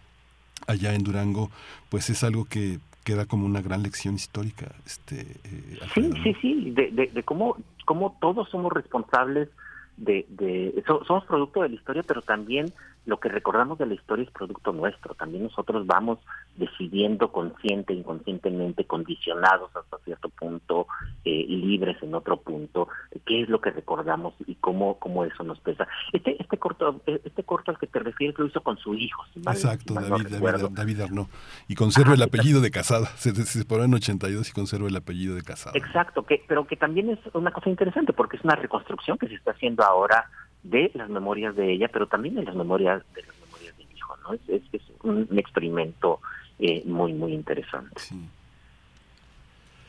[0.67, 1.49] allá en Durango,
[1.89, 4.75] pues es algo que queda como una gran lección histórica.
[4.85, 7.55] Este, eh, sí, sí, sí, de, de, de, cómo,
[7.85, 9.49] cómo todos somos responsables
[9.95, 12.73] de, de somos producto de la historia, pero también
[13.07, 15.15] lo que recordamos de la historia es producto nuestro.
[15.15, 16.19] También nosotros vamos
[16.57, 20.87] decidiendo consciente, inconscientemente, condicionados hasta cierto punto,
[21.23, 22.89] eh, libres en otro punto,
[23.25, 25.87] qué es lo que recordamos y cómo, cómo eso nos pesa.
[26.11, 29.23] Este, este corto, este corto al que te refieres lo hizo con su hijo.
[29.37, 31.27] Exacto, David, David, David, Arnaud.
[31.69, 33.07] Y conserva el apellido de Casada.
[33.15, 35.77] Se, se separó en 82 y conserva el apellido de Casada.
[35.77, 39.35] Exacto, que, pero que también es una cosa interesante porque es una reconstrucción que se
[39.35, 40.29] está haciendo ahora
[40.69, 44.17] de las memorias de ella, pero también de las memorias de las memorias del hijo,
[44.17, 44.33] ¿no?
[44.33, 46.19] Es, es, un, experimento
[46.59, 48.01] eh, muy, muy interesante.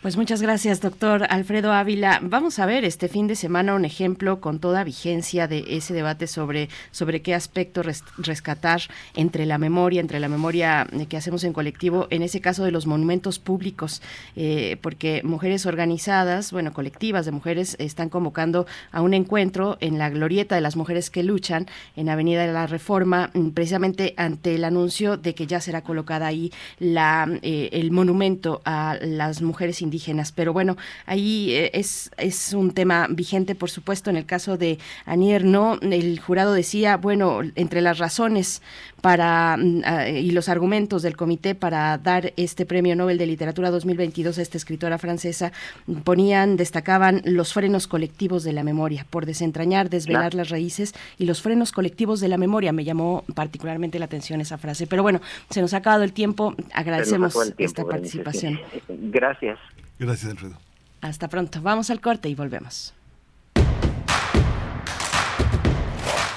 [0.01, 2.21] Pues muchas gracias, doctor Alfredo Ávila.
[2.23, 6.29] Vamos a ver este fin de semana un ejemplo con toda vigencia de ese debate
[6.29, 7.83] sobre, sobre qué aspecto
[8.17, 8.83] rescatar
[9.17, 12.87] entre la memoria, entre la memoria que hacemos en colectivo, en ese caso de los
[12.87, 14.01] monumentos públicos,
[14.37, 20.11] eh, porque mujeres organizadas, bueno, colectivas de mujeres, están convocando a un encuentro en la
[20.11, 24.63] glorieta de las mujeres que luchan en Avenida de la Reforma, mm, precisamente ante el
[24.63, 29.89] anuncio de que ya será colocada ahí la, eh, el monumento a las mujeres indígenas
[29.99, 30.33] indígenas.
[30.33, 30.77] Pero bueno,
[31.07, 35.79] ahí eh, es, es un tema vigente, por supuesto, en el caso de Anier, ¿no?
[35.81, 38.63] El jurado decía, bueno, entre las razones
[39.01, 39.83] para mm,
[40.17, 44.57] y los argumentos del comité para dar este Premio Nobel de Literatura 2022 a esta
[44.57, 45.53] escritora francesa
[46.05, 51.43] ponían, destacaban los frenos colectivos de la memoria, por desentrañar, desvelar las raíces y los
[51.43, 52.73] frenos colectivos de la memoria.
[52.73, 54.87] Me llamó particularmente la atención esa frase.
[54.87, 55.21] Pero bueno,
[55.51, 56.55] se nos ha acabado el tiempo.
[56.73, 58.61] Agradecemos esta participación.
[58.89, 59.59] Gracias.
[59.99, 60.59] Gracias, Alfredo.
[61.01, 61.61] Hasta pronto.
[61.63, 62.95] Vamos al corte y volvemos.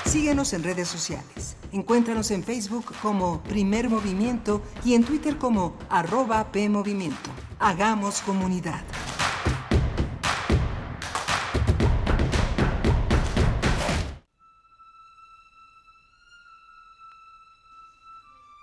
[0.06, 1.56] Síguenos en redes sociales.
[1.72, 7.30] Encuéntranos en Facebook como Primer Movimiento y en Twitter como arroba PMovimiento.
[7.60, 8.84] Hagamos comunidad.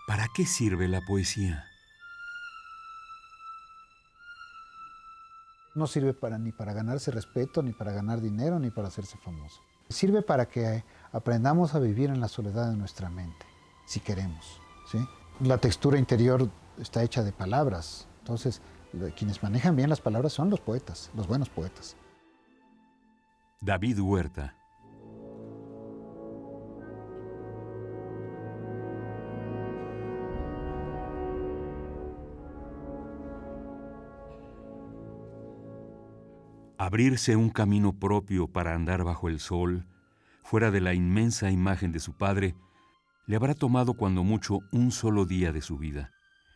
[0.07, 1.67] ¿Para qué sirve la poesía?
[5.78, 9.62] No sirve para, ni para ganarse respeto, ni para ganar dinero, ni para hacerse famoso.
[9.88, 13.46] Sirve para que aprendamos a vivir en la soledad de nuestra mente,
[13.86, 14.60] si queremos.
[14.90, 14.98] ¿sí?
[15.38, 18.60] La textura interior está hecha de palabras, entonces
[19.14, 21.96] quienes manejan bien las palabras son los poetas, los buenos poetas.
[23.60, 24.57] David Huerta.
[36.80, 39.84] Abrirse un camino propio para andar bajo el sol,
[40.44, 42.54] fuera de la inmensa imagen de su padre,
[43.26, 46.12] le habrá tomado cuando mucho un solo día de su vida.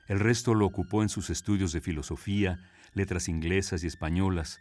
[0.06, 2.60] El resto lo ocupó en sus estudios de filosofía,
[2.94, 4.60] letras inglesas y españolas,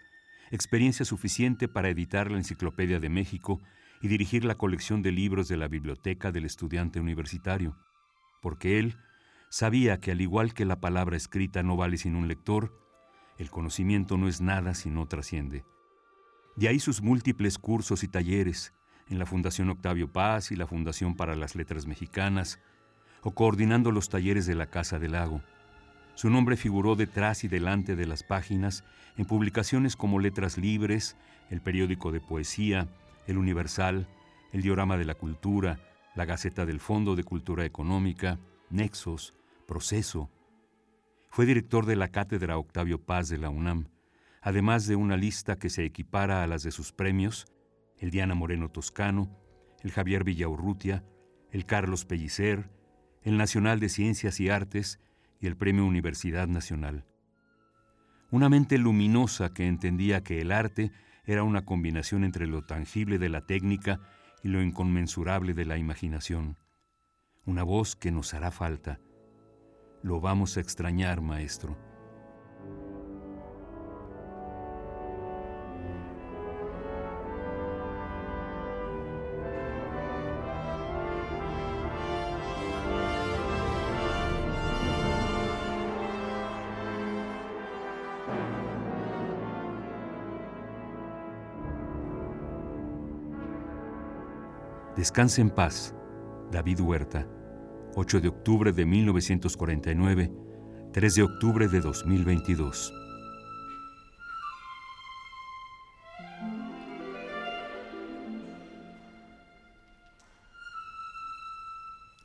[0.50, 3.62] experiencia suficiente para editar la Enciclopedia de México
[4.02, 7.78] y dirigir la colección de libros de la biblioteca del estudiante universitario,
[8.42, 8.98] porque él
[9.52, 12.81] sabía que al igual que la palabra escrita no vale sin un lector,
[13.42, 15.66] el conocimiento no es nada si no trasciende.
[16.56, 18.72] De ahí sus múltiples cursos y talleres,
[19.10, 22.60] en la Fundación Octavio Paz y la Fundación para las Letras Mexicanas,
[23.24, 25.42] o coordinando los talleres de la Casa del Lago.
[26.14, 28.84] Su nombre figuró detrás y delante de las páginas
[29.18, 31.18] en publicaciones como Letras Libres,
[31.50, 32.90] el periódico de poesía,
[33.26, 34.08] El Universal,
[34.52, 35.80] el Diorama de la Cultura,
[36.16, 38.38] la Gaceta del Fondo de Cultura Económica,
[38.70, 39.34] Nexos,
[39.68, 40.30] Proceso.
[41.32, 43.88] Fue director de la Cátedra Octavio Paz de la UNAM,
[44.42, 47.46] además de una lista que se equipara a las de sus premios
[48.00, 49.40] el Diana Moreno Toscano,
[49.82, 51.06] el Javier Villaurrutia,
[51.52, 52.70] el Carlos Pellicer,
[53.22, 55.00] el Nacional de Ciencias y Artes
[55.40, 57.06] y el Premio Universidad Nacional.
[58.30, 60.92] Una mente luminosa que entendía que el arte
[61.24, 64.02] era una combinación entre lo tangible de la técnica
[64.44, 66.58] y lo inconmensurable de la imaginación.
[67.46, 69.00] Una voz que nos hará falta.
[70.04, 71.78] Lo vamos a extrañar, maestro.
[94.96, 95.96] Descanse en paz,
[96.52, 97.28] David Huerta,
[97.94, 100.32] 8 de octubre de 1949,
[100.94, 102.94] 3 de octubre de 2022.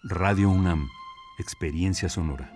[0.05, 0.87] Radio UNAM,
[1.41, 2.56] Experiencia Sonora.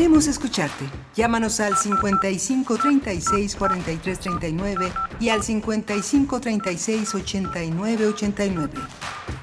[0.00, 0.86] Queremos escucharte.
[1.14, 4.90] Llámanos al 55 36 43 39
[5.20, 8.72] y al 55 36 89 89.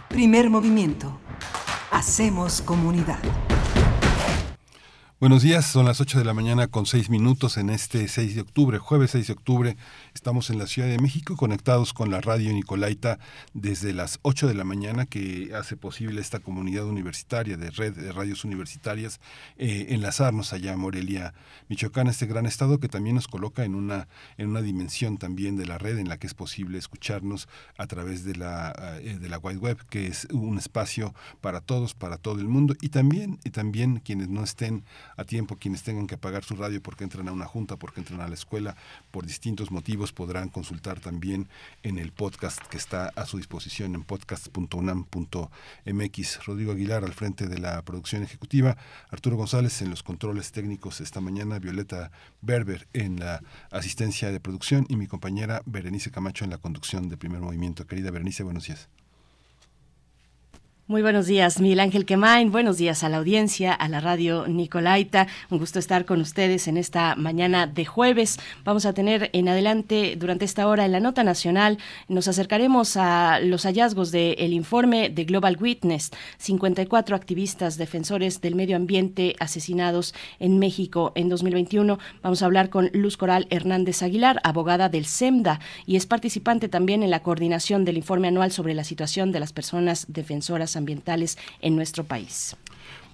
[0.10, 1.20] Primer movimiento.
[1.92, 3.20] Hacemos comunidad.
[5.20, 8.42] Buenos días, son las 8 de la mañana con 6 minutos en este 6 de
[8.42, 9.78] octubre, jueves 6 de octubre.
[10.18, 13.20] Estamos en la Ciudad de México conectados con la radio Nicolaita
[13.54, 18.12] desde las 8 de la mañana que hace posible esta comunidad universitaria de red de
[18.12, 19.22] radios universitarias
[19.58, 21.36] eh, enlazarnos allá a Morelia,
[21.70, 24.08] Michoacán, este gran estado que también nos coloca en una,
[24.40, 27.48] en una dimensión también de la red en la que es posible escucharnos
[27.78, 31.94] a través de la, eh, de la Wide Web, que es un espacio para todos,
[31.94, 34.84] para todo el mundo y también, y también quienes no estén
[35.16, 38.20] a tiempo quienes tengan que apagar su radio porque entran a una junta, porque entran
[38.22, 38.76] a la escuela,
[39.12, 41.48] por distintos motivos podrán consultar también
[41.84, 46.46] en el podcast que está a su disposición en podcast.unam.mx.
[46.46, 48.78] Rodrigo Aguilar al frente de la producción ejecutiva,
[49.10, 53.42] Arturo González en los controles técnicos esta mañana, Violeta Berber en la
[53.72, 57.88] asistencia de producción y mi compañera Berenice Camacho en la conducción de primer movimiento.
[57.88, 58.90] Querida Berenice, buenos días.
[60.90, 62.50] Muy buenos días, Miguel Ángel Quemain.
[62.50, 65.28] Buenos días a la audiencia, a la radio Nicolaita.
[65.50, 68.40] Un gusto estar con ustedes en esta mañana de jueves.
[68.64, 71.78] Vamos a tener en adelante, durante esta hora, en la nota nacional,
[72.08, 76.12] nos acercaremos a los hallazgos del informe de Global Witness.
[76.38, 82.00] 54 activistas defensores del medio ambiente asesinados en México en 2021.
[82.24, 87.04] Vamos a hablar con Luz Coral Hernández Aguilar, abogada del SEMDA, y es participante también
[87.04, 91.76] en la coordinación del informe anual sobre la situación de las personas defensoras ambientales en
[91.76, 92.56] nuestro país.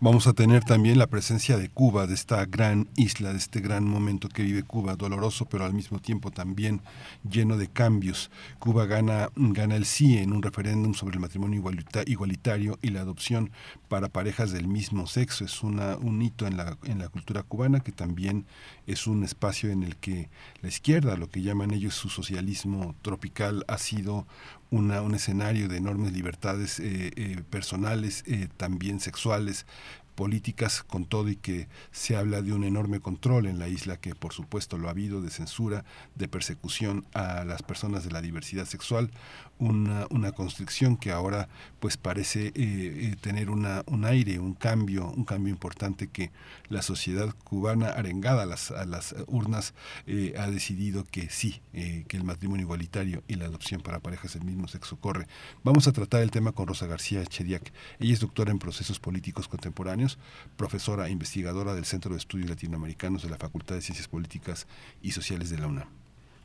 [0.05, 3.85] Vamos a tener también la presencia de Cuba, de esta gran isla, de este gran
[3.85, 6.81] momento que vive Cuba, doloroso, pero al mismo tiempo también
[7.23, 8.29] lleno de cambios.
[8.59, 11.63] Cuba gana, gana el sí en un referéndum sobre el matrimonio
[12.05, 13.51] igualitario y la adopción
[13.87, 15.45] para parejas del mismo sexo.
[15.45, 18.45] Es una, un hito en la, en la cultura cubana que también
[18.87, 20.29] es un espacio en el que
[20.61, 24.27] la izquierda, lo que llaman ellos su socialismo tropical, ha sido
[24.71, 29.67] un escenario de enormes libertades eh, eh, personales, eh, también sexuales,
[30.15, 34.15] políticas con todo y que se habla de un enorme control en la isla que
[34.15, 38.65] por supuesto lo ha habido de censura, de persecución a las personas de la diversidad
[38.65, 39.11] sexual,
[39.59, 41.47] una, una constricción que ahora
[41.79, 46.31] pues parece eh, eh, tener una, un aire, un cambio, un cambio importante que
[46.69, 49.73] la sociedad cubana arengada a las, a las urnas
[50.07, 54.43] eh, ha decidido que sí, que el matrimonio igualitario y la adopción para parejas del
[54.43, 55.27] mismo sexo corre.
[55.63, 57.71] Vamos a tratar el tema con Rosa García Chediak.
[57.99, 60.17] Ella es doctora en procesos políticos contemporáneos,
[60.57, 64.67] profesora e investigadora del Centro de Estudios Latinoamericanos de la Facultad de Ciencias Políticas
[65.01, 66.02] y Sociales de la UNAM.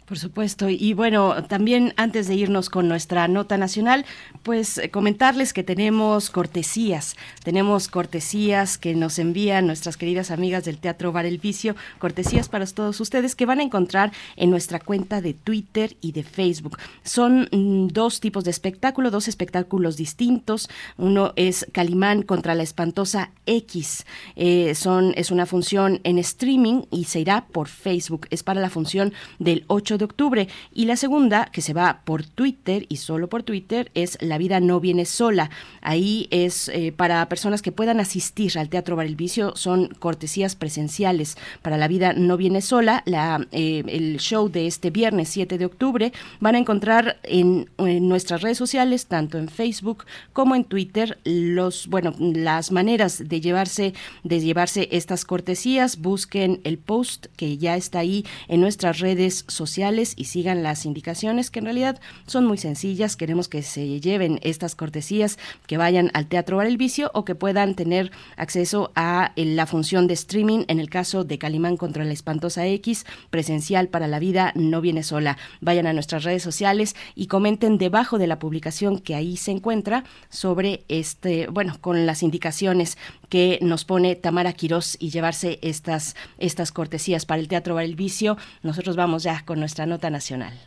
[0.09, 0.71] Por supuesto.
[0.71, 4.07] Y bueno, también antes de irnos con nuestra nota nacional,
[4.43, 7.15] pues eh, comentarles que tenemos cortesías.
[7.45, 12.65] Tenemos cortesías que nos envían nuestras queridas amigas del Teatro Bar El Vicio, cortesías para
[12.65, 16.79] todos ustedes que van a encontrar en nuestra cuenta de Twitter y de Facebook.
[17.05, 20.71] Son mm, dos tipos de espectáculo, dos espectáculos distintos.
[20.97, 24.07] Uno es Calimán contra la espantosa X.
[24.37, 28.27] Eh, son, es una función en streaming y se irá por Facebook.
[28.31, 30.49] Es para la función del 8 de octubre.
[30.73, 34.61] Y la segunda, que se va por Twitter y solo por Twitter, es La vida
[34.61, 35.51] no viene sola.
[35.83, 40.57] Ahí es eh, para personas que puedan asistir al Teatro Bar el Vicio, son cortesías
[40.57, 41.37] presenciales.
[41.63, 45.65] Para La vida no viene sola, la, eh, el show de este viernes 7 de
[45.65, 51.89] octubre, van a encontrar en, nuestras redes sociales, tanto en Facebook como en Twitter, los,
[51.89, 53.95] bueno, las maneras de llevarse,
[54.25, 55.99] de llevarse estas cortesías.
[55.99, 61.51] Busquen el post que ya está ahí en nuestras redes sociales y sigan las indicaciones
[61.51, 63.17] que en realidad son muy sencillas.
[63.17, 67.35] Queremos que se lleven estas cortesías, que vayan al Teatro Bar El Vicio o que
[67.35, 72.05] puedan tener acceso a eh, la función de streaming en el caso de Calimán contra
[72.05, 75.39] la espantosa X, presencial para la vida no viene sola.
[75.63, 80.05] Vayan a nuestras redes sociales y comenten debajo de la publicación que ahí se encuentra
[80.29, 82.99] sobre este, bueno, con las indicaciones
[83.29, 87.97] que nos pone Tamara Quirós y llevarse estas, estas cortesías para el Teatro Bar El
[87.97, 88.37] Vicio.
[88.63, 90.59] Nosotros vamos ya con nuestra nota nacional.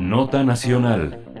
[0.00, 1.32] Nota nacional.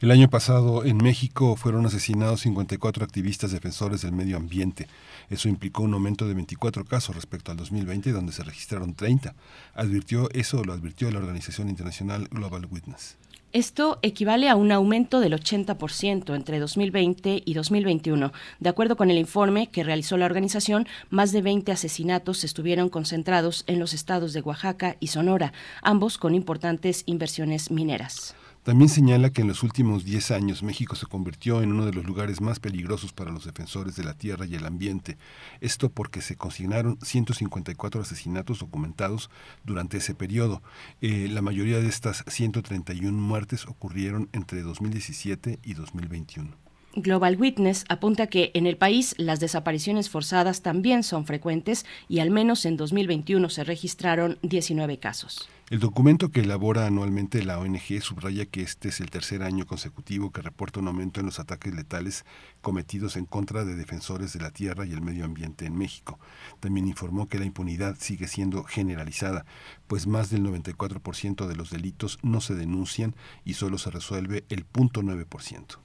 [0.00, 4.88] El año pasado en México fueron asesinados 54 activistas defensores del medio ambiente.
[5.28, 9.34] Eso implicó un aumento de 24 casos respecto al 2020, donde se registraron 30.
[9.74, 13.18] Advirtió eso, lo advirtió la organización internacional Global Witness.
[13.52, 18.32] Esto equivale a un aumento del 80% entre 2020 y 2021.
[18.60, 23.64] De acuerdo con el informe que realizó la organización, más de 20 asesinatos estuvieron concentrados
[23.66, 25.52] en los estados de Oaxaca y Sonora,
[25.82, 28.36] ambos con importantes inversiones mineras.
[28.62, 32.04] También señala que en los últimos 10 años México se convirtió en uno de los
[32.04, 35.16] lugares más peligrosos para los defensores de la tierra y el ambiente.
[35.62, 39.30] Esto porque se consignaron 154 asesinatos documentados
[39.64, 40.62] durante ese periodo.
[41.00, 46.54] Eh, la mayoría de estas 131 muertes ocurrieron entre 2017 y 2021.
[46.96, 52.30] Global Witness apunta que en el país las desapariciones forzadas también son frecuentes y al
[52.30, 55.48] menos en 2021 se registraron 19 casos.
[55.70, 60.32] El documento que elabora anualmente la ONG subraya que este es el tercer año consecutivo
[60.32, 62.24] que reporta un aumento en los ataques letales
[62.60, 66.18] cometidos en contra de defensores de la tierra y el medio ambiente en México.
[66.58, 69.46] También informó que la impunidad sigue siendo generalizada,
[69.86, 73.14] pues más del 94% de los delitos no se denuncian
[73.44, 75.78] y solo se resuelve el 0.9%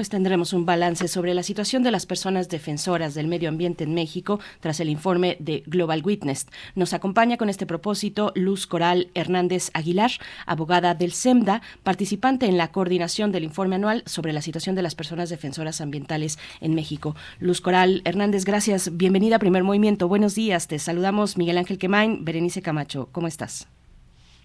[0.00, 3.92] pues tendremos un balance sobre la situación de las personas defensoras del medio ambiente en
[3.92, 6.46] México tras el informe de Global Witness.
[6.74, 10.10] Nos acompaña con este propósito Luz Coral Hernández Aguilar,
[10.46, 14.94] abogada del SEMDA, participante en la coordinación del informe anual sobre la situación de las
[14.94, 17.14] personas defensoras ambientales en México.
[17.38, 18.96] Luz Coral Hernández, gracias.
[18.96, 20.08] Bienvenida a Primer Movimiento.
[20.08, 20.66] Buenos días.
[20.66, 23.10] Te saludamos Miguel Ángel Quemain, Berenice Camacho.
[23.12, 23.68] ¿Cómo estás?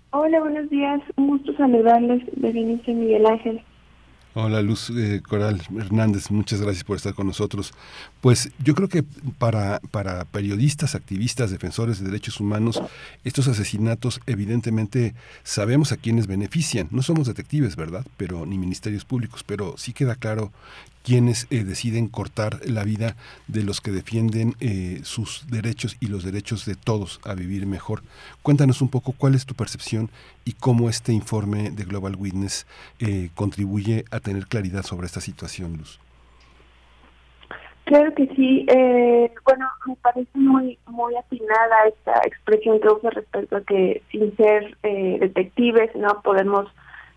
[0.09, 0.99] Hola, buenos días.
[1.15, 3.61] Un gusto saludarles, Berenice Miguel Ángel.
[4.37, 7.71] Hola Luz eh, Coral Hernández, muchas gracias por estar con nosotros.
[8.25, 9.03] Pues yo creo que
[9.37, 12.81] para, para periodistas, activistas, defensores de derechos humanos,
[13.23, 16.87] estos asesinatos evidentemente sabemos a quiénes benefician.
[16.89, 18.03] No somos detectives, ¿verdad?
[18.17, 20.51] Pero ni ministerios públicos, pero sí queda claro
[21.03, 23.15] quienes eh, deciden cortar la vida
[23.47, 28.01] de los que defienden eh, sus derechos y los derechos de todos a vivir mejor.
[28.41, 30.09] Cuéntanos un poco cuál es tu percepción
[30.45, 32.65] y cómo este informe de Global Witness
[32.97, 35.99] eh, contribuye a tener claridad sobre esta situación, Luz.
[37.85, 38.65] Claro que sí.
[39.45, 44.75] bueno, me parece muy muy atinada esta expresión que usa respecto a que sin ser
[44.81, 46.67] detectives no podemos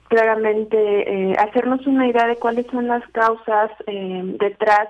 [0.08, 4.88] claramente eh, hacernos una idea de cuáles son las causas eh, detrás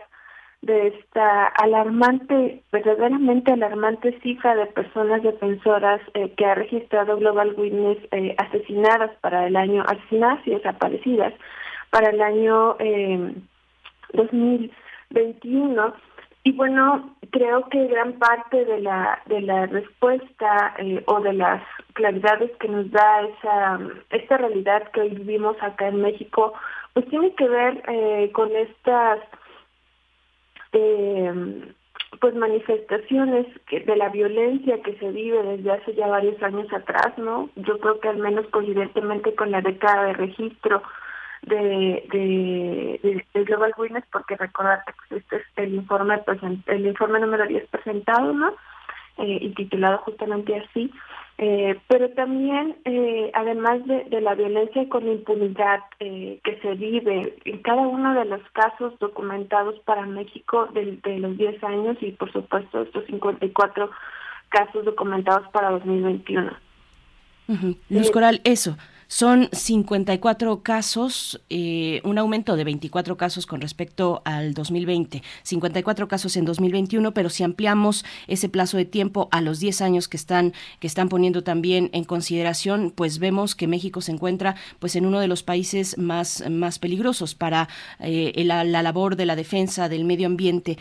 [0.62, 7.98] de esta alarmante, verdaderamente alarmante cifra de personas defensoras eh, que ha registrado Global Witness
[8.38, 11.32] asesinadas para el año, asesinadas y desaparecidas
[11.90, 12.76] para el año
[15.10, 15.94] 2021
[16.44, 21.62] y bueno, creo que gran parte de la de la respuesta eh, o de las
[21.92, 23.78] claridades que nos da esa
[24.10, 26.54] esta realidad que hoy vivimos acá en México,
[26.94, 29.20] pues tiene que ver eh, con estas
[30.72, 31.74] eh,
[32.20, 37.50] pues manifestaciones de la violencia que se vive desde hace ya varios años atrás, ¿no?
[37.56, 40.82] Yo creo que al menos coincidentemente con la década de registro
[41.42, 46.20] de, Global Witness porque recordar que este es el informe
[46.66, 48.50] el informe número 10 presentado no
[49.18, 50.92] eh, y titulado justamente así.
[51.40, 57.62] Eh, pero también eh, además de, la violencia con impunidad eh, que se vive en
[57.62, 62.32] cada uno de los casos documentados para México de, de los 10 años y por
[62.32, 63.88] supuesto estos 54
[64.48, 66.50] casos documentados para 2021
[67.88, 68.76] Luz Coral, eso,
[69.08, 76.36] son 54 casos, eh, un aumento de 24 casos con respecto al 2020, 54 casos
[76.36, 80.52] en 2021, pero si ampliamos ese plazo de tiempo a los 10 años que están
[80.78, 85.20] que están poniendo también en consideración, pues vemos que México se encuentra pues en uno
[85.20, 87.70] de los países más más peligrosos para
[88.00, 90.76] eh, la, labor de la defensa del medio ambiente.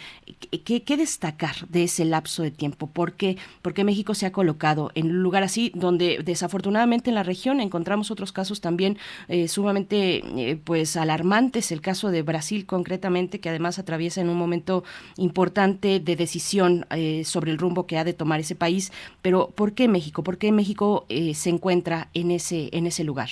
[0.66, 2.88] ¿Qué, ¿Qué, destacar de ese lapso de tiempo?
[2.88, 7.16] ¿Por qué, ¿Por qué México se ha colocado en un lugar así donde desafortunadamente en
[7.16, 12.65] la región encontramos otros casos también eh, sumamente eh, pues alarmantes, el caso de Brasil
[12.65, 14.84] concretamente, que además atraviesa en un momento
[15.18, 18.91] importante de decisión eh, sobre el rumbo que ha de tomar ese país.
[19.22, 20.23] Pero ¿por qué México?
[20.23, 23.30] ¿Por qué México se encuentra en ese, en ese lugar?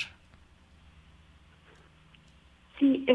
[2.79, 3.05] Sí,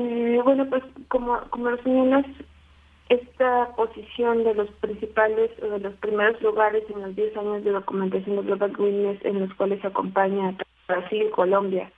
[0.43, 2.27] bueno, pues como, como lo señalas,
[3.11, 8.37] esta posición de los principales, de los primeros lugares en los 10 años de documentación
[8.37, 10.57] de Global Witness en los cuales acompaña
[10.91, 11.91] Brasil, Colombia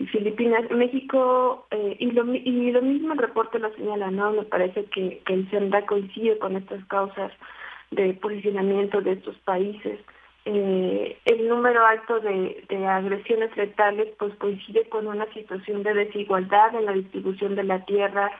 [0.00, 4.32] y Filipinas, México, eh, y, lo, y lo mismo el reporte lo señala, ¿no?
[4.32, 7.30] Me parece que, el SENDA coincide con estas causas
[7.90, 10.00] de posicionamiento de estos países.
[10.46, 16.74] Eh, el número alto de, de agresiones letales pues coincide con una situación de desigualdad
[16.74, 18.30] en la distribución de la tierra,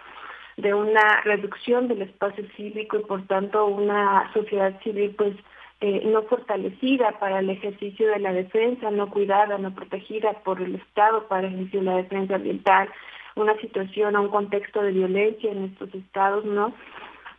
[0.57, 5.35] de una reducción del espacio cívico y por tanto una sociedad civil pues
[5.81, 10.75] eh, no fortalecida para el ejercicio de la defensa, no cuidada, no protegida por el
[10.75, 12.89] Estado para el ejercicio de la defensa ambiental,
[13.35, 16.75] una situación un contexto de violencia en estos estados, ¿no?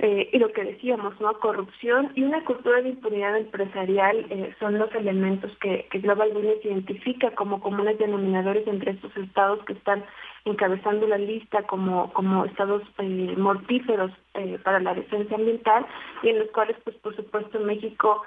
[0.04, 1.32] Eh, y lo que decíamos, ¿no?
[1.38, 6.66] Corrupción y una cultura de impunidad empresarial eh, son los elementos que, que Global Witness
[6.66, 10.04] identifica como comunes denominadores entre estos estados que están
[10.46, 14.12] encabezando la lista como, como estados eh, mortíferos
[14.64, 15.86] para la defensa ambiental
[16.24, 18.24] y en los cuales, pues por supuesto, México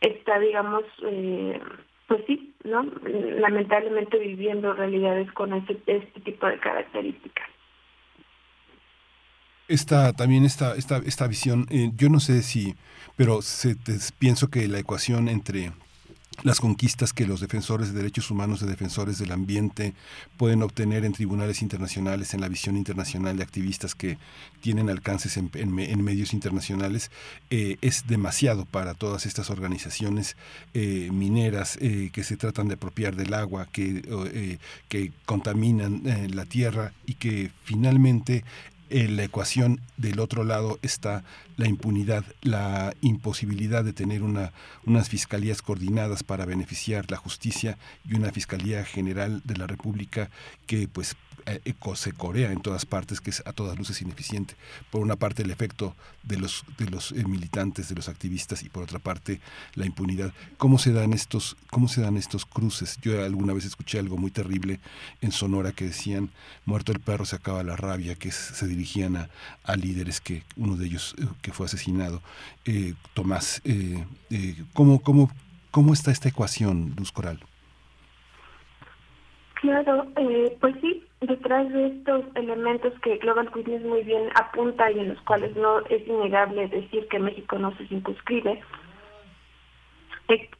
[0.00, 0.84] está, digamos,
[2.08, 2.82] pues sí, ¿no?
[3.04, 7.46] Lamentablemente viviendo realidades con este, este tipo de características.
[9.72, 12.74] Esta también esta esta esta visión eh, yo no sé si
[13.16, 13.76] pero se,
[14.18, 15.72] pienso que la ecuación entre
[16.44, 19.92] las conquistas que los defensores de derechos humanos, de defensores del ambiente,
[20.38, 24.16] pueden obtener en tribunales internacionales, en la visión internacional de activistas que
[24.62, 27.10] tienen alcances en, medios internacionales,
[27.50, 30.36] eh, es demasiado para todas estas organizaciones
[30.72, 34.58] eh, mineras que se tratan de apropiar del agua, que,
[34.88, 36.02] que contaminan
[36.34, 38.42] la tierra y que finalmente
[38.92, 41.24] en la ecuación del otro lado está
[41.56, 44.52] la impunidad, la imposibilidad de tener una,
[44.84, 47.78] unas fiscalías coordinadas para beneficiar la justicia
[48.08, 50.28] y una fiscalía general de la República
[50.66, 51.16] que pues
[51.46, 54.54] eh, se corea en todas partes, que es a todas luces ineficiente.
[54.90, 58.68] Por una parte el efecto de los, de los eh, militantes, de los activistas, y
[58.68, 59.40] por otra parte
[59.74, 60.32] la impunidad.
[60.56, 62.98] ¿Cómo se dan estos, cómo se dan estos cruces?
[63.02, 64.80] Yo alguna vez escuché algo muy terrible
[65.20, 66.30] en Sonora que decían,
[66.64, 69.28] muerto el perro se acaba la rabia, que se dirigían a,
[69.64, 72.22] a líderes que, uno de ellos eh, que fue asesinado.
[73.14, 73.60] Tomás,
[74.72, 75.30] ¿cómo, cómo,
[75.70, 77.40] ¿cómo está esta ecuación, Luz Coral?
[79.62, 84.98] Claro, eh, pues sí, detrás de estos elementos que Global Witness muy bien apunta y
[84.98, 88.60] en los cuales no es innegable decir que México no se circunscribe,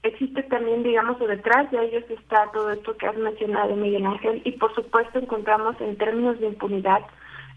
[0.03, 4.53] existe también, digamos, detrás de ellos está todo esto que has mencionado, Miguel Ángel, y
[4.53, 7.01] por supuesto encontramos en términos de impunidad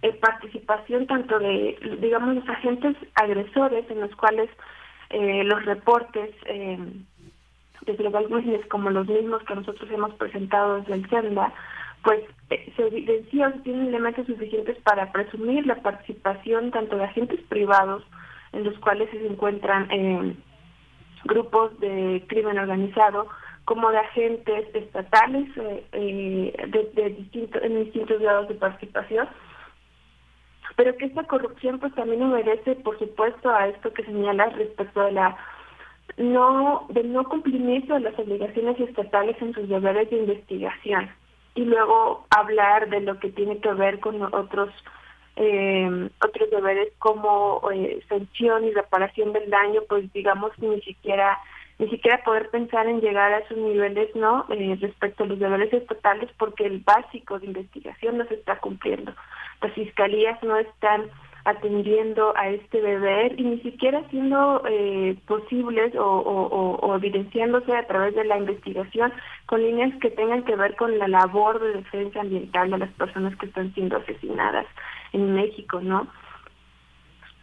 [0.01, 4.49] eh, participación tanto de, digamos, los agentes agresores en los cuales
[5.09, 6.77] eh, los reportes eh,
[7.85, 11.53] de Global Business como los mismos que nosotros hemos presentado desde el CENDA,
[12.05, 17.41] pues eh, se evidencia o tienen elementos suficientes para presumir la participación tanto de agentes
[17.49, 18.03] privados
[18.53, 20.35] en los cuales se encuentran eh,
[21.25, 23.27] grupos de crimen organizado
[23.65, 25.49] como de agentes estatales
[25.91, 29.27] eh, de, de distintos en distintos grados de participación.
[30.75, 35.09] Pero que esta corrupción pues también obedece por supuesto a esto que señala respecto a
[35.09, 35.37] la
[36.17, 41.09] no del no cumplimiento de las obligaciones estatales en sus deberes de investigación
[41.55, 44.69] y luego hablar de lo que tiene que ver con otros
[45.37, 51.37] eh, otros deberes como eh, sanción y reparación del daño pues digamos ni siquiera
[51.77, 55.73] ni siquiera poder pensar en llegar a esos niveles no eh, respecto a los deberes
[55.73, 59.13] estatales porque el básico de investigación no se está cumpliendo.
[59.61, 61.09] Las fiscalías no están
[61.45, 68.25] atendiendo a este deber y ni siquiera siendo eh, posibles o, evidenciándose a través de
[68.25, 69.13] la investigación
[69.45, 73.35] con líneas que tengan que ver con la labor de defensa ambiental de las personas
[73.37, 74.65] que están siendo asesinadas
[75.13, 76.07] en México, ¿no?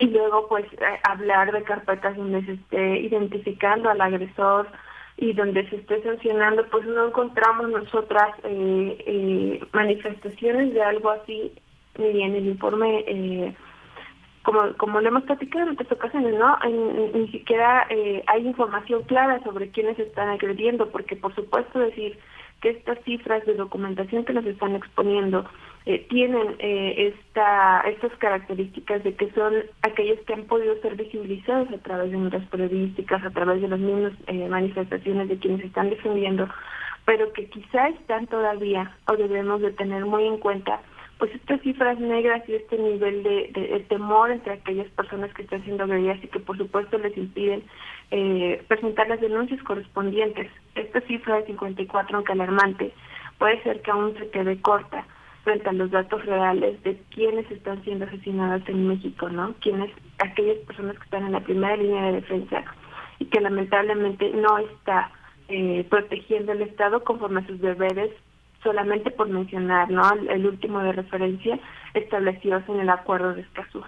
[0.00, 4.66] Y luego, pues, eh, hablar de carpetas donde se esté identificando al agresor
[5.16, 11.52] y donde se esté sancionando, pues no encontramos nosotras eh, manifestaciones de algo así,
[11.98, 13.54] ni en el informe eh,
[14.42, 16.58] como, como lo hemos platicado en otras ocasiones, ¿no?
[17.14, 22.18] ni siquiera eh, hay información clara sobre quiénes están agrediendo, porque por supuesto decir
[22.60, 25.44] que estas cifras de documentación que nos están exponiendo
[25.84, 31.68] eh, tienen eh, esta, estas características de que son aquellos que han podido ser visibilizados
[31.72, 34.12] a través de nuestras periodísticas, a través de las mismas
[34.48, 36.48] manifestaciones de quienes están defendiendo,
[37.04, 40.80] pero que quizá están todavía o debemos de tener muy en cuenta
[41.22, 45.84] pues estas cifras negras y este nivel de, temor entre aquellas personas que están siendo
[45.84, 47.62] agredidas y que por supuesto les impiden
[48.10, 50.50] eh, presentar las denuncias correspondientes.
[50.74, 52.92] Esta cifra de 54, aunque alarmante,
[53.38, 55.06] puede ser que aún se quede corta
[55.44, 59.54] frente a los datos reales de quiénes están siendo asesinadas en México, ¿no?
[59.60, 62.64] Quiénes, aquellas personas que están en la primera línea de defensa
[63.20, 65.12] y que lamentablemente no está
[65.46, 68.10] eh, protegiendo el Estado conforme a sus deberes
[68.62, 70.02] solamente por mencionar, ¿no?
[70.12, 71.58] El, último de referencia
[71.94, 73.82] establecidos en el acuerdo de Escazú.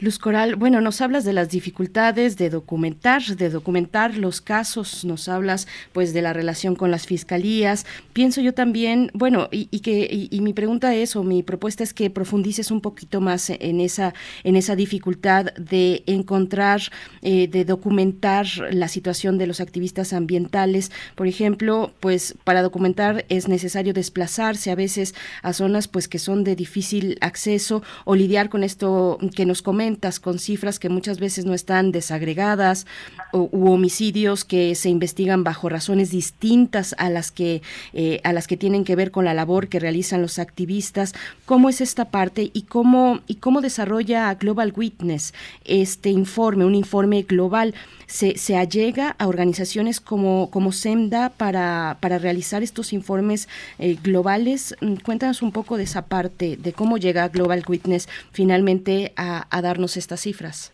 [0.00, 5.28] Luz Coral, bueno, nos hablas de las dificultades de documentar, de documentar los casos, nos
[5.28, 7.84] hablas pues de la relación con las fiscalías.
[8.12, 12.08] Pienso yo también, bueno, y, que y, mi pregunta es o mi propuesta es que
[12.10, 14.14] profundices un poquito más en esa
[14.44, 16.80] en esa dificultad de encontrar,
[17.22, 20.90] eh, de documentar la situación de los activistas ambientales.
[21.14, 26.44] Por ejemplo, pues para documentar es necesario desplazarse a veces a zonas pues que son
[26.44, 31.44] de difícil acceso o lidiar con esto que nos comentas con cifras que muchas veces
[31.44, 32.86] no están desagregadas
[33.32, 37.62] o, u homicidios que se investigan bajo razones distintas a las que
[37.92, 41.14] eh, a las que tienen que ver con la labor que realizan los activistas,
[41.44, 45.34] cómo es esta parte y cómo y cómo desarrolla Global Witness
[45.64, 47.74] este informe, un informe global
[48.06, 54.74] se, se allega a organizaciones como, como SEMDA para, para realizar estos informes eh, globales.
[54.80, 59.96] Mm, cuéntanos un poco de esa parte, de cómo llega Global Witness finalmente a, darnos
[59.96, 60.72] estas cifras.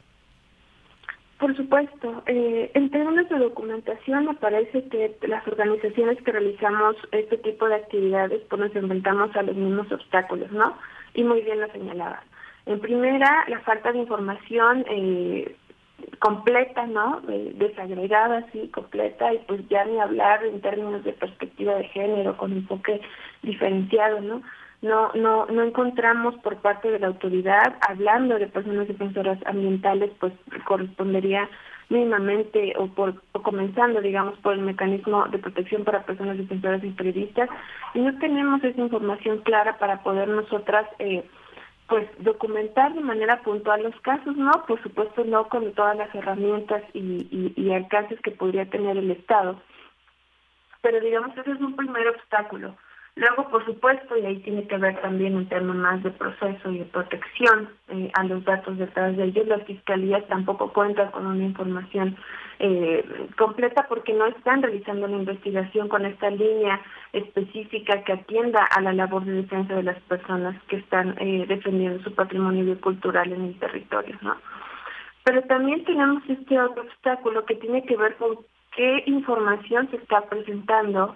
[1.39, 2.23] Por supuesto.
[2.27, 7.77] Eh, en términos de documentación, me parece que las organizaciones que realizamos este tipo de
[7.77, 10.77] actividades, pues nos inventamos a los mismos obstáculos, ¿no?
[11.15, 12.25] Y muy bien lo señalabas.
[12.67, 15.55] En primera, la falta de información eh,
[16.19, 17.21] completa, ¿no?
[17.27, 22.53] desagregada, sí, completa, y pues ya ni hablar en términos de perspectiva de género, con
[22.53, 23.01] enfoque
[23.43, 24.43] diferenciado, ¿no?
[24.83, 30.33] No, no, no encontramos por parte de la autoridad, hablando de personas defensoras ambientales, pues
[30.67, 31.49] correspondería
[31.89, 36.91] mínimamente o por o comenzando digamos por el mecanismo de protección para personas defensoras y
[36.91, 37.49] periodistas
[37.93, 41.25] y no tenemos esa información clara para poder nosotras eh,
[41.89, 44.51] pues documentar de manera puntual los casos, ¿no?
[44.67, 49.61] Por supuesto no con todas las herramientas y, y, alcances que podría tener el Estado,
[50.81, 52.75] pero digamos ese es un primer obstáculo.
[53.17, 56.79] Luego, por supuesto, y ahí tiene que ver también un tema más de proceso y
[56.79, 61.45] de protección eh, a los datos detrás de ellos, las fiscalías tampoco cuentan con una
[61.45, 62.17] información
[62.59, 63.05] eh,
[63.39, 66.81] completa porque no están realizando una investigación con esta línea
[67.13, 72.03] específica que atienda a la labor de defensa de las personas que están eh, defendiendo
[72.03, 74.37] su patrimonio cultural en el territorio, ¿no?
[75.23, 78.39] Pero también tenemos este otro obstáculo que tiene que ver con
[78.75, 81.15] qué información se está presentando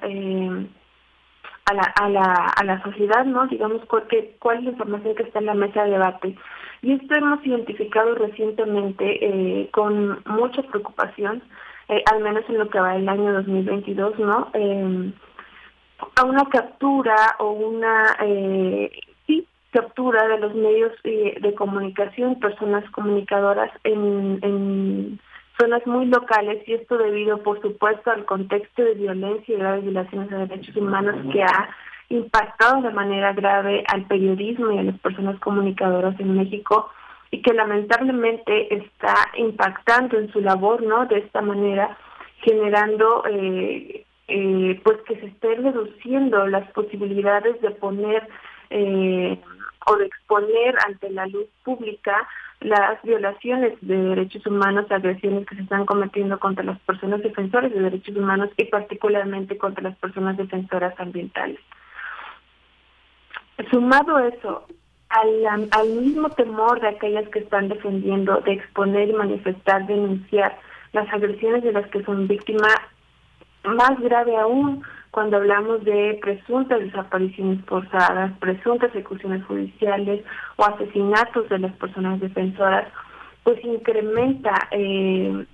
[1.71, 2.23] a la, a la,
[2.57, 3.47] a la sociedad, ¿no?
[3.47, 4.05] Digamos, cuál,
[4.39, 6.37] cuál es la información que está en la mesa de debate.
[6.83, 11.43] Y esto hemos identificado recientemente eh, con mucha preocupación,
[11.89, 14.51] eh, al menos en lo que va el año 2022, ¿no?
[14.55, 15.13] Eh,
[16.17, 18.91] a una captura o una eh,
[19.27, 25.21] sí, captura de los medios eh, de comunicación, personas comunicadoras en, en
[25.59, 30.31] zonas muy locales y esto debido, por supuesto, al contexto de violencia y graves violaciones
[30.31, 31.69] de derechos humanos que ha
[32.09, 36.91] impactado de manera grave al periodismo y a las personas comunicadoras en México
[37.31, 41.07] y que lamentablemente está impactando en su labor, ¿no?
[41.07, 41.99] De esta manera,
[42.41, 48.27] generando eh, eh, pues que se esté reduciendo las posibilidades de poner
[48.71, 49.39] eh,
[49.89, 52.27] o de exponer ante la luz pública
[52.61, 57.81] las violaciones de derechos humanos, agresiones que se están cometiendo contra las personas defensoras de
[57.81, 61.61] derechos humanos y particularmente contra las personas defensoras ambientales.
[63.71, 64.67] Sumado eso
[65.09, 70.59] al, al mismo temor de aquellas que están defendiendo de exponer y manifestar, denunciar
[70.93, 72.77] las agresiones de las que son víctimas,
[73.65, 80.25] más grave aún cuando hablamos de presuntas desapariciones forzadas, presuntas ejecuciones judiciales
[80.57, 82.89] o asesinatos de las personas defensoras,
[83.43, 85.47] pues incrementa, eh,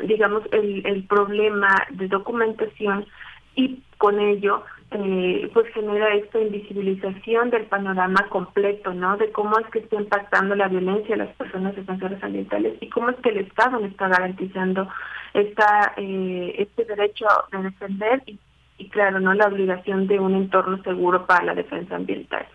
[0.00, 3.06] digamos, el, el problema de documentación
[3.54, 9.16] y con ello eh, pues genera esta invisibilización del panorama completo, ¿no?
[9.16, 13.10] De cómo es que está impactando la violencia a las personas defensoras ambientales y cómo
[13.10, 14.88] es que el Estado no está garantizando
[15.34, 18.38] esta, eh, este derecho de defender y
[18.78, 22.46] y claro, no la obligación de un entorno seguro para la defensa ambiental.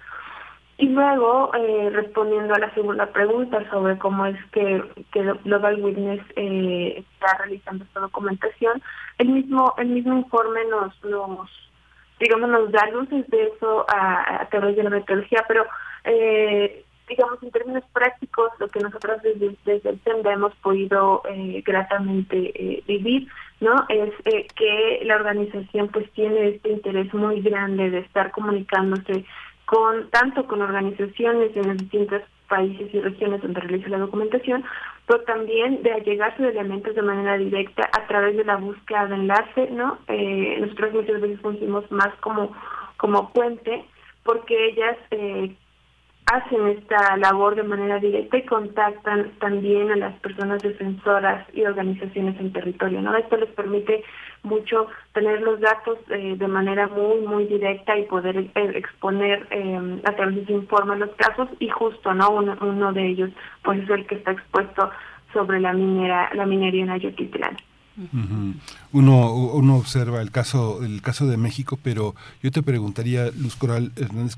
[0.77, 6.21] Y luego, eh, respondiendo a la segunda pregunta sobre cómo es que, que Global Witness
[6.35, 8.81] eh, está realizando esta documentación,
[9.19, 11.49] el mismo el mismo informe nos, nos
[12.21, 15.65] digamos, nos da luces de eso a, través de la metodología, pero
[16.03, 21.61] eh, digamos, en términos prácticos, lo que nosotros desde, desde el CENDA hemos podido eh,
[21.65, 23.27] gratamente eh, vivir,
[23.61, 23.85] ¿no?
[23.87, 29.23] Es eh, que la organización pues tiene este interés muy grande de estar comunicándose
[29.65, 34.65] con tanto con organizaciones en los distintos países y regiones donde realiza la documentación,
[35.05, 39.15] pero también de allegarse de elementos de manera directa a través de la búsqueda de
[39.15, 39.99] enlace, ¿no?
[40.09, 42.51] Eh, nosotros muchas veces funcionamos más como
[42.97, 43.85] como puente
[44.23, 45.55] porque ellas eh,
[46.25, 52.39] hacen esta labor de manera directa y contactan también a las personas defensoras y organizaciones
[52.39, 53.01] en territorio.
[53.01, 53.15] ¿no?
[53.17, 54.03] Esto les permite
[54.43, 60.01] mucho tener los datos eh, de manera muy, muy directa y poder eh, exponer eh,
[60.05, 63.29] a través de su informe los casos y justo no uno, uno de ellos
[63.63, 64.89] pues es el que está expuesto
[65.33, 67.57] sobre la minera la minería en Ayotitlán.
[68.93, 72.13] Uno, uno observa el caso, el caso de México, pero
[72.43, 74.37] yo te preguntaría, Luz Coral Hernández,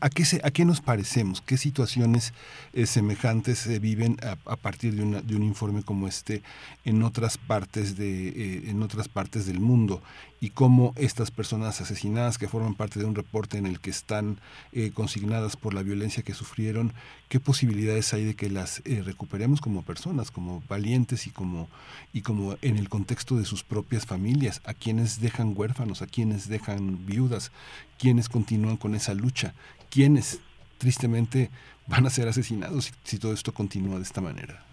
[0.00, 1.40] a, qué se, ¿a qué nos parecemos?
[1.40, 2.34] ¿Qué situaciones
[2.74, 6.42] eh, semejantes se viven a, partir de, una, de, un informe como este
[6.84, 10.02] en otras partes, de, eh, en otras partes del mundo?
[10.40, 14.38] y cómo estas personas asesinadas que forman parte de un reporte en el que están
[14.70, 16.92] eh, consignadas por la violencia que sufrieron,
[17.28, 21.68] qué posibilidades hay de que las recuperemos como personas, como valientes y como,
[22.12, 26.48] y como en el contexto de sus propias familias, a quienes dejan huérfanos, a quienes
[26.48, 27.52] dejan viudas,
[27.96, 29.54] quienes continúan con esa lucha,
[29.88, 30.42] quienes
[30.78, 31.48] tristemente
[31.86, 34.64] van a ser asesinados si, todo esto continúa de esta manera.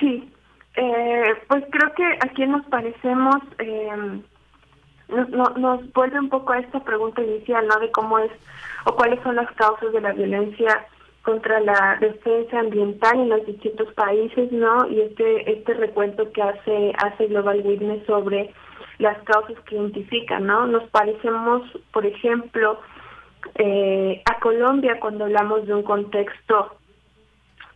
[0.00, 0.26] Sí,
[0.76, 3.36] eh, pues creo que aquí nos parecemos,
[5.08, 7.78] nos, nos vuelve un poco a esta pregunta inicial, ¿no?
[7.78, 8.30] De cómo es
[8.86, 10.86] o cuáles son las causas de la violencia
[11.22, 14.88] contra la defensa ambiental en los distintos países, ¿no?
[14.88, 18.52] Y este este recuento que hace hace Global Witness sobre
[18.98, 20.66] las causas que identifican, ¿no?
[20.66, 21.62] Nos parecemos,
[21.92, 22.80] por ejemplo,
[23.54, 26.76] eh, a Colombia cuando hablamos de un contexto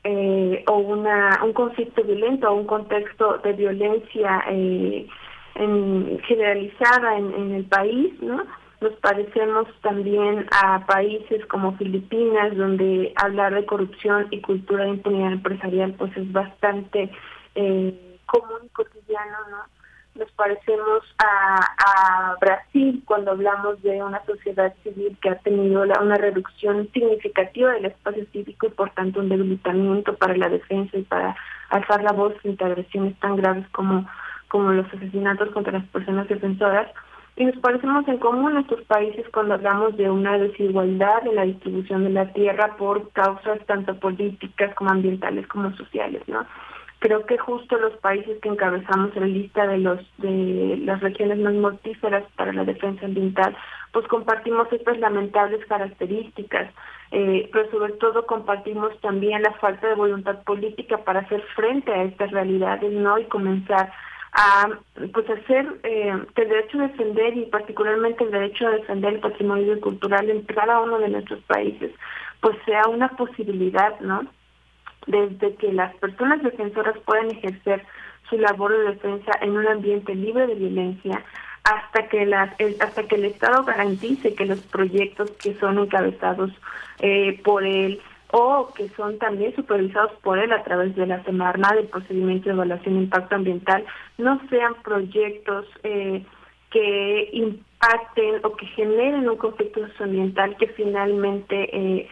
[0.03, 5.07] eh, o una un conflicto violento o un contexto de violencia eh,
[5.55, 8.43] en, generalizada en, en el país, ¿no?
[8.81, 15.33] Nos parecemos también a países como Filipinas, donde hablar de corrupción y cultura de impunidad
[15.33, 17.11] empresarial pues es bastante
[17.55, 19.77] eh, común y cotidiano, ¿no?
[20.17, 26.89] Nos parecemos a, Brasil cuando hablamos de una sociedad civil que ha tenido una reducción
[26.93, 31.37] significativa del espacio cívico y por tanto un debilitamiento para la defensa y para
[31.71, 34.09] alzar la voz frente a agresiones tan graves como,
[34.49, 36.89] como los asesinatos contra las personas defensoras
[37.37, 42.05] y nos parecemos en común estos países cuando hablamos de una desigualdad en la distribución
[42.05, 46.47] de la tierra por causas tanto políticas como ambientales como sociales, ¿no?
[46.99, 51.39] Creo que justo los países que encabezamos en la lista de los de las regiones
[51.39, 53.55] más mortíferas para la defensa ambiental,
[53.93, 56.73] pues compartimos estas lamentables características,
[57.13, 62.05] eh, pero sobre todo compartimos también la falta de voluntad política para hacer frente a
[62.05, 63.19] estas realidades, ¿no?
[63.19, 63.93] Y comenzar
[64.37, 64.69] a
[65.15, 69.81] pues hacer eh, el derecho a defender y particularmente el derecho a defender el patrimonio
[69.81, 71.91] cultural en cada uno de nuestros países
[72.41, 74.27] pues sea una posibilidad no
[75.07, 77.85] desde que las personas defensoras puedan ejercer
[78.29, 81.25] su labor de defensa en un ambiente libre de violencia
[81.65, 82.51] hasta que las
[82.81, 86.51] hasta que el Estado garantice que los proyectos que son encabezados
[86.99, 88.03] eh, por él
[88.39, 92.55] o que son también supervisados por él a través de la Semarna del procedimiento de
[92.55, 93.83] evaluación de impacto ambiental,
[94.19, 96.23] no sean proyectos eh,
[96.71, 102.09] que impacten o que generen un conflicto socioambiental que finalmente eh,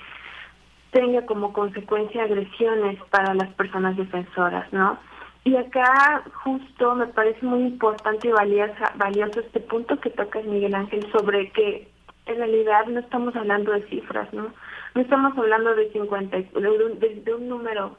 [0.92, 4.98] tenga como consecuencia agresiones para las personas defensoras, ¿no?
[5.44, 11.06] Y acá justo me parece muy importante y valioso este punto que toca Miguel Ángel
[11.12, 11.86] sobre que
[12.24, 14.54] en realidad no estamos hablando de cifras, ¿no?
[14.94, 17.98] No estamos hablando de 50, de un, número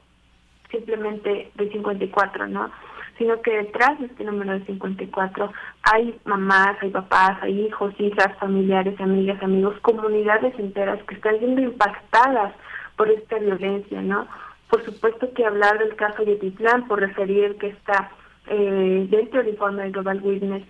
[0.70, 2.70] simplemente de 54, ¿no?
[3.18, 5.52] Sino que detrás de este número de 54
[5.82, 11.60] hay mamás, hay papás, hay hijos, hijas, familiares, amigas, amigos, comunidades enteras que están siendo
[11.60, 12.54] impactadas
[12.96, 14.26] por esta violencia, ¿no?
[14.70, 18.10] Por supuesto que hablar del caso de Titlán, por referir que está
[18.46, 20.64] eh, dentro del informe de Global Witness,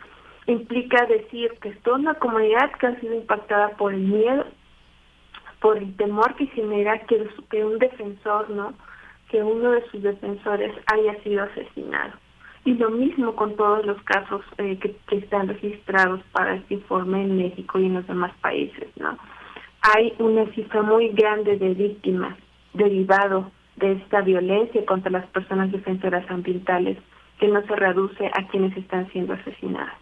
[0.47, 4.45] implica decir que es toda una comunidad que ha sido impactada por el miedo,
[5.61, 8.75] por el temor que genera que, un defensor, ¿no?
[9.31, 12.13] Que uno de sus defensores haya sido asesinado.
[12.65, 17.37] Y lo mismo con todos los casos eh, que, están registrados para este informe en
[17.37, 19.17] México y en los demás países, ¿no?
[19.95, 22.37] Hay una cifra muy grande de víctimas
[22.75, 26.99] derivado de esta violencia contra las personas defensoras ambientales
[27.39, 29.95] que no se reduce a quienes están siendo asesinadas.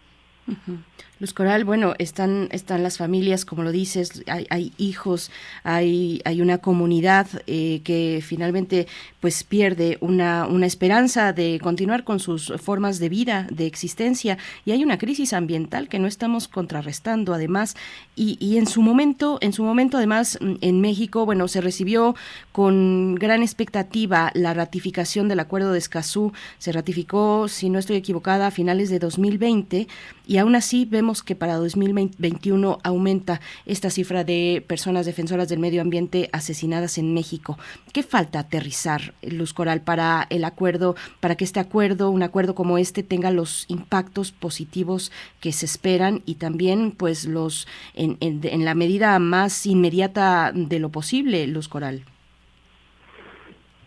[1.17, 5.31] Luz Coral, bueno, están, están las familias, como lo dices, hay, hijos,
[5.63, 8.85] hay, hay una comunidad eh, que finalmente
[9.21, 14.71] pues pierde una, una esperanza de continuar con sus formas de vida, de existencia, y
[14.71, 17.77] hay una crisis ambiental que no estamos contrarrestando además,
[18.17, 22.13] y, y en su momento, en su momento además en México, bueno, se recibió
[22.51, 28.47] con gran expectativa la ratificación del acuerdo de Escazú, se ratificó, si no estoy equivocada,
[28.47, 29.87] a finales de 2020,
[30.27, 35.81] y aún así vemos que para 2021 aumenta esta cifra de personas defensoras del medio
[35.81, 37.57] ambiente asesinadas en México.
[37.93, 42.77] ¿Qué falta aterrizar, Luz Coral, para el acuerdo, para que este acuerdo, un acuerdo como
[42.77, 48.73] este, tenga los impactos positivos que se esperan y también, pues, los en, en, la
[48.73, 52.03] medida más inmediata de lo posible, Luz Coral?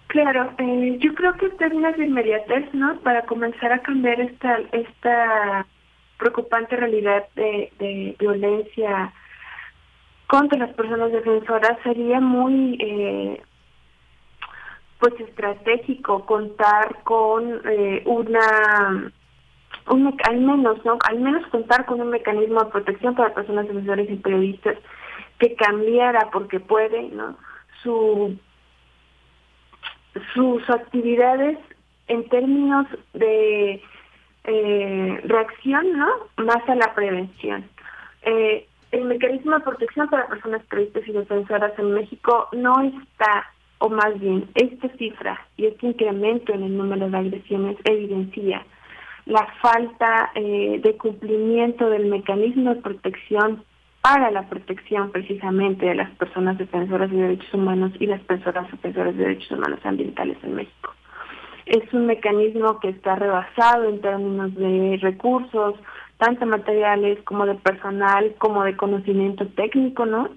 [0.09, 2.99] Claro, eh, yo creo que en términos de inmediatez, ¿no?
[3.01, 5.67] Para comenzar a cambiar esta esta
[6.19, 9.13] preocupante realidad de, violencia
[10.27, 13.43] contra las personas defensoras sería muy eh,
[14.99, 19.11] pues estratégico contar con eh, una
[19.91, 24.07] un, al menos no al menos contar con un mecanismo de protección para personas defensoras
[24.11, 24.77] y periodistas
[25.39, 27.39] que cambiara porque puede no
[27.83, 28.37] su
[30.35, 31.59] sus actividades
[32.09, 33.83] en términos de
[34.49, 36.09] eh, reacción no
[36.39, 37.65] más a la prevención
[38.23, 43.47] eh, el mecanismo de protección para personas periodistas y defensoras en México no está
[43.79, 48.65] o más bien esta cifra y este incremento en el número de agresiones evidencia
[49.27, 53.63] la falta eh, de cumplimiento del mecanismo de protección
[54.01, 59.15] para la protección precisamente de las personas defensoras de derechos humanos y las personas defensoras
[59.17, 60.95] de derechos humanos ambientales en México.
[61.69, 65.75] Es un mecanismo que está rebasado en términos de recursos,
[66.17, 70.31] tanto materiales como de personal, como de conocimiento técnico, ¿no?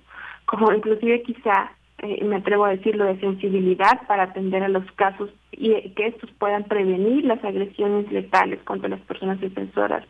[0.45, 5.29] Como inclusive quizá eh, me atrevo a decirlo, de sensibilidad para atender a los casos
[5.51, 10.03] y que estos puedan prevenir las agresiones letales contra las personas defensoras.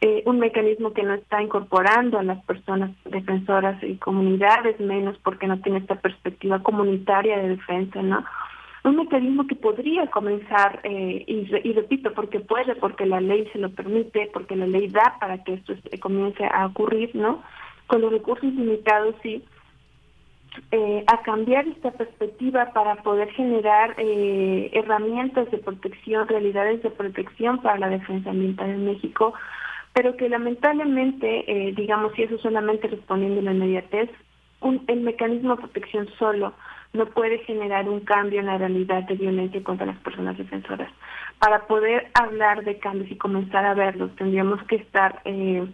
[0.00, 5.48] Eh, un mecanismo que no está incorporando a las personas defensoras y comunidades, menos porque
[5.48, 8.24] no tiene esta perspectiva comunitaria de defensa, ¿no?
[8.84, 13.70] Un mecanismo que podría comenzar, eh, y, repito, porque puede, porque la ley se lo
[13.70, 17.42] permite, porque la ley da para que esto comience a ocurrir, ¿no?
[17.86, 19.42] Con los recursos limitados, sí,
[20.70, 27.60] eh, a cambiar esta perspectiva para poder generar eh, herramientas de protección, realidades de protección
[27.60, 29.34] para la defensa ambiental en México,
[29.94, 34.10] pero que lamentablemente, eh, digamos, y eso solamente respondiendo a la inmediatez,
[34.60, 36.54] un, el mecanismo de protección solo
[36.94, 40.90] no puede generar un cambio en la realidad de violencia contra las personas defensoras.
[41.38, 45.66] Para poder hablar de cambios y comenzar a verlos, tendríamos que estar eh,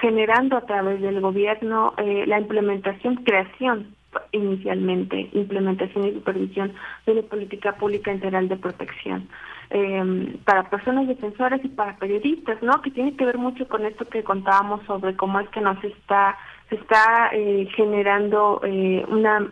[0.00, 3.94] generando a través del gobierno eh, la implementación, creación
[4.32, 6.72] inicialmente implementación y supervisión
[7.06, 9.28] de la política pública integral de protección
[9.70, 12.80] eh, para personas defensoras y para periodistas, ¿no?
[12.82, 16.36] Que tiene que ver mucho con esto que contábamos sobre cómo es que nos está
[16.68, 19.50] se está eh, generando eh, una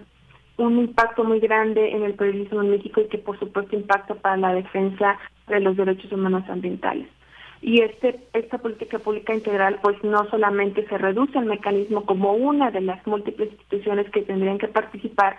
[0.62, 4.36] un impacto muy grande en el periodismo en México y que por supuesto impacta para
[4.36, 5.18] la defensa
[5.48, 7.08] de los derechos humanos ambientales.
[7.60, 12.70] Y este esta política pública integral pues no solamente se reduce al mecanismo como una
[12.70, 15.36] de las múltiples instituciones que tendrían que participar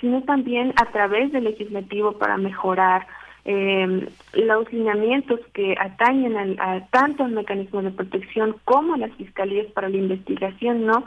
[0.00, 3.06] sino también a través del legislativo para mejorar
[3.44, 9.66] eh, los lineamientos que atañen a tanto al mecanismo de protección como a las fiscalías
[9.72, 11.04] para la investigación no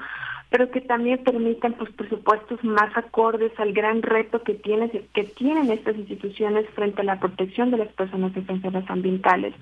[0.49, 5.71] pero que también permitan pues presupuestos más acordes al gran reto que tiene que tienen
[5.71, 9.53] estas instituciones frente a la protección de las personas defensoras ambientales.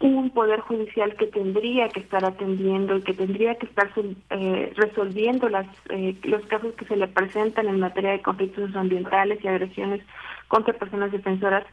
[0.00, 3.90] Un poder judicial que tendría que estar atendiendo y que tendría que estar
[4.30, 9.42] eh, resolviendo las eh, los casos que se le presentan en materia de conflictos ambientales
[9.42, 10.02] y agresiones
[10.48, 11.64] contra personas defensoras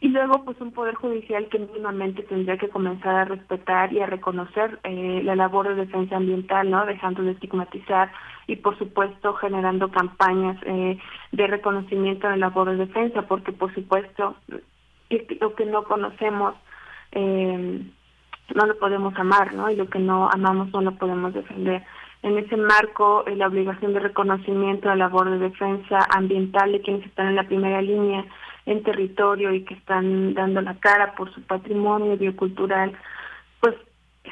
[0.00, 4.06] y luego pues un poder judicial que mínimamente tendría que comenzar a respetar y a
[4.06, 8.12] reconocer eh, la labor de defensa ambiental no dejando de estigmatizar
[8.46, 14.36] y por supuesto generando campañas de reconocimiento de la labor de defensa porque por supuesto
[15.40, 16.54] lo que no conocemos
[17.12, 17.82] eh,
[18.54, 19.70] no lo podemos amar, ¿no?
[19.70, 21.82] Y lo que no amamos no lo podemos defender.
[22.22, 26.80] En ese marco, eh, la obligación de reconocimiento a la labor de defensa ambiental de
[26.80, 28.24] quienes están en la primera línea
[28.66, 32.92] en territorio y que están dando la cara por su patrimonio biocultural,
[33.60, 33.74] pues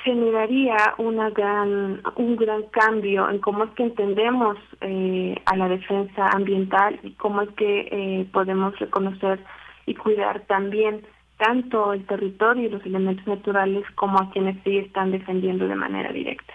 [0.02, 6.30] generaría una gran un gran cambio en cómo es que entendemos eh, a la defensa
[6.30, 9.38] ambiental y cómo es que eh, podemos reconocer
[9.86, 11.06] y cuidar también
[11.36, 16.12] tanto el territorio y los elementos naturales como a quienes sí están defendiendo de manera
[16.12, 16.54] directa.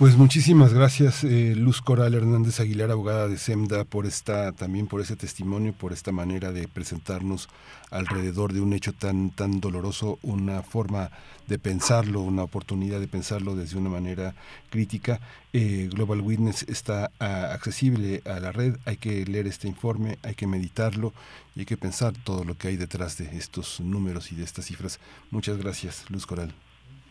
[0.00, 5.02] Pues muchísimas gracias, eh, Luz Coral Hernández Aguilar, abogada de SEMDA, por esta, también por
[5.02, 7.50] ese testimonio, por esta manera de presentarnos
[7.90, 11.10] alrededor de un hecho tan, tan doloroso, una forma
[11.48, 14.32] de pensarlo, una oportunidad de pensarlo desde una manera
[14.70, 15.20] crítica.
[15.52, 20.34] Eh, Global Witness está ah, accesible a la red, hay que leer este informe, hay
[20.34, 21.12] que meditarlo
[21.54, 24.64] y hay que pensar todo lo que hay detrás de estos números y de estas
[24.64, 24.98] cifras.
[25.30, 26.54] Muchas gracias, Luz Coral.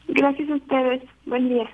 [0.07, 1.03] Gracias a ustedes.
[1.27, 1.69] Buen día.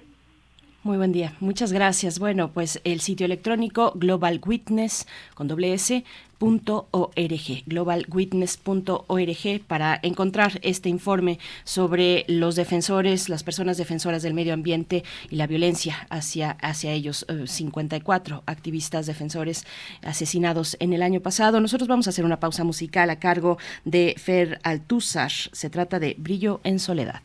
[0.86, 2.20] Muy buen día, muchas gracias.
[2.20, 6.04] Bueno, pues el sitio electrónico Global Witness con doble S
[6.40, 15.04] globalwitness.org, globalwitness.org para encontrar este informe sobre los defensores, las personas defensoras del medio ambiente
[15.32, 17.26] y la violencia hacia, hacia ellos.
[17.46, 19.66] 54 eh, activistas defensores
[20.04, 21.60] asesinados en el año pasado.
[21.62, 25.32] Nosotros vamos a hacer una pausa musical a cargo de Fer Altúzar.
[25.32, 27.24] Se trata de Brillo en Soledad.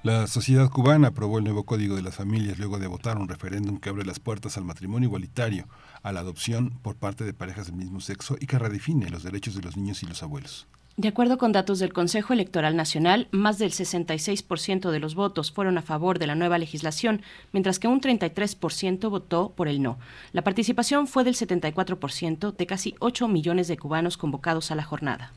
[0.04, 3.78] la sociedad cubana aprobó el nuevo Código de las Familias luego de votar un referéndum
[3.78, 5.68] que abre las puertas al matrimonio igualitario,
[6.02, 9.54] a la adopción por parte de parejas del mismo sexo y que redefine los derechos
[9.54, 10.66] de los niños y los abuelos.
[10.98, 15.78] De acuerdo con datos del Consejo Electoral Nacional, más del 66% de los votos fueron
[15.78, 19.98] a favor de la nueva legislación, mientras que un 33% votó por el no.
[20.32, 25.32] La participación fue del 74% de casi 8 millones de cubanos convocados a la jornada.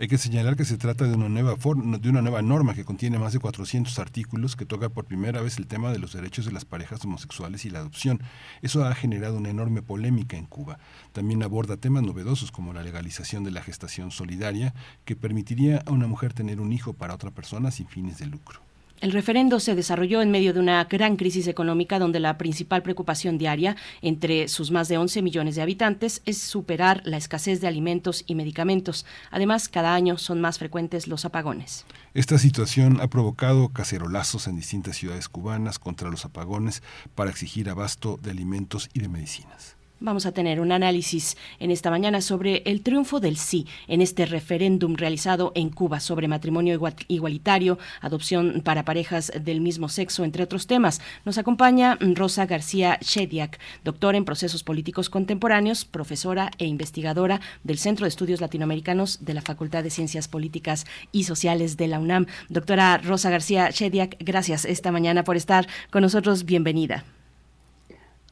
[0.00, 3.98] Hay que señalar que se trata de una nueva norma que contiene más de 400
[3.98, 7.66] artículos que toca por primera vez el tema de los derechos de las parejas homosexuales
[7.66, 8.22] y la adopción.
[8.62, 10.78] Eso ha generado una enorme polémica en Cuba.
[11.12, 14.72] También aborda temas novedosos como la legalización de la gestación solidaria
[15.04, 18.69] que permitiría a una mujer tener un hijo para otra persona sin fines de lucro.
[19.00, 23.38] El referendo se desarrolló en medio de una gran crisis económica donde la principal preocupación
[23.38, 28.24] diaria entre sus más de 11 millones de habitantes es superar la escasez de alimentos
[28.26, 29.06] y medicamentos.
[29.30, 31.86] Además, cada año son más frecuentes los apagones.
[32.12, 36.82] Esta situación ha provocado cacerolazos en distintas ciudades cubanas contra los apagones
[37.14, 39.79] para exigir abasto de alimentos y de medicinas.
[40.02, 44.24] Vamos a tener un análisis en esta mañana sobre el triunfo del sí en este
[44.24, 50.66] referéndum realizado en Cuba sobre matrimonio igualitario, adopción para parejas del mismo sexo, entre otros
[50.66, 51.02] temas.
[51.26, 58.04] Nos acompaña Rosa García Shediak, doctora en procesos políticos contemporáneos, profesora e investigadora del Centro
[58.04, 62.24] de Estudios Latinoamericanos de la Facultad de Ciencias Políticas y Sociales de la UNAM.
[62.48, 66.46] Doctora Rosa García Shediak, gracias esta mañana por estar con nosotros.
[66.46, 67.04] Bienvenida.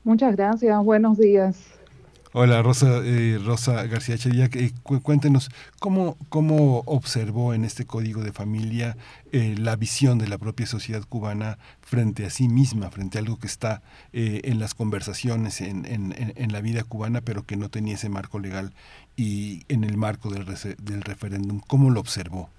[0.04, 1.78] Muchas gracias, buenos días.
[2.34, 4.72] Hola Rosa, eh, Rosa García Chediak, eh,
[5.02, 5.48] cuéntenos
[5.80, 8.98] cómo, cómo observó en este código de familia
[9.32, 13.38] eh, la visión de la propia sociedad cubana frente a sí misma, frente a algo
[13.38, 13.80] que está
[14.12, 18.38] en las conversaciones, en, en, en, la vida cubana, pero que no tenía ese marco
[18.38, 18.74] legal
[19.16, 21.60] y en el marco del, del referéndum.
[21.66, 22.50] ¿Cómo lo observó?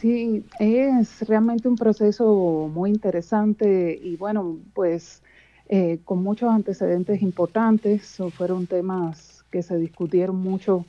[0.00, 5.22] Sí, es realmente un proceso muy interesante y bueno, pues
[5.68, 8.18] eh, con muchos antecedentes importantes.
[8.36, 10.86] fueron temas que se discutieron mucho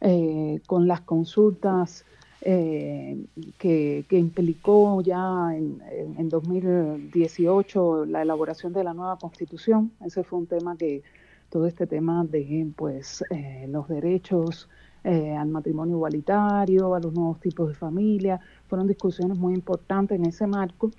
[0.00, 2.04] eh, con las consultas
[2.42, 3.24] eh,
[3.58, 5.82] que, implicó ya en,
[6.16, 9.92] en, 2018 la elaboración de la nueva constitución.
[10.04, 11.02] Ese fue un tema que,
[11.50, 13.24] todo este tema de pues,
[13.66, 14.68] los derechos
[15.02, 18.38] al matrimonio igualitario, a los nuevos tipos de familia,
[18.68, 20.92] fueron discusiones muy importantes en ese marco.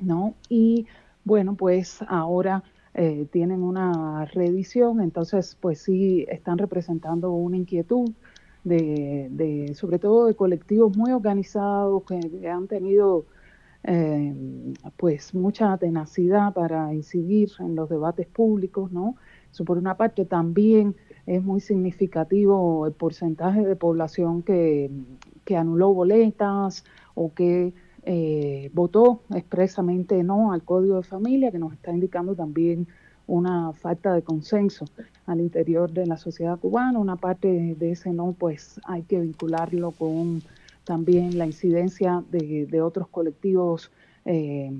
[0.00, 0.34] ¿no?
[0.48, 0.86] Y
[1.24, 2.62] bueno, pues ahora
[2.94, 8.10] eh, tienen una reedición, entonces pues sí están representando una inquietud
[8.64, 13.26] de, sobre todo de colectivos muy organizados que, han tenido
[13.84, 14.34] eh,
[14.96, 19.16] pues mucha tenacidad para incidir en los debates públicos, ¿no?
[19.50, 20.94] Eso por una parte también
[21.26, 24.90] es muy significativo el porcentaje de población que,
[25.44, 26.84] que anuló boletas
[27.14, 27.72] o que
[28.04, 32.86] eh, votó expresamente no al Código de Familia, que nos está indicando también
[33.26, 34.86] una falta de consenso
[35.26, 36.98] al interior de la sociedad cubana.
[36.98, 40.42] Una parte de ese no, pues hay que vincularlo con
[40.84, 43.92] también la incidencia de, otros colectivos
[44.24, 44.72] eh,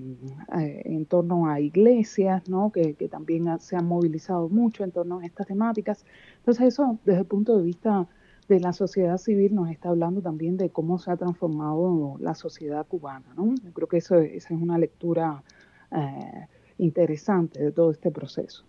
[0.59, 2.73] eh, en torno a iglesias, ¿no?
[2.73, 6.05] que, que también se han movilizado mucho en torno a estas temáticas.
[6.39, 8.09] Entonces eso, desde el punto de vista
[8.51, 12.85] de la sociedad civil nos está hablando también de cómo se ha transformado la sociedad
[12.85, 13.33] cubana.
[13.37, 13.55] ¿no?
[13.55, 15.45] Yo creo que eso, esa es una lectura
[15.93, 16.47] eh,
[16.79, 18.65] interesante de todo este proceso.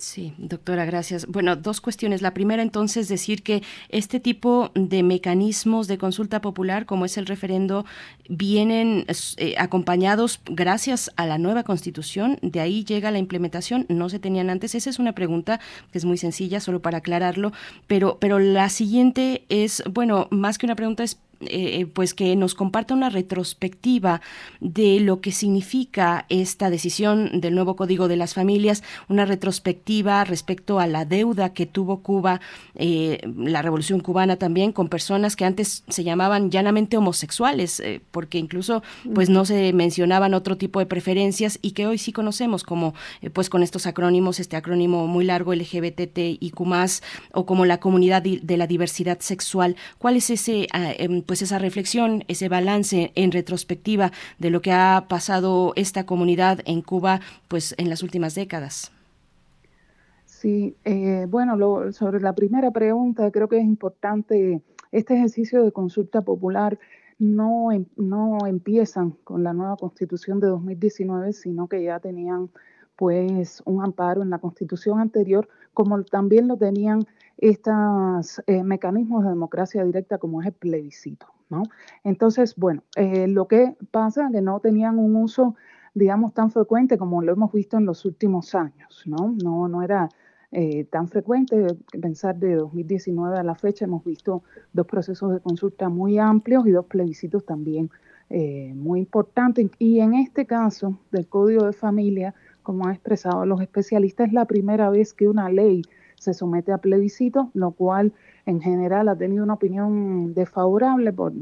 [0.00, 1.26] Sí, doctora, gracias.
[1.26, 2.22] Bueno, dos cuestiones.
[2.22, 7.26] La primera, entonces, decir que este tipo de mecanismos de consulta popular, como es el
[7.26, 7.84] referendo,
[8.26, 9.04] vienen
[9.36, 12.38] eh, acompañados gracias a la nueva constitución.
[12.40, 13.84] De ahí llega la implementación.
[13.90, 14.74] No se tenían antes.
[14.74, 15.60] Esa es una pregunta
[15.92, 17.52] que es muy sencilla, solo para aclararlo.
[17.86, 22.54] Pero, pero la siguiente es, bueno, más que una pregunta es eh, pues que nos
[22.54, 24.20] comparta una retrospectiva
[24.60, 30.80] de lo que significa esta decisión del nuevo Código de las Familias, una retrospectiva respecto
[30.80, 32.42] a la deuda que tuvo Cuba,
[32.74, 38.36] eh, la Revolución Cubana también, con personas que antes se llamaban llanamente homosexuales, eh, porque
[38.36, 38.82] incluso
[39.14, 42.94] pues no se mencionaban otro tipo de preferencias y que hoy sí conocemos como
[43.32, 46.60] pues con estos acrónimos, este acrónimo muy largo LGBTIQ+,
[47.32, 49.76] o como la comunidad de la diversidad sexual.
[49.98, 54.72] ¿Cuál es ese ah, em, pues esa reflexión, ese balance en retrospectiva de lo que
[54.72, 58.90] ha pasado esta comunidad en Cuba pues en las últimas décadas.
[60.26, 66.20] Sí, eh, bueno, sobre la primera pregunta, creo que es importante, este ejercicio de consulta
[66.22, 66.80] popular
[67.20, 72.50] no, em, no empiezan con la nueva constitución de 2019, sino que ya tenían
[72.96, 77.06] pues un amparo en la constitución anterior, como también lo tenían
[77.40, 81.26] estos eh, mecanismos de democracia directa como es el plebiscito.
[81.48, 81.62] ¿no?
[82.04, 85.56] Entonces, bueno, eh, lo que pasa es que no tenían un uso,
[85.94, 89.02] digamos, tan frecuente como lo hemos visto en los últimos años.
[89.06, 90.08] No, no, no era
[90.52, 91.66] eh, tan frecuente.
[92.00, 94.42] Pensar de 2019 a la fecha hemos visto
[94.72, 97.90] dos procesos de consulta muy amplios y dos plebiscitos también
[98.76, 99.68] muy importantes.
[99.80, 104.44] Y en este caso del Código de Familia, como han expresado los especialistas, es la
[104.44, 105.82] primera vez que una ley
[106.20, 108.12] se somete a plebiscito, lo cual
[108.44, 111.32] en general ha tenido una opinión desfavorable por,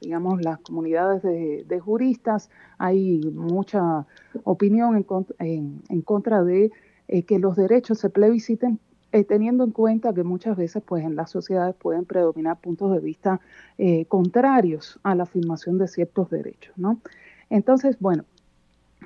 [0.00, 2.48] digamos, las comunidades de, juristas.
[2.78, 4.06] Hay mucha
[4.44, 5.04] opinión
[5.40, 6.70] en, en, contra de
[7.08, 8.78] eh, que los derechos se plebisciten
[9.10, 13.00] eh, teniendo en cuenta que muchas veces pues en las sociedades pueden predominar puntos de
[13.00, 13.40] vista
[13.78, 17.00] eh, contrarios a la afirmación de ciertos derechos, ¿no?
[17.48, 18.24] Entonces, bueno,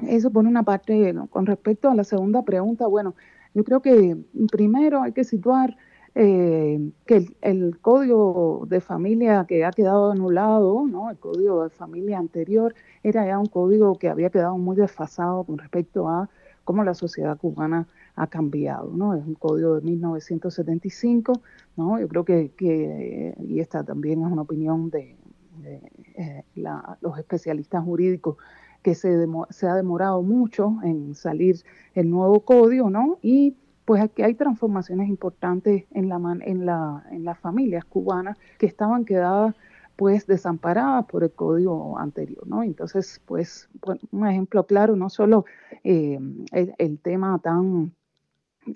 [0.07, 3.15] eso por una parte, con respecto a la segunda pregunta, bueno,
[3.55, 4.17] yo creo que
[4.51, 5.77] primero hay que situar
[6.17, 11.11] eh, que el, código de familia que ha quedado anulado, ¿no?
[11.11, 15.59] el código de familia anterior, era ya un código que había quedado muy desfasado con
[15.59, 16.29] respecto a
[16.65, 19.15] cómo la sociedad cubana ha cambiado, ¿no?
[19.15, 21.33] Es un código de 1975,
[21.77, 21.99] ¿no?
[21.99, 25.17] Yo creo que, y esta también es una opinión de,
[26.15, 26.45] eh,
[27.01, 28.37] los especialistas jurídicos,
[28.85, 31.57] que se, ha demorado mucho en salir
[31.95, 33.19] el nuevo código, ¿no?
[33.23, 33.57] Y
[33.87, 39.07] pues aquí hay transformaciones importantes en, la, en, la, en las familias cubanas que estaban
[39.07, 39.55] quedadas
[39.97, 42.63] pues desamparadas por el código anterior, ¿no?
[42.63, 43.71] Entonces, pues,
[44.11, 45.47] un ejemplo claro, no solo
[45.83, 46.19] eh,
[46.53, 47.95] el, tema tan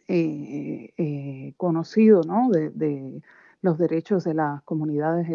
[0.07, 2.49] eh, eh, conocido, ¿no?
[2.49, 3.21] De, de,
[3.61, 5.29] los derechos de las comunidades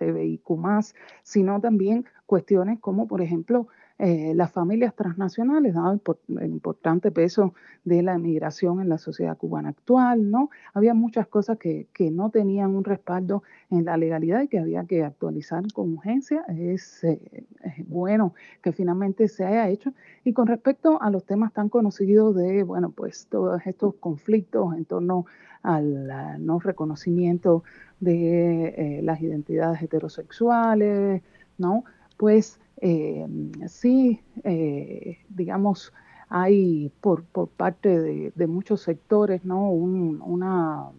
[0.00, 3.68] LGTBIQ+, sino también cuestiones como, por ejemplo,
[4.00, 7.52] eh, las familias transnacionales, dado el, importante peso
[7.84, 10.50] de la emigración en la sociedad cubana actual, ¿no?
[10.72, 14.84] Había muchas cosas que, que, no tenían un respaldo en la legalidad y que había
[14.84, 16.44] que actualizar con urgencia.
[16.48, 17.44] Es, eh,
[17.88, 19.92] bueno que finalmente se haya hecho.
[20.22, 24.84] Y con respecto a los temas tan conocidos de, bueno, pues todos estos conflictos en
[24.84, 25.26] torno
[25.62, 27.64] al no reconocimiento
[27.98, 31.22] de eh, las identidades heterosexuales,
[31.58, 31.84] ¿no?
[32.16, 33.26] Pues eh,
[33.66, 35.92] sí, eh, digamos,
[36.28, 39.70] hay por, por parte de, muchos sectores, ¿no?
[39.70, 40.90] Un, una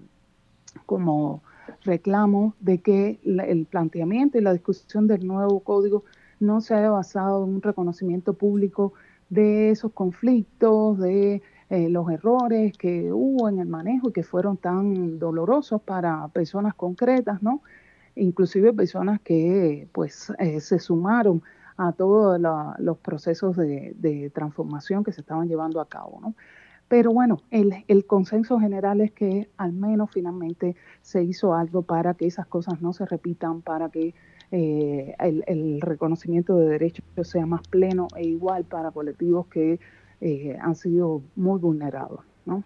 [0.85, 1.41] como
[1.83, 6.03] reclamo de que el planteamiento y la discusión del nuevo código
[6.39, 8.93] no se haya basado en un reconocimiento público
[9.29, 14.57] de esos conflictos, de eh, los errores que hubo en el manejo y que fueron
[14.57, 17.61] tan dolorosos para personas concretas, ¿no?
[18.15, 21.41] Inclusive personas que pues se sumaron
[21.79, 22.39] a todos
[22.77, 26.19] los procesos de, transformación que se estaban llevando a cabo.
[26.21, 26.35] ¿no?
[26.89, 32.25] Pero bueno, el, consenso general es que al menos finalmente se hizo algo para que
[32.25, 34.13] esas cosas no se repitan, para que
[34.51, 39.79] eh, el, reconocimiento de derechos sea más pleno e igual para colectivos que
[40.19, 42.19] eh, han sido muy vulnerados.
[42.45, 42.61] ¿no?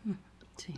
[0.56, 0.74] Sí.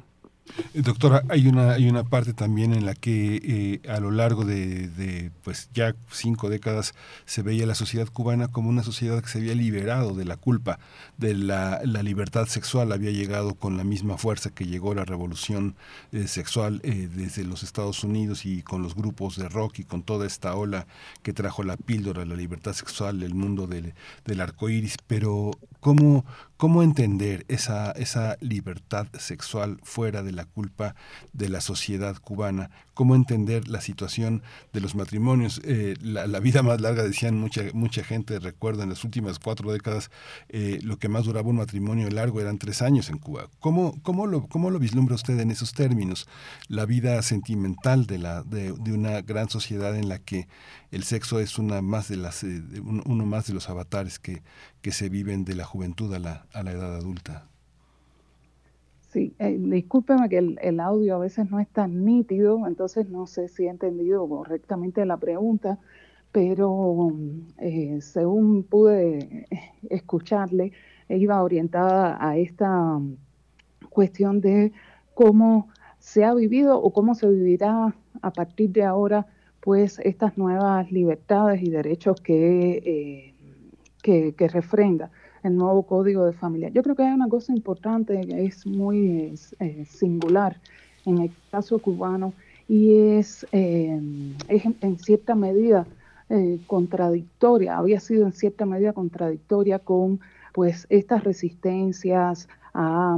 [0.74, 4.46] Eh, doctora, hay una, hay una parte también en la que eh, a lo largo
[4.46, 6.94] de, pues ya cinco décadas
[7.26, 10.80] se veía la sociedad cubana como una sociedad que se había liberado de la culpa,
[11.18, 15.76] de la, libertad sexual, había llegado con la misma fuerza que llegó la revolución
[16.12, 20.28] eh, sexual desde los Estados Unidos y con los grupos de rock y con toda
[20.28, 20.86] esta ola
[21.24, 23.96] que trajo la píldora, la libertad sexual, el mundo del,
[24.26, 24.98] del arco iris.
[25.08, 26.26] Pero, ¿cómo,
[26.58, 30.96] ¿Cómo entender esa, esa libertad sexual fuera de la culpa
[31.34, 32.70] de la sociedad cubana?
[32.94, 34.42] ¿Cómo entender la situación
[34.72, 35.60] de los matrimonios?
[35.66, 40.12] Eh, la, vida más larga, decían mucha, mucha gente, recuerdo, en las últimas cuatro décadas,
[40.48, 43.50] eh, lo que más duraba un matrimonio largo eran tres años en Cuba.
[43.60, 46.26] ¿Cómo, cómo, lo, cómo lo vislumbra usted en esos términos?
[46.70, 50.48] La vida sentimental de, la, de una gran sociedad en la que
[50.92, 54.42] el sexo es una más de las, eh, uno más de los avatares que,
[54.82, 57.48] que se viven de la juventud a la, a la edad adulta.
[59.16, 63.48] Sí, eh, discúlpeme que el, audio a veces no es tan nítido, entonces no sé
[63.48, 65.80] si he entendido correctamente la pregunta,
[66.34, 67.14] pero
[67.58, 69.48] eh, según pude
[69.90, 70.74] escucharle,
[71.08, 73.00] iba orientada a esta
[73.90, 74.74] cuestión de
[75.14, 79.28] cómo se ha vivido o cómo se vivirá a partir de ahora
[79.66, 83.34] pues estas nuevas libertades y derechos que,
[84.04, 85.10] eh, que, refrenda
[85.42, 86.70] el nuevo código de familia.
[86.70, 90.62] Yo creo que hay una cosa importante que es muy eh, singular
[91.08, 92.34] en el caso cubano
[92.68, 94.00] y es, eh,
[94.48, 95.86] en cierta medida
[96.66, 100.20] contradictoria, había sido en cierta medida contradictoria con
[100.54, 103.18] pues estas resistencias a,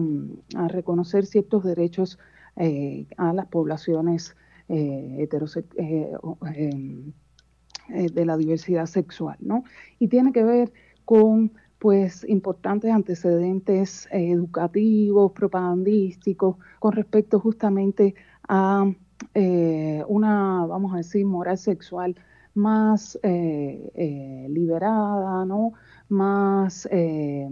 [0.55, 2.19] a reconocer ciertos derechos
[3.17, 4.35] a las poblaciones
[4.67, 5.27] de
[8.25, 9.63] la diversidad sexual, ¿no?
[9.99, 10.71] Y tiene que ver
[11.05, 18.15] con pues importantes antecedentes educativos, propagandísticos, con respecto justamente
[18.47, 18.91] a
[20.07, 22.15] una, vamos a decir, moral sexual
[22.55, 23.19] más
[24.49, 25.73] liberada, ¿no?
[26.09, 27.47] Más, eh,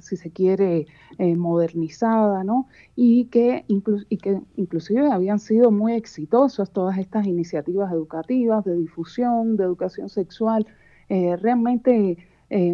[0.00, 0.86] si se quiere,
[1.18, 2.68] eh, modernizada, ¿no?
[2.94, 9.56] Y que, y que inclusive habían sido muy exitosas todas estas iniciativas educativas de difusión,
[9.56, 10.66] de educación sexual,
[11.08, 12.18] eh, realmente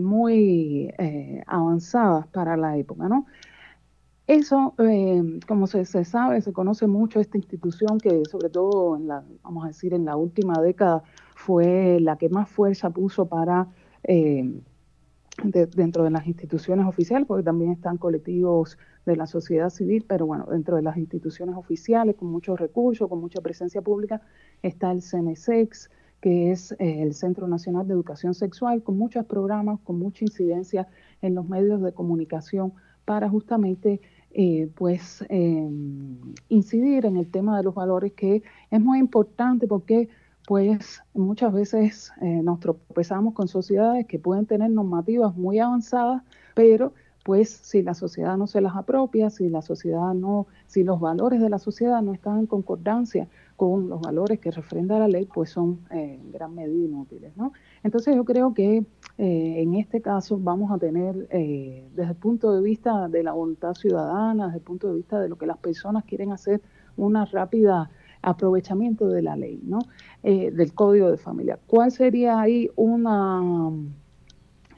[0.02, 0.92] muy
[1.46, 3.24] avanzadas para la época, ¿no?
[4.26, 4.74] Eso,
[5.48, 9.64] como se, se, sabe, se conoce mucho esta institución que sobre todo en la, vamos
[9.64, 11.02] a decir, en la última década
[11.34, 13.68] fue la que más fuerza puso para
[15.42, 20.46] dentro de las instituciones oficiales, porque también están colectivos de la sociedad civil, pero bueno,
[20.50, 24.22] dentro de las instituciones oficiales, con muchos recursos, con mucha presencia pública,
[24.62, 25.90] está el CNSEX,
[26.20, 30.86] que es eh, el Centro Nacional de Educación Sexual, con muchos programas, con mucha incidencia
[31.20, 32.72] en los medios de comunicación
[33.04, 34.00] para justamente
[34.34, 36.16] eh, pues em,
[36.48, 40.08] incidir en el tema de los valores que es muy importante porque
[40.46, 46.22] pues muchas veces eh, nos tropezamos con sociedades que pueden tener normativas muy avanzadas,
[46.54, 46.92] pero
[47.24, 51.40] pues si la sociedad no se las apropia, si la sociedad no, si los valores
[51.40, 55.50] de la sociedad no están en concordancia con los valores que refrenda la ley, pues
[55.50, 57.52] son eh, en gran medida inútiles, ¿no?
[57.84, 58.84] Entonces yo creo que
[59.18, 63.74] eh, en este caso vamos a tener, desde el punto de vista de la voluntad
[63.74, 66.60] ciudadana, desde el punto de vista de lo que las personas quieren hacer,
[66.96, 67.90] una rápida
[68.22, 69.80] aprovechamiento de la ley, ¿no?
[70.22, 71.58] Eh, del código de familia.
[71.66, 73.70] ¿Cuál sería ahí una,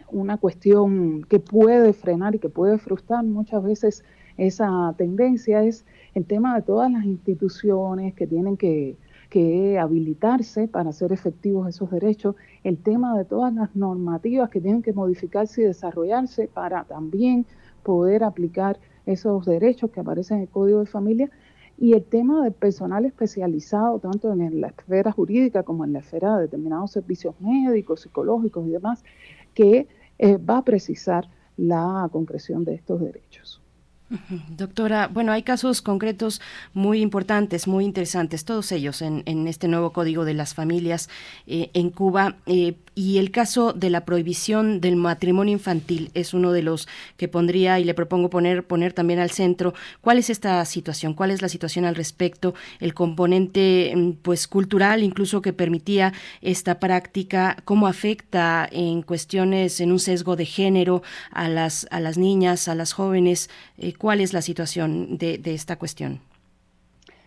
[0.08, 4.04] una cuestión que puede frenar y que puede frustrar muchas veces
[4.38, 5.62] esa tendencia?
[5.62, 5.84] Es
[6.14, 8.96] el tema de todas las instituciones que tienen que,
[9.28, 14.80] que habilitarse para hacer efectivos esos derechos, el tema de todas las normativas que tienen
[14.80, 17.44] que modificarse y desarrollarse para también
[17.82, 21.30] poder aplicar esos derechos que aparecen en el Código de Familia
[21.78, 26.36] y el tema del personal especializado, tanto en la esfera jurídica como en la esfera
[26.36, 29.04] de determinados servicios médicos, psicológicos y demás,
[29.54, 29.88] que
[30.18, 33.63] eh, va a precisar la concreción de estos derechos.
[34.48, 36.40] Doctora, bueno, hay casos concretos
[36.72, 41.08] muy importantes, muy interesantes, todos ellos en, este nuevo Código de las Familias
[41.46, 42.36] eh, en Cuba.
[42.46, 46.86] Eh, y el caso de la prohibición del matrimonio infantil es uno de los
[47.16, 49.74] que pondría y le propongo poner, poner también al centro.
[50.00, 51.14] ¿Cuál es esta situación?
[51.14, 52.54] ¿Cuál es la situación al respecto?
[52.78, 59.90] El componente mm, pues cultural incluso que permitía esta práctica, cómo afecta en cuestiones, en
[59.90, 63.50] un sesgo de género a las, a las niñas, a las jóvenes.
[63.76, 66.20] Eh, ¿Cuál es la situación de, esta cuestión?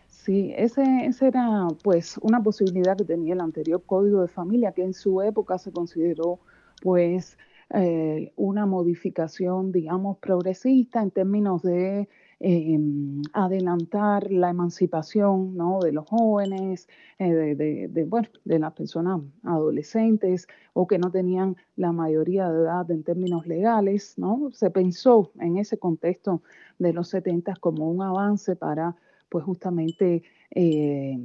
[0.09, 4.83] Sí, ese, esa era pues una posibilidad que tenía el anterior código de familia, que
[4.83, 6.37] en su época se consideró
[6.83, 7.35] pues
[7.73, 12.07] eh, una modificación, digamos, progresista en términos de
[12.39, 16.87] em, adelantar la emancipación de los jóvenes,
[17.19, 23.47] eh, de, las personas adolescentes o que no tenían la mayoría de edad en términos
[23.47, 24.15] legales.
[24.51, 26.41] Se pensó en ese contexto
[26.79, 28.95] de los 70 como un avance para
[29.29, 31.17] pues justamente eh,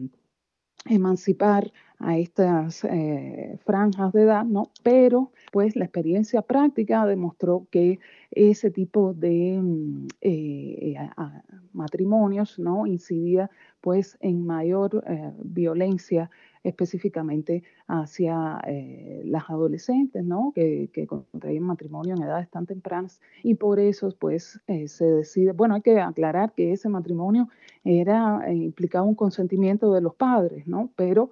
[0.86, 4.44] emancipar a estas eh, franjas de edad.
[4.82, 8.00] Pero pues la experiencia práctica demostró que
[8.32, 10.94] ese tipo de mm, eh,
[11.72, 12.86] matrimonios, ¿no?
[12.86, 13.50] Incidía
[13.80, 15.02] pues en mayor
[15.42, 16.30] violencia
[16.64, 20.52] específicamente hacia eh, las adolescentes, ¿no?
[20.54, 25.52] Que, que, contraen matrimonio en edades tan tempranas y por eso, pues, eh, se decide,
[25.52, 27.48] bueno, hay que aclarar que ese matrimonio
[27.84, 30.90] era, eh, implicaba un consentimiento de los padres, ¿no?
[30.96, 31.30] Pero,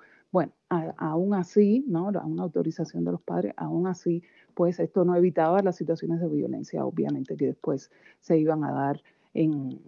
[0.70, 2.09] bueno, aún así, ¿no?
[2.09, 4.22] Una autorización de los padres, aún así,
[4.55, 7.90] pues, esto no evitaba las situaciones de violencia, obviamente, que después
[8.20, 9.02] se iban a dar
[9.34, 9.80] en,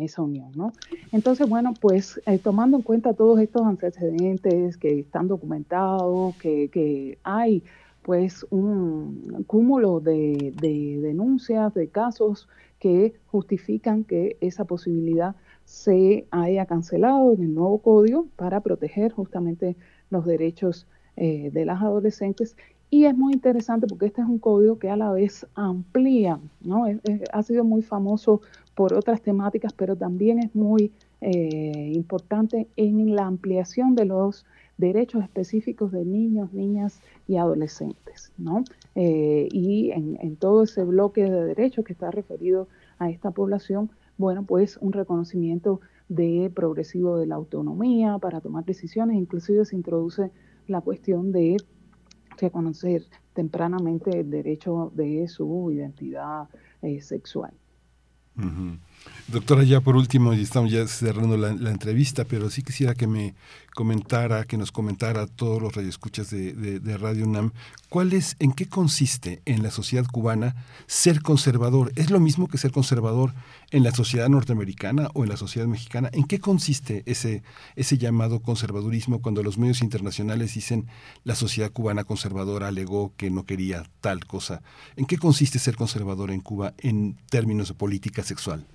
[0.00, 0.52] esa unión.
[0.54, 0.72] ¿no?
[1.12, 7.62] Entonces, bueno, pues eh, tomando en cuenta todos estos antecedentes que están documentados, que, hay
[8.02, 12.48] pues un cúmulo de, denuncias, de casos
[12.78, 19.76] que justifican que esa posibilidad se haya cancelado en el nuevo código para proteger justamente
[20.10, 20.86] los derechos
[21.16, 22.56] eh, de las adolescentes
[22.90, 26.86] y es muy interesante porque este es un código que a la vez amplía, ¿no?
[27.32, 28.40] ha sido muy famoso
[28.74, 34.46] por otras temáticas, pero también es muy eh, importante en la ampliación de los
[34.78, 38.62] derechos específicos de niños, niñas y adolescentes, ¿no?
[38.94, 42.68] Eh, y en, en, todo ese bloque de derechos que está referido
[43.00, 49.16] a esta población, bueno, pues un reconocimiento de progresivo de la autonomía para tomar decisiones,
[49.16, 50.30] inclusive se introduce
[50.66, 51.56] la cuestión de
[52.38, 53.04] reconocer
[53.34, 56.48] tempranamente el derecho de su identidad
[56.82, 57.52] eh, sexual.
[59.30, 63.34] Doctora, ya por último, y estamos ya cerrando la, entrevista, pero sí quisiera que me
[63.74, 67.52] comentara, que nos comentara todos los radioescuchas de, de, Radio UNAM,
[67.90, 70.56] ¿cuál es, en qué consiste en la sociedad cubana
[70.86, 71.92] ser conservador?
[71.94, 73.34] ¿Es lo mismo que ser conservador
[73.70, 76.08] en la sociedad norteamericana o en la sociedad mexicana?
[76.14, 77.42] ¿En qué consiste ese,
[77.76, 80.86] ese llamado conservadurismo cuando los medios internacionales dicen
[81.24, 84.62] la sociedad cubana conservadora alegó que no quería tal cosa?
[84.96, 88.66] ¿En qué consiste ser conservador en Cuba en términos de política sexual?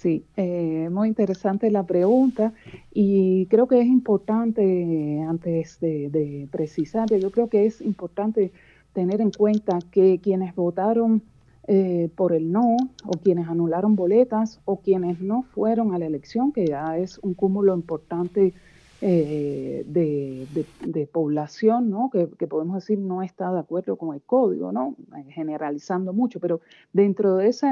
[0.00, 2.54] Sí, eh, muy interesante la pregunta
[2.90, 8.50] y creo que es importante, antes de, precisar, yo creo que es importante
[8.94, 11.20] tener en cuenta que quienes votaron
[11.68, 16.50] eh, por el no o quienes anularon boletas o quienes no fueron a la elección,
[16.50, 18.54] que ya es un cúmulo importante
[19.02, 22.08] eh, de, población, ¿no?
[22.10, 24.94] Que, que, podemos decir no está de acuerdo con el código, ¿no?
[25.28, 26.62] generalizando mucho, pero
[26.94, 27.68] dentro de ese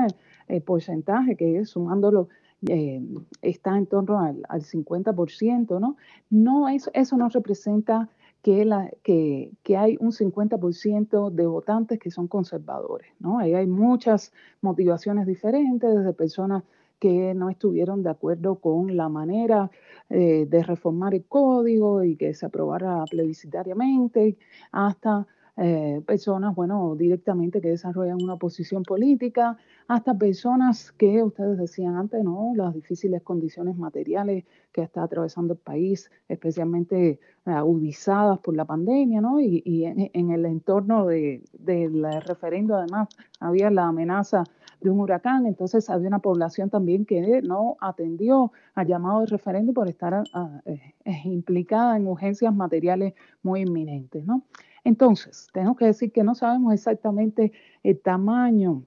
[0.48, 2.28] el porcentaje que sumándolo
[2.66, 3.00] eh,
[3.40, 5.96] está en torno al, 50%, ¿no?
[6.30, 8.08] No, eso, eso no representa
[8.42, 13.38] que, la, que, que, hay un 50% de votantes que son conservadores, ¿no?
[13.38, 16.64] Ahí hay muchas motivaciones diferentes, desde personas
[16.98, 19.70] que no estuvieron de acuerdo con la manera
[20.10, 24.36] eh, de reformar el código y que se aprobara plebiscitariamente,
[24.72, 25.26] hasta
[25.60, 29.56] eh, personas, bueno, directamente que desarrollan una posición política,
[29.88, 32.52] hasta personas que ustedes decían antes, ¿no?
[32.54, 37.18] Las difíciles condiciones materiales que está atravesando el país, especialmente eh,
[37.50, 39.40] agudizadas por la pandemia, ¿no?
[39.40, 43.08] Y, en, el entorno del referendo, además,
[43.40, 44.44] había la amenaza
[44.80, 49.72] de un huracán, entonces había una población también que no atendió al llamado de referendo
[49.72, 50.22] por estar
[50.66, 50.94] eh,
[51.24, 54.44] implicada en urgencias materiales muy inminentes, ¿no?
[54.88, 57.52] Entonces, tengo que decir que no sabemos exactamente
[57.82, 58.84] el tamaño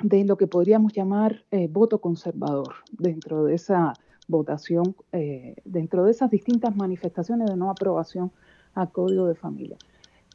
[0.00, 3.94] de lo que podríamos llamar eh, voto conservador dentro de esa
[4.28, 8.30] votación, eh, dentro de esas distintas manifestaciones de no aprobación
[8.74, 9.76] al Código de Familia.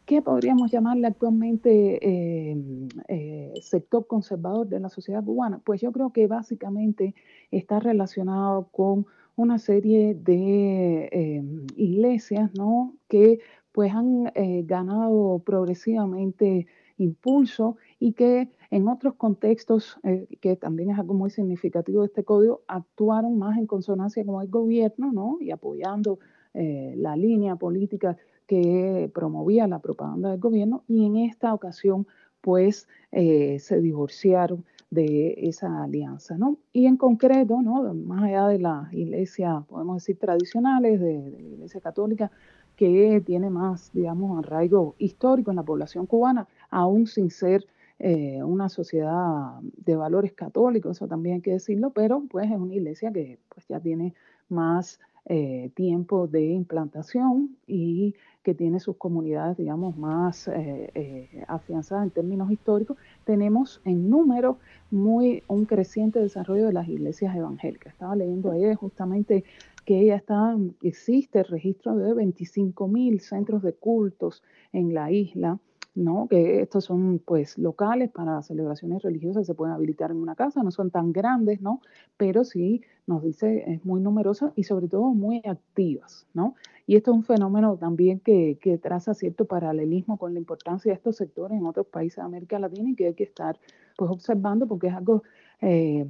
[0.06, 5.62] ¿Qué podríamos llamarle actualmente eh, sector conservador de la sociedad cubana?
[5.64, 7.16] Pues yo creo que básicamente
[7.52, 9.06] está relacionado con
[9.38, 11.42] una serie de
[11.78, 12.96] iglesias ¿no?
[13.08, 13.40] que
[13.80, 21.00] pues han eh, ganado progresivamente impulso y que en otros contextos, eh, que también es
[21.00, 25.38] algo muy significativo de este código, actuaron más en consonancia con el gobierno ¿no?
[25.40, 26.20] y apoyando
[26.54, 32.06] eh, la línea política que promovía la propaganda del gobierno y en esta ocasión
[32.42, 36.58] pues se divorciaron de esa alianza, ¿no?
[36.74, 37.94] Y en concreto, ¿no?
[37.94, 42.32] Más allá de las iglesias, podemos decir, tradicionales, de la iglesia católica,
[42.80, 47.68] que tiene más, digamos, arraigo histórico en la población cubana, aún sin ser
[48.00, 52.74] eh, una sociedad de valores católicos, eso también hay que decirlo, pero pues es una
[52.74, 54.14] iglesia que pues ya tiene
[54.48, 62.12] más eh, tiempo de implantación y que tiene sus comunidades, digamos, más eh, afianzadas en
[62.12, 62.96] términos históricos,
[63.26, 64.58] tenemos en número
[64.90, 67.92] muy un creciente desarrollo de las iglesias evangélicas.
[67.92, 69.44] Estaba leyendo ayer justamente
[69.90, 75.58] que ya está, existe el registro de 25 mil centros de cultos en la isla,
[75.96, 76.28] ¿no?
[76.30, 80.70] que estos son pues locales para celebraciones religiosas, se pueden habilitar en una casa, no
[80.70, 81.82] son tan grandes, ¿no?
[82.18, 86.28] pero sí nos dice es muy numerosa y sobre todo muy activas.
[86.36, 86.54] ¿no?
[86.86, 90.98] Y esto es un fenómeno también que, que traza cierto paralelismo con la importancia de
[90.98, 93.60] estos sectores en otros países de América Latina y que hay que estar
[93.98, 95.24] pues observando porque es algo...
[95.62, 96.06] Eh,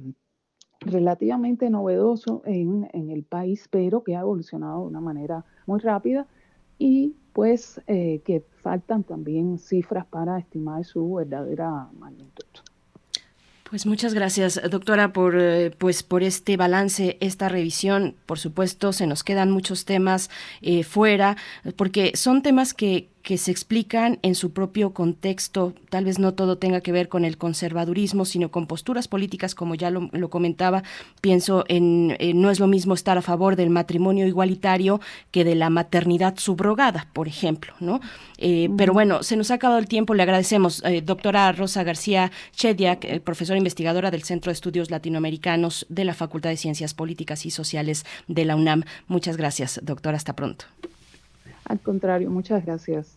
[0.80, 6.26] relativamente novedoso en, en, el país, pero que ha evolucionado de una manera muy rápida
[6.78, 12.44] y pues eh, que faltan también cifras para estimar su verdadera magnitud.
[13.68, 18.16] Pues muchas gracias, doctora, por eh, pues por este balance, esta revisión.
[18.26, 20.28] Por supuesto, se nos quedan muchos temas
[20.60, 21.36] eh, fuera,
[21.76, 25.74] porque son temas que, que se explican en su propio contexto.
[25.90, 29.74] Tal vez no todo tenga que ver con el conservadurismo, sino con posturas políticas, como
[29.74, 30.82] ya lo, comentaba.
[31.20, 35.70] Pienso en, no es lo mismo estar a favor del matrimonio igualitario que de la
[35.70, 38.00] maternidad subrogada, por ejemplo, ¿no?
[38.38, 40.14] Eh, pero bueno, se nos ha acabado el tiempo.
[40.14, 45.86] Le agradecemos, eh, doctora Rosa García Chediak, eh, profesora investigadora del Centro de Estudios Latinoamericanos
[45.88, 48.84] de la Facultad de Ciencias Políticas y Sociales de la UNAM.
[49.08, 50.16] Muchas gracias, doctora.
[50.16, 50.64] Hasta pronto.
[51.70, 53.10] Al contrario, muchas gracias.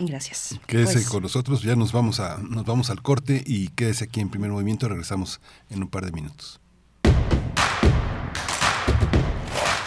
[0.00, 0.58] Gracias.
[0.66, 4.18] Quédese pues con nosotros, ya nos vamos a nos vamos al corte y quédese aquí
[4.18, 5.40] en primer movimiento, regresamos
[5.70, 6.60] en un par de minutos.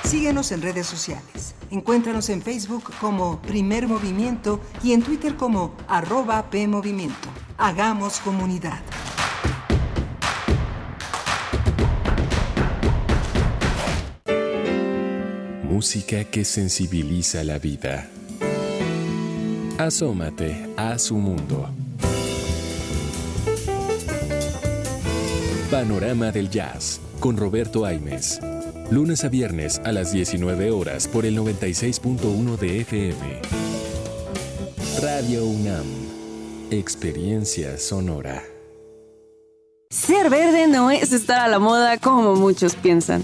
[0.06, 1.56] Síguenos en redes sociales.
[1.70, 7.28] Encuéntranos en Facebook como Primer Movimiento y en Twitter como arroba PMovimiento.
[7.58, 8.80] Hagamos comunidad.
[15.66, 18.08] Música que sensibiliza la vida.
[19.78, 21.70] Asómate a su mundo.
[25.72, 28.40] Panorama del Jazz con Roberto Aimes.
[28.92, 33.42] Lunes a viernes a las 19 horas por el 96.1 de FM.
[35.02, 35.86] Radio UNAM.
[36.70, 38.44] Experiencia sonora.
[39.90, 43.24] Ser verde no es estar a la moda como muchos piensan.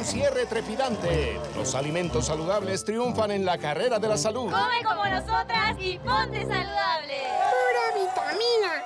[0.00, 1.38] Un cierre trepidante.
[1.54, 4.50] Los alimentos saludables triunfan en la carrera de la salud.
[4.50, 7.18] Come como nosotras y ponte saludable.
[7.50, 8.84] Pura vitamina.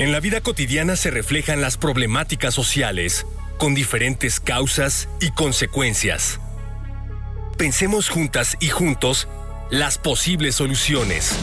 [0.00, 3.26] En la vida cotidiana se reflejan las problemáticas sociales,
[3.58, 6.40] con diferentes causas y consecuencias.
[7.56, 9.28] Pensemos juntas y juntos
[9.70, 11.36] las posibles soluciones.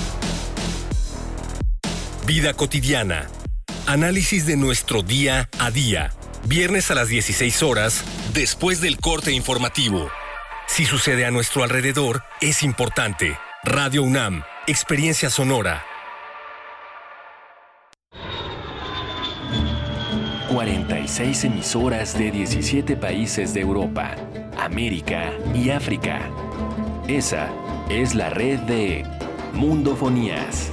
[2.28, 3.30] Vida cotidiana.
[3.88, 6.11] Análisis de nuestro día a día.
[6.45, 8.03] Viernes a las 16 horas,
[8.34, 10.10] después del corte informativo.
[10.68, 13.38] Si sucede a nuestro alrededor, es importante.
[13.64, 15.85] Radio UNAM, Experiencia Sonora.
[20.51, 24.15] 46 emisoras de 17 países de Europa,
[24.57, 26.22] América y África.
[27.07, 27.49] Esa
[27.89, 29.03] es la red de
[29.53, 30.73] Mundofonías.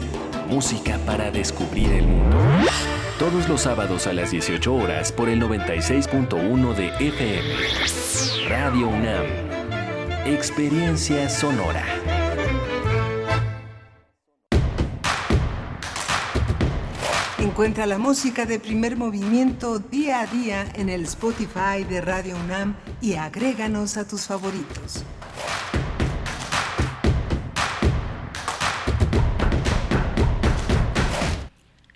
[0.51, 2.37] Música para descubrir el mundo.
[3.21, 8.49] Todos los sábados a las 18 horas por el 96.1 de FM.
[8.49, 9.27] Radio UNAM.
[10.27, 11.85] Experiencia sonora.
[17.39, 22.75] Encuentra la música de primer movimiento día a día en el Spotify de Radio UNAM
[23.01, 25.05] y agréganos a tus favoritos.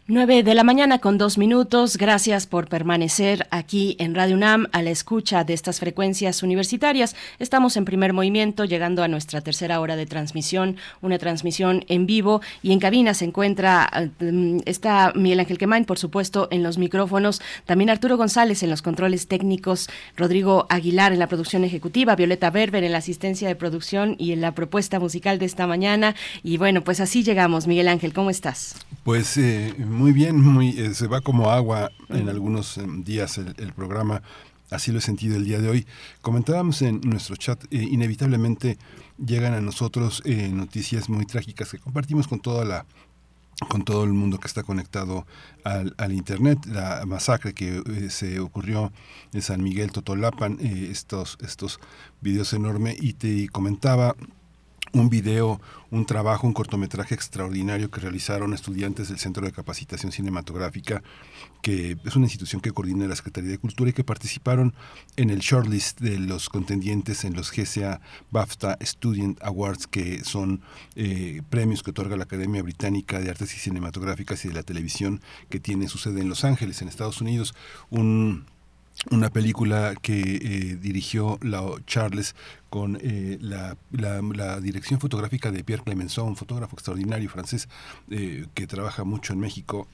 [0.06, 1.96] 9 de la mañana con dos minutos.
[1.96, 7.16] Gracias por permanecer aquí en Radio UNAM a la escucha de estas frecuencias universitarias.
[7.38, 12.42] Estamos en primer movimiento, llegando a nuestra tercera hora de transmisión, una transmisión en vivo
[12.62, 17.40] y en cabina se encuentra, mm, está Miguel Ángel Quemain, por supuesto, en los micrófonos,
[17.64, 22.84] también Arturo González en los controles técnicos, Rodrigo Aguilar en la producción ejecutiva, Violeta Berber
[22.84, 26.14] en la asistencia de producción y en la propuesta musical de esta mañana.
[26.42, 27.66] Y bueno, pues así llegamos.
[27.66, 28.76] Miguel Ángel, ¿cómo estás?
[29.04, 33.54] Pues eh, muy bien, muy, eh, se va como agua en algunos em, días el,
[33.58, 34.22] el, programa,
[34.70, 35.86] así lo he sentido el día de hoy.
[36.22, 38.78] Comentábamos en nuestro chat, eh, inevitablemente
[39.18, 42.86] llegan a nosotros eh, noticias muy trágicas que compartimos con toda la
[43.68, 45.26] con todo el mundo que está conectado
[45.62, 48.92] al, al internet, la masacre que eh, se ocurrió
[49.32, 51.80] en San Miguel Totolapan, eh, estos, estos
[52.20, 54.16] videos enormes, y te comentaba
[54.94, 55.60] un video,
[55.90, 61.02] un trabajo, un cortometraje extraordinario que realizaron estudiantes del Centro de Capacitación Cinematográfica,
[61.62, 64.72] que es una institución que coordina la Secretaría de Cultura y que participaron
[65.16, 68.00] en el shortlist de los contendientes en los GCA
[68.30, 70.62] BAFTA Student Awards, que son
[70.94, 75.20] eh, premios que otorga la Academia Británica de Artes y Cinematográficas y de la Televisión,
[75.50, 77.54] que tiene su sede en Los Ángeles, en Estados Unidos.
[77.90, 78.46] Un
[79.10, 82.34] una película que eh, dirigió Lao Charles
[82.74, 87.68] con eh, la, dirección fotográfica de Pierre Clemenceau, un fotógrafo extraordinario francés
[88.10, 89.86] eh, que trabaja mucho en México.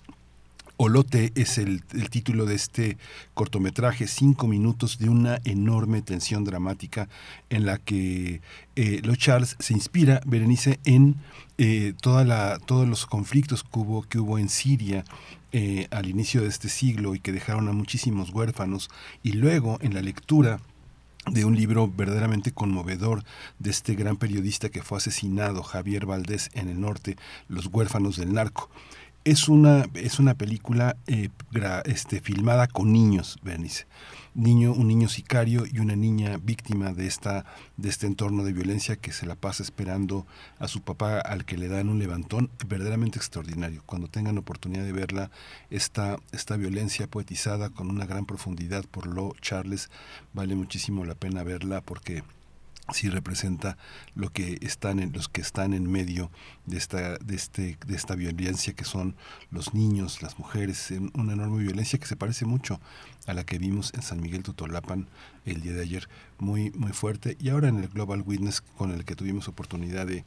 [0.78, 2.96] Olote es el, título de este
[3.34, 7.10] cortometraje, cinco minutos de una enorme tensión dramática
[7.50, 8.40] en la que
[8.76, 11.16] eh, Charles se inspira, Berenice, en
[11.58, 15.04] eh, todos los conflictos que hubo, que hubo en Siria,
[15.52, 18.88] eh, al inicio de este siglo y que dejaron a muchísimos huérfanos
[19.24, 20.60] y luego en la lectura
[21.30, 23.22] de un libro verdaderamente conmovedor
[23.58, 27.16] de este gran periodista que fue asesinado, Javier Valdés, en el norte,
[27.48, 28.68] Los huérfanos del narco.
[29.24, 31.28] es una, es una película eh,
[31.84, 33.86] este, filmada con niños, Bernice.
[34.34, 37.44] Niño, un niño sicario y una niña víctima de, esta,
[37.76, 40.26] de este entorno de violencia que se la pasa esperando
[40.58, 43.82] a su papá al que le dan un levantón verdaderamente extraordinario.
[43.86, 45.30] Cuando tengan oportunidad de verla,
[45.70, 49.90] esta, esta violencia poetizada con una gran profundidad por Lo Charles,
[50.32, 52.22] vale muchísimo la pena verla porque
[52.92, 53.76] sí representa
[54.14, 56.30] lo que están en, los que están en medio
[56.66, 59.16] de esta de este de esta violencia que son
[59.50, 62.80] los niños las mujeres una enorme violencia que se parece mucho
[63.26, 65.06] a la que vimos en San Miguel Totolapan
[65.44, 66.08] el día de ayer.
[66.38, 67.36] Muy muy fuerte.
[67.40, 70.24] Y ahora en el Global Witness con el que tuvimos oportunidad de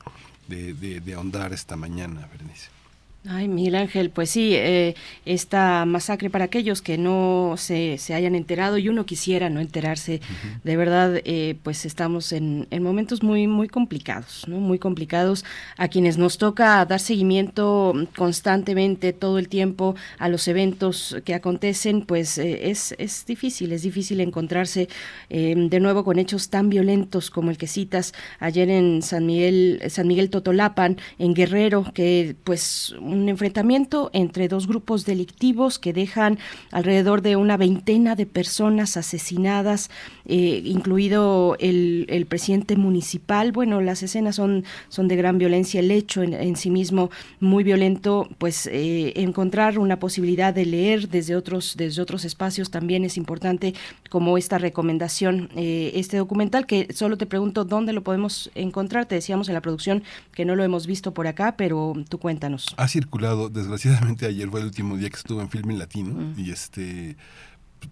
[0.47, 2.82] de, de, ahondar esta mañana Bernice
[3.25, 4.95] Ay, Miguel Ángel, pues sí, eh,
[5.25, 10.19] esta masacre para aquellos que no se, se, hayan enterado y uno quisiera no enterarse,
[10.65, 14.57] de verdad, eh, pues estamos en, en, momentos muy, muy complicados, ¿no?
[14.57, 15.45] Muy complicados
[15.77, 22.01] a quienes nos toca dar seguimiento constantemente, todo el tiempo, a los eventos que acontecen,
[22.01, 24.89] pues eh, es, es difícil, es difícil encontrarse
[25.29, 30.07] de nuevo con hechos tan violentos como el que citas ayer en San Miguel, San
[30.07, 36.39] Miguel Totolapan, en Guerrero, que pues un enfrentamiento entre dos grupos delictivos que dejan
[36.71, 39.89] alrededor de una veintena de personas asesinadas,
[40.25, 43.51] eh, incluido el, el, presidente municipal.
[43.51, 47.09] Bueno, las escenas son, son de gran violencia, el hecho en, sí mismo
[47.39, 53.05] muy violento, pues eh, encontrar una posibilidad de leer desde otros, desde otros espacios también
[53.05, 53.73] es importante,
[54.09, 59.05] como esta recomendación, eh, este documental, que solo te pregunto dónde lo podemos encontrar.
[59.05, 60.03] Te decíamos en la producción
[60.33, 62.73] que no lo hemos visto por acá, pero tú cuéntanos.
[62.77, 66.39] Así circulado, desgraciadamente ayer fue el último día que estuve en Filming Latino mm.
[66.39, 67.17] y este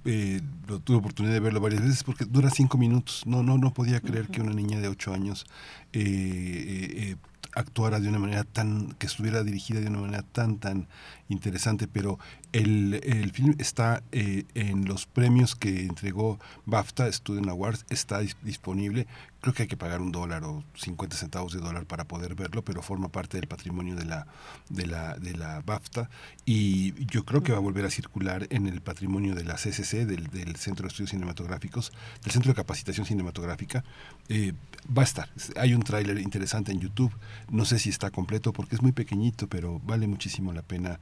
[0.06, 0.40] eh,
[0.86, 3.24] tuve oportunidad de verlo varias veces porque dura cinco minutos.
[3.26, 5.46] No, no, no podía creer que una niña de ocho años
[5.92, 7.16] eh, eh,
[7.54, 10.88] actuara de una manera tan, que estuviera dirigida de una manera tan, tan
[11.28, 12.20] interesante, pero
[12.54, 19.08] el, el film está en los premios que entregó BAFTA Student Awards, está disponible
[19.42, 22.64] creo que hay que pagar un dólar o 50 centavos de dólar para poder verlo,
[22.64, 24.28] pero forma parte del patrimonio de la,
[24.70, 26.10] de la, de la BAFTA
[26.46, 30.06] y yo creo que va a volver a circular en el patrimonio de la CCC,
[30.06, 31.92] del, del Centro de Estudios Cinematográficos,
[32.24, 33.84] del Centro de Capacitación Cinematográfica.
[34.30, 34.54] Eh,
[34.96, 35.30] va a estar.
[35.58, 37.12] Hay un tráiler interesante en YouTube,
[37.50, 41.00] no sé si está completo porque es muy pequeñito, pero vale muchísimo la pena.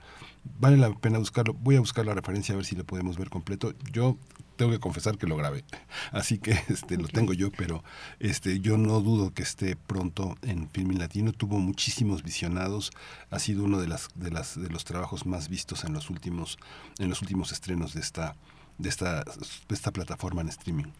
[0.59, 1.53] Vale la pena buscarlo.
[1.53, 3.73] Voy a buscar la referencia a ver si lo podemos ver completo.
[3.91, 4.17] Yo
[4.59, 5.63] tengo que confesar que lo grabé.
[6.11, 7.81] Así que este lo tengo yo, pero
[8.19, 11.31] este yo no dudo que esté pronto en Filmin Latino.
[11.31, 12.91] Tuvo muchísimos visionados,
[13.31, 16.57] ha sido uno de las de las de los trabajos más vistos en los últimos
[16.99, 18.35] en los últimos estrenos de esta
[18.77, 20.91] de esta de esta plataforma en streaming.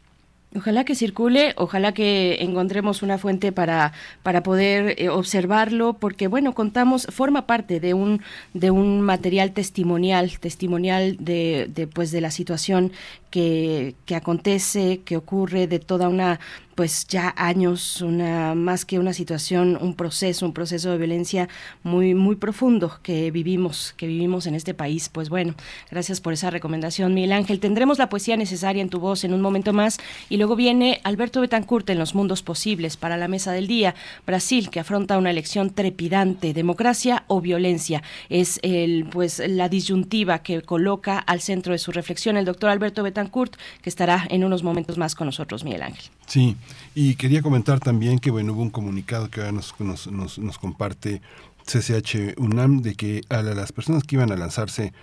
[0.55, 3.93] Ojalá que circule, ojalá que encontremos una fuente para,
[4.23, 8.23] para poder eh, observarlo, porque bueno, contamos, forma parte de un,
[8.55, 12.91] de un material testimonial, testimonial de, de, pues, de la situación
[13.30, 16.39] que, que acontece, que ocurre, de toda una
[16.80, 21.49] pues ya años, una más que una situación, un proceso, un proceso de violencia
[21.84, 25.10] muy muy profundo que vivimos, que vivimos en este país.
[25.10, 25.56] Pues bueno,
[25.91, 27.60] gracias por esa recomendación, Miguel Ángel.
[27.60, 29.97] Tendremos la poesía necesaria en tu voz en un momento más
[30.30, 33.93] y luego viene Alberto Betancourt en Los mundos posibles para la mesa del día.
[34.26, 38.03] Brasil que afronta una elección trepidante, democracia o violencia.
[38.30, 43.03] Es el pues la disyuntiva que coloca al centro de su reflexión el doctor Alberto
[43.03, 46.10] Betancourt, que estará en unos momentos más con nosotros, Miguel Ángel.
[46.30, 46.56] Sí,
[46.93, 50.60] y quería comentar también que bueno, hubo un comunicado que ahora nos, nos, nos, nos
[50.60, 51.23] comparte
[51.65, 54.93] CCH UNAM de que a las personas que iban a lanzarse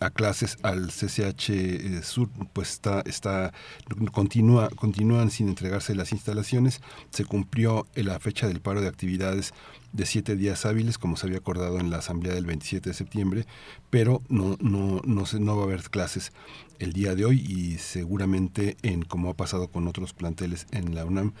[0.00, 3.52] a clases al CCH eh, Sur, pues está, está
[4.10, 6.80] continúa, continúan sin entregarse las instalaciones.
[7.10, 9.54] Se cumplió la fecha del paro de actividades
[9.92, 13.46] de siete días hábiles, como se había acordado en la asamblea del 27 de septiembre,
[13.90, 16.32] pero no, no, no, se, no va a haber clases
[16.82, 21.04] el día de hoy y seguramente, en como ha pasado con otros planteles en la
[21.04, 21.32] UNAM,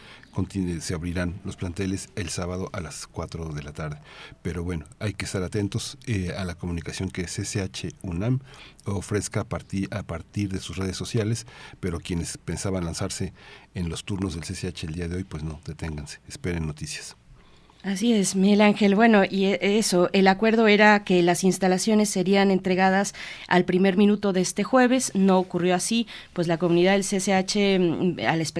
[0.80, 3.98] se abrirán los planteles el sábado a las 4 de la tarde.
[4.42, 8.38] Pero bueno, hay que estar atentos eh, a la comunicación que CCH UNAM
[8.84, 11.44] ofrezca a partir, a partir de sus redes sociales,
[11.80, 13.32] pero quienes pensaban lanzarse
[13.74, 17.16] en los turnos del CCH el día de hoy, pues no, deténganse, esperen noticias.
[17.84, 18.94] Así es, Miguel Ángel.
[18.94, 23.12] Bueno, y e, eso, el acuerdo era que las instalaciones serían entregadas
[23.48, 25.10] al primer minuto de este jueves.
[25.16, 28.14] No ocurrió así, pues la comunidad del CCH, mm,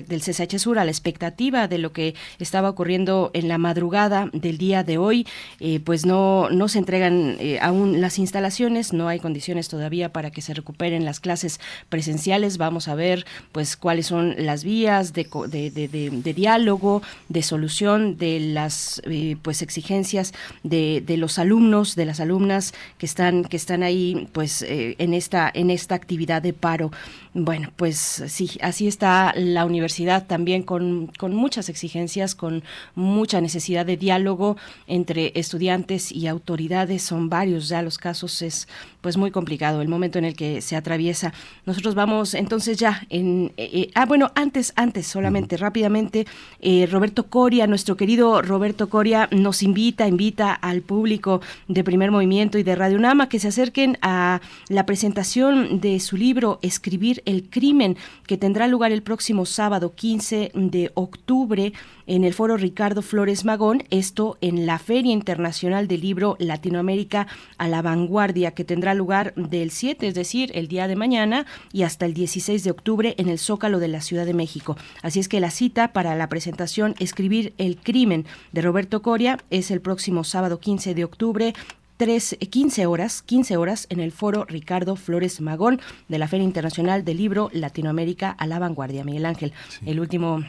[0.09, 4.59] del CCH Sur, a la expectativa de lo que estaba ocurriendo en la madrugada del
[4.59, 5.25] día de hoy,
[5.61, 10.33] eh, pues no, no se entregan eh, aún las instalaciones, no hay condiciones todavía para
[10.33, 12.59] que se recuperen las clases presenciales.
[12.59, 18.41] Vamos a ver, pues, cuáles son las vías de, de, de diálogo, de solución de
[18.41, 20.33] las eh, pues exigencias
[20.63, 25.15] de, de, los alumnos, de las alumnas que están, que están ahí pues eh, en,
[25.15, 26.91] esta, en esta actividad de paro.
[27.35, 32.63] Bueno, pues sí, así está la universidad también con, con muchas exigencias, con
[32.95, 34.57] mucha necesidad de diálogo
[34.87, 37.03] entre estudiantes y autoridades.
[37.03, 38.69] Son varios ya los casos, es
[39.03, 41.35] pues muy complicado el momento en el que se atraviesa.
[41.67, 43.53] Nosotros vamos entonces ya en...
[43.59, 46.27] Eh, eh, ah, bueno, antes, antes, solamente rápidamente,
[46.61, 52.59] eh, Roberto Coria, nuestro querido Roberto Coria, nos invita, invita al público de Primer Movimiento
[52.59, 57.51] y de Radio Nama que se acerquen a la presentación de su libro Escribir el
[57.51, 57.97] Crimen,
[58.27, 61.73] que tendrá lugar el próximo sábado 15 de octubre
[62.13, 67.27] en el foro Ricardo Flores Magón, esto en la Feria Internacional del Libro Latinoamérica
[67.57, 71.85] a la Vanguardia, que tendrá lugar del 7, es decir, el día de mañana, y
[71.85, 74.77] hasta el 16 de octubre en el Zócalo de la Ciudad de México.
[75.01, 79.71] Así es que la cita para la presentación Escribir el Crimen de Roberto Coria es
[79.71, 81.55] el próximo sábado 15 de octubre
[81.97, 87.07] 3, 15 horas, 15 horas en el foro Ricardo Flores Magón de la Feria Internacional
[87.07, 89.03] del Libro Latinoamérica a la Vanguardia.
[89.03, 89.55] Miguel Ángel,
[89.87, 90.43] el último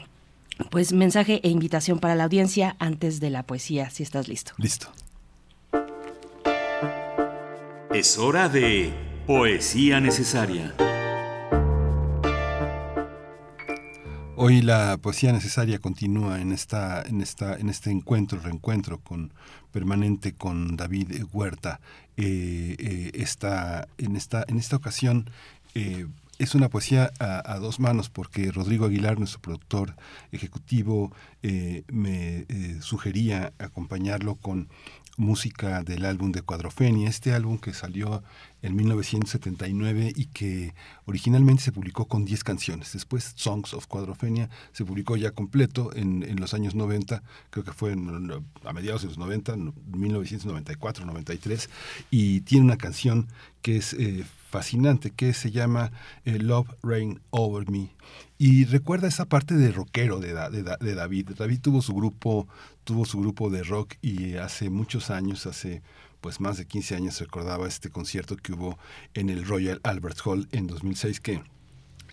[0.69, 4.53] pues mensaje e invitación para la audiencia antes de la poesía, si estás listo.
[4.57, 4.91] Listo.
[7.93, 8.91] Es hora de
[9.27, 10.73] poesía necesaria.
[14.35, 19.31] Hoy la poesía necesaria continúa en esta, en esta, en este encuentro, reencuentro con
[19.71, 21.79] permanente con David Huerta.
[22.17, 25.29] Eh, eh, esta, en esta, en esta ocasión
[25.75, 26.07] eh,
[26.39, 29.95] es una poesía a, dos manos porque Rodrigo Aguilar, nuestro productor
[30.31, 31.11] ejecutivo,
[31.41, 34.69] eh, me eh, sugería acompañarlo con
[35.17, 38.23] música del álbum de Cuadrofenia, este álbum que salió
[38.61, 40.73] en 1979 y que
[41.05, 42.93] originalmente se publicó con 10 canciones.
[42.93, 47.73] Después Songs of Cuadrofenia se publicó ya completo en, en los años 90, creo que
[47.73, 51.69] fue a mediados de los 90, 1994, 93,
[52.09, 53.27] y tiene una canción
[53.61, 55.91] que es eh, fascinante, que se llama
[56.25, 57.89] eh, Love Rain Over Me.
[58.37, 61.31] Y recuerda esa parte de rockero de, de, David.
[61.37, 62.47] David tuvo su grupo,
[62.83, 65.81] tuvo su grupo de rock y hace muchos años, hace
[66.21, 68.77] pues más de 15 años recordaba este concierto que hubo
[69.13, 71.41] en el Royal Albert Hall en 2006 que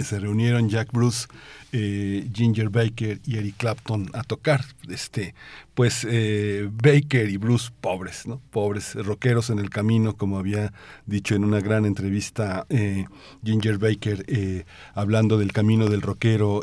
[0.05, 1.27] se reunieron Jack Bruce,
[1.73, 4.65] eh, Ginger Baker y Eric Clapton a tocar.
[4.89, 5.35] Este,
[5.81, 8.39] pues eh, Baker y Bruce pobres, ¿no?
[8.51, 10.75] Pobres rockeros en el camino, como había
[11.07, 13.07] dicho en una gran entrevista eh,
[13.43, 16.63] Ginger Baker, hablando del camino del rockero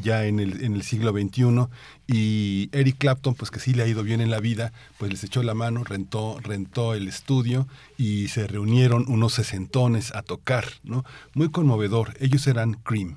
[0.00, 1.66] ya en el, en el siglo XXI.
[2.06, 5.22] Y Eric Clapton, pues que sí le ha ido bien en la vida, pues les
[5.24, 7.68] echó la mano, rentó, rentó el estudio
[7.98, 11.04] y se reunieron unos sesentones a tocar, ¿no?
[11.34, 12.14] Muy conmovedor.
[12.18, 13.16] Ellos eran Cream,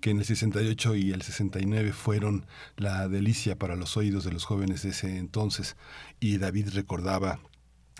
[0.00, 2.46] Que en el 68 y el 69 fueron
[2.76, 5.76] la delicia para los oídos de los jóvenes de ese entonces.
[6.20, 7.38] Y David recordaba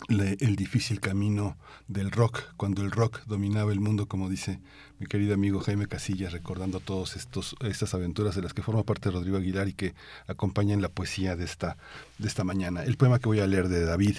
[0.08, 1.56] el difícil camino
[1.88, 4.60] del rock, cuando el rock dominaba el mundo, como dice
[4.98, 9.36] mi querido amigo Jaime Casillas, recordando todas estas aventuras de las que forma parte Rodrigo
[9.36, 9.94] Aguilar y que
[10.26, 11.76] acompañan la poesía de esta,
[12.18, 12.82] de esta mañana.
[12.84, 14.16] El poema que voy a leer de David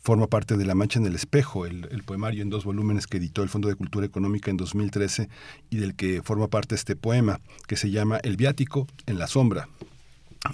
[0.00, 3.42] forma parte de La Mancha en el Espejo, el, poemario en dos volúmenes que editó
[3.42, 5.28] el Fondo de Cultura Económica en 2013
[5.68, 9.68] y del que forma parte este poema, que se llama El Viático en la Sombra.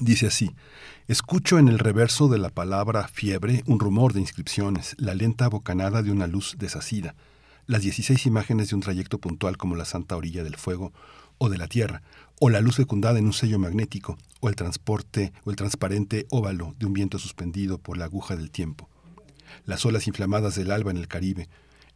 [0.00, 0.50] Dice así,
[1.06, 6.02] Escucho en el reverso de la palabra fiebre un rumor de inscripciones, la lenta bocanada
[6.02, 7.14] de una luz desasida,
[7.66, 10.92] las 16 imágenes de un trayecto puntual como la santa orilla del fuego
[11.38, 12.02] o de la tierra,
[12.40, 16.74] o la luz fecundada en un sello magnético, o el transporte o el transparente óvalo
[16.78, 18.88] de un viento suspendido por la aguja del tiempo,
[19.66, 21.48] las olas inflamadas del alba en el Caribe,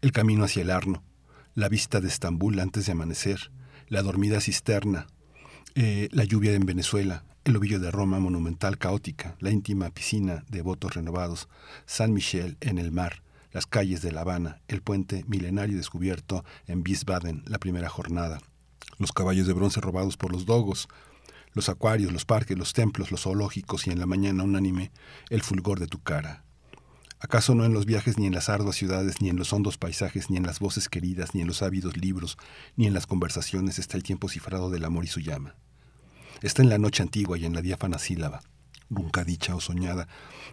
[0.03, 1.03] el camino hacia el Arno,
[1.55, 3.51] la vista de Estambul antes de amanecer,
[3.89, 5.07] la dormida cisterna,
[5.75, 10.63] eh, la lluvia en Venezuela, el ovillo de Roma monumental caótica, la íntima piscina de
[10.63, 11.49] votos renovados,
[11.87, 13.23] San Michel en el mar,
[13.53, 18.41] las calles de La Habana, el puente milenario descubierto en Wiesbaden la primera jornada,
[18.99, 20.89] los caballos de bronce robados por los dogos,
[21.53, 24.93] los acuarios, los parques, los templos, los zoológicos y en la mañana unánime
[25.31, 26.45] el fulgor de tu cara.
[27.21, 30.31] ¿Acaso no en los viajes, ni en las arduas ciudades, ni en los hondos paisajes,
[30.31, 32.39] ni en las voces queridas, ni en los ávidos libros,
[32.77, 35.55] ni en las conversaciones está el tiempo cifrado del amor y su llama?
[36.43, 38.41] está en la noche antigua y en la diáfana sílaba,
[38.89, 40.09] nunca dicha o soñada,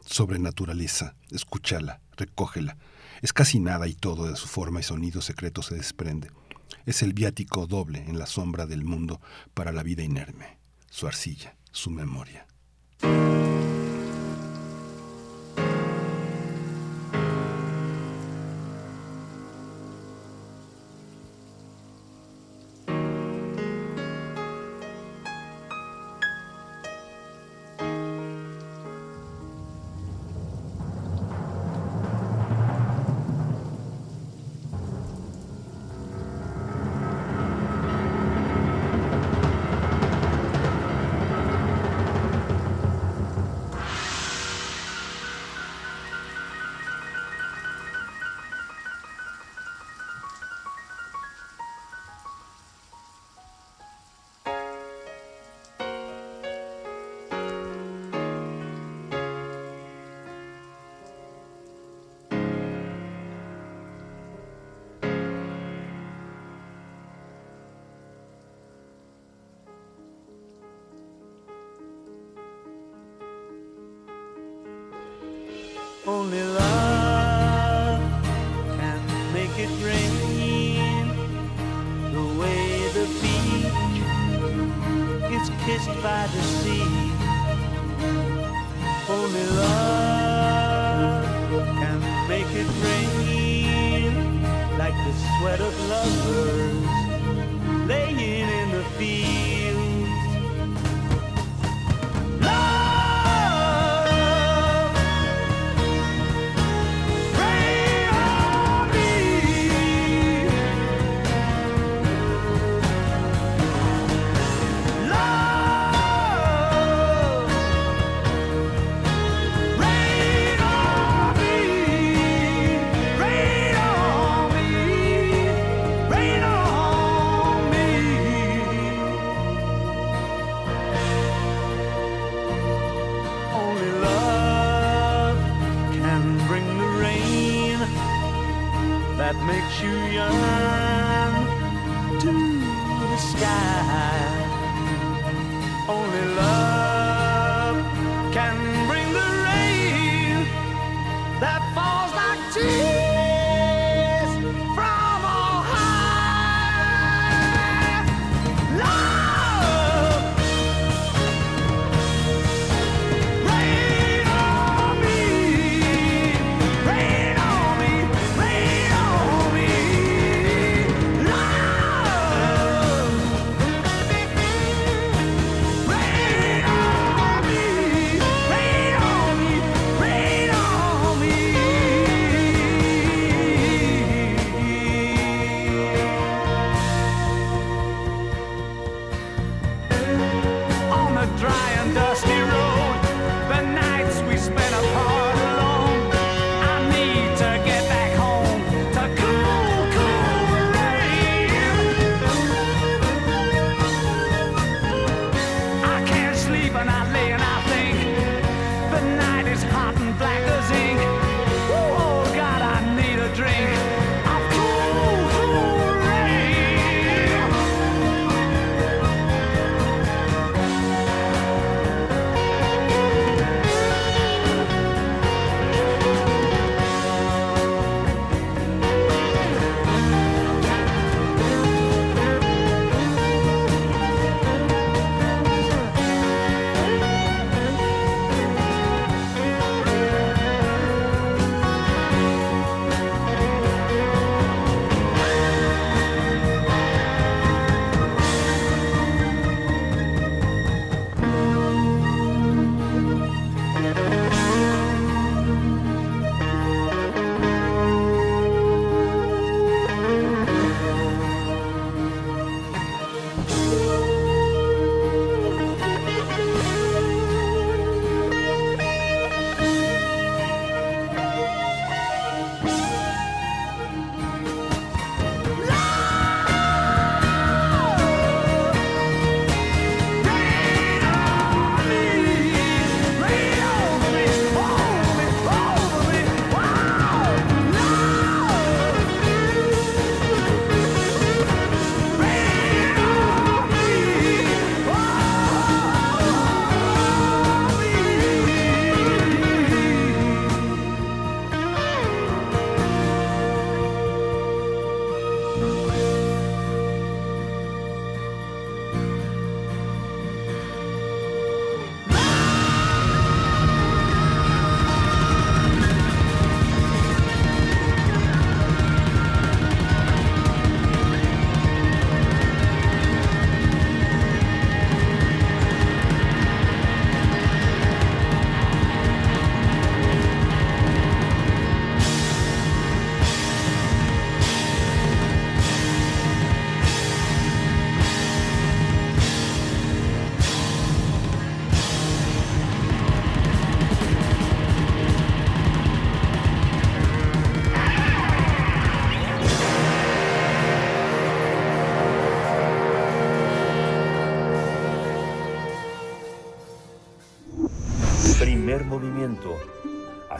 [0.06, 2.78] sobre naturaleza, escúchala, recógela.
[3.22, 6.30] Es casi nada y todo de su forma y sonido secreto se desprende.
[6.86, 9.22] Es el viático doble en la sombra del mundo
[9.54, 10.58] para la vida inerme,
[10.90, 12.46] su arcilla, su memoria.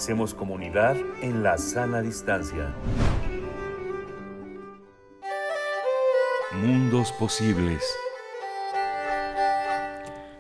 [0.08, 2.74] Hacemos comunidad en la sana distancia.
[6.64, 7.84] Mundos posibles.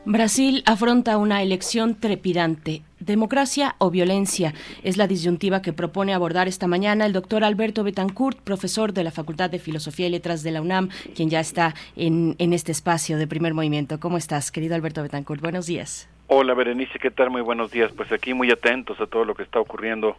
[0.05, 2.83] Brasil afronta una elección trepidante.
[3.01, 4.53] ¿Democracia o violencia?
[4.83, 9.11] Es la disyuntiva que propone abordar esta mañana el doctor Alberto Betancourt, profesor de la
[9.11, 13.17] Facultad de Filosofía y Letras de la UNAM, quien ya está en, en este espacio
[13.17, 13.99] de primer movimiento.
[13.99, 15.41] ¿Cómo estás, querido Alberto Betancourt?
[15.41, 16.07] Buenos días.
[16.29, 17.29] Hola, Berenice, ¿qué tal?
[17.29, 17.89] Muy buenos días.
[17.95, 20.17] Pues aquí muy atentos a todo lo que está ocurriendo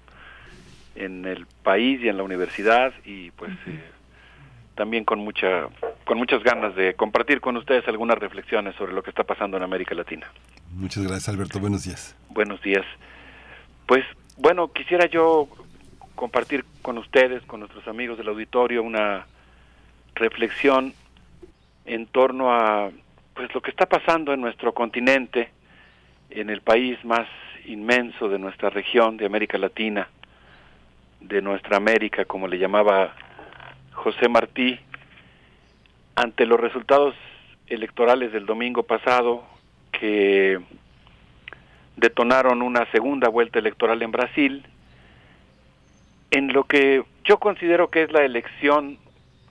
[0.94, 3.82] en el país y en la universidad y pues eh,
[4.74, 5.68] también con mucha
[6.06, 9.62] con muchas ganas de compartir con ustedes algunas reflexiones sobre lo que está pasando en
[9.62, 10.26] América Latina.
[10.70, 11.60] Muchas gracias, Alberto.
[11.60, 12.16] Buenos días.
[12.30, 12.86] Buenos días.
[13.84, 14.04] Pues
[14.38, 15.46] bueno, quisiera yo
[16.14, 19.26] compartir con ustedes, con nuestros amigos del auditorio, una
[20.14, 20.94] reflexión
[21.84, 22.90] en torno a
[23.34, 25.50] pues lo que está pasando en nuestro continente,
[26.30, 27.28] en el país más
[27.64, 30.08] inmenso de nuestra región de América Latina,
[31.20, 33.14] de nuestra América, como le llamaba
[33.92, 34.78] José Martí,
[36.14, 37.14] ante los resultados
[37.66, 39.44] electorales del domingo pasado
[39.92, 40.60] que
[41.96, 44.64] detonaron una segunda vuelta electoral en Brasil,
[46.30, 48.98] en lo que yo considero que es la elección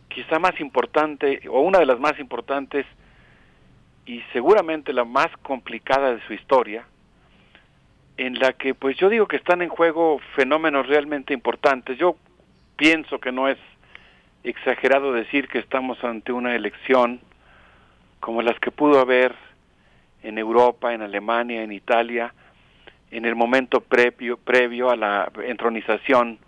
[0.08, 2.86] quizá más importante o una de las más importantes
[4.08, 6.86] y seguramente la más complicada de su historia,
[8.16, 11.98] en la que pues yo digo que están en juego fenómenos realmente importantes.
[11.98, 12.16] Yo
[12.78, 13.58] pienso que no es
[14.44, 17.20] exagerado decir que estamos ante una elección
[18.22, 19.36] como las que pudo haber
[20.24, 22.34] en Europa, en Alemania, en Italia,
[23.12, 26.40] en el momento previo, previo a la entronización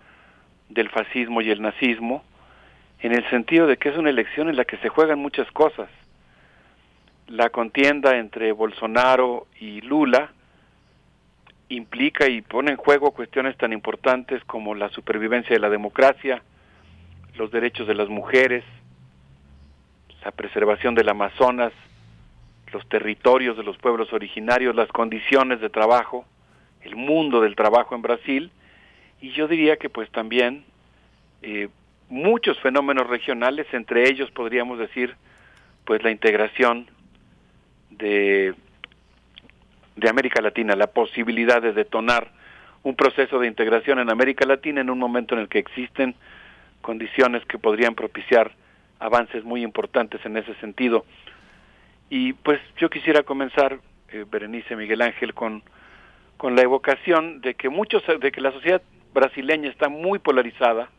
[0.70, 2.24] del fascismo y el nazismo,
[3.02, 5.90] en el sentido de que es una elección en la que se juegan muchas cosas.
[7.30, 10.32] La contienda entre Bolsonaro y Lula
[11.70, 16.42] implica y pone en juego cuestiones tan importantes como la supervivencia de la democracia,
[17.36, 18.64] los derechos de las mujeres,
[20.26, 21.72] la preservación del Amazonas,
[22.74, 26.26] los territorios de los pueblos originarios, las condiciones de trabajo,
[26.82, 28.52] el mundo del trabajo en Brasil,
[29.22, 30.66] y yo diría que pues también
[31.44, 31.70] eh,
[32.10, 35.16] muchos fenómenos regionales, entre ellos podríamos decir
[35.86, 36.88] pues la integración
[38.00, 38.56] de
[40.00, 42.32] de América Latina, la posibilidad de detonar
[42.84, 46.16] un proceso de integración en América Latina en un momento en el que existen
[46.82, 48.52] condiciones que podrían propiciar
[49.00, 51.06] avances muy importantes en ese sentido.
[52.10, 53.80] Y pues yo quisiera comenzar,
[54.12, 55.62] eh, Berenice Miguel Ángel, con,
[56.38, 58.82] con la evocación de que muchos, de que la sociedad
[59.14, 60.90] brasileña está muy polarizada.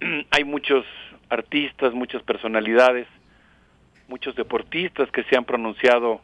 [0.30, 0.84] Hay muchos
[1.28, 3.08] artistas, muchas personalidades,
[4.08, 6.20] muchos deportistas que se han pronunciado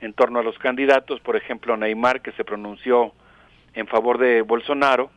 [0.00, 3.12] en torno a los candidatos, por ejemplo Neymar que se pronunció
[3.74, 5.10] en favor de Bolsonaro.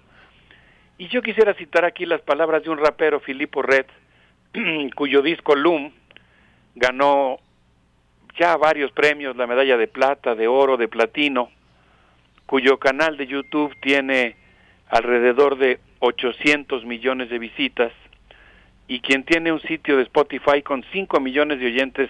[0.98, 3.86] Y yo quisiera citar aquí las palabras de un rapero, Filippo Red,
[4.96, 5.92] cuyo disco Loom
[6.76, 7.40] ganó
[8.38, 11.50] ya varios premios, la medalla de plata, de oro, de platino,
[12.46, 14.36] cuyo canal de YouTube tiene
[14.90, 17.92] alrededor de 800 millones de visitas
[18.90, 22.10] y quien tiene un sitio de Spotify con 5 millones de oyentes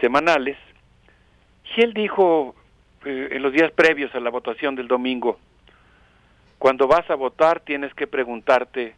[0.00, 0.58] semanales,
[1.76, 2.56] y él dijo
[3.04, 5.38] eh, en los días previos a la votación del domingo,
[6.58, 8.96] cuando vas a votar tienes que preguntarte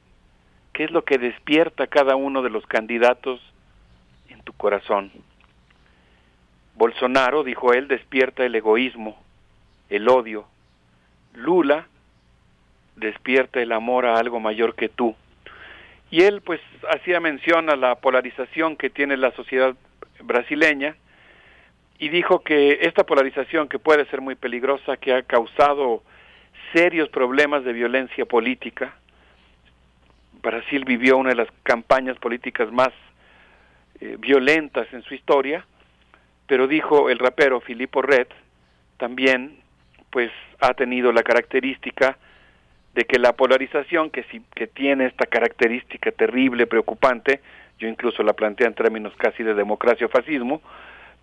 [0.73, 3.39] qué es lo que despierta cada uno de los candidatos
[4.31, 5.12] en tu corazón.
[6.75, 9.18] Bolsonaro, dijo él, despierta el egoísmo,
[9.91, 10.47] el odio.
[11.35, 11.86] Lula
[12.97, 15.15] despierta el amor a algo mayor que tú.
[16.10, 19.75] Y él pues hacía mención a la polarización que tiene la sociedad
[20.20, 20.97] brasileña
[21.99, 26.02] y dijo que esta polarización que puede ser muy peligrosa, que ha causado
[26.73, 28.94] serios problemas de violencia política,
[30.43, 32.91] Brasil vivió una de las campañas políticas más
[34.01, 35.67] eh, violentas en su historia,
[36.47, 38.28] pero dijo el rapero Filippo Red,
[38.99, 39.59] también
[40.10, 42.18] pues ha tenido la característica
[42.97, 47.41] de que la polarización que, si, que tiene esta característica terrible, preocupante,
[47.78, 50.62] yo incluso la plantea en términos casi de democracia o fascismo,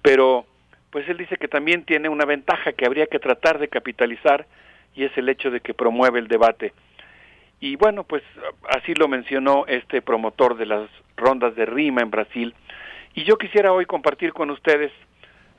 [0.03, 0.45] pero
[0.91, 4.45] pues él dice que también tiene una ventaja que habría que tratar de capitalizar
[4.95, 6.73] y es el hecho de que promueve el debate.
[7.59, 8.21] Y bueno, pues
[8.69, 10.87] así lo mencionó este promotor de las
[11.17, 12.53] rondas de rima en Brasil.
[13.15, 14.91] Y yo quisiera hoy compartir con ustedes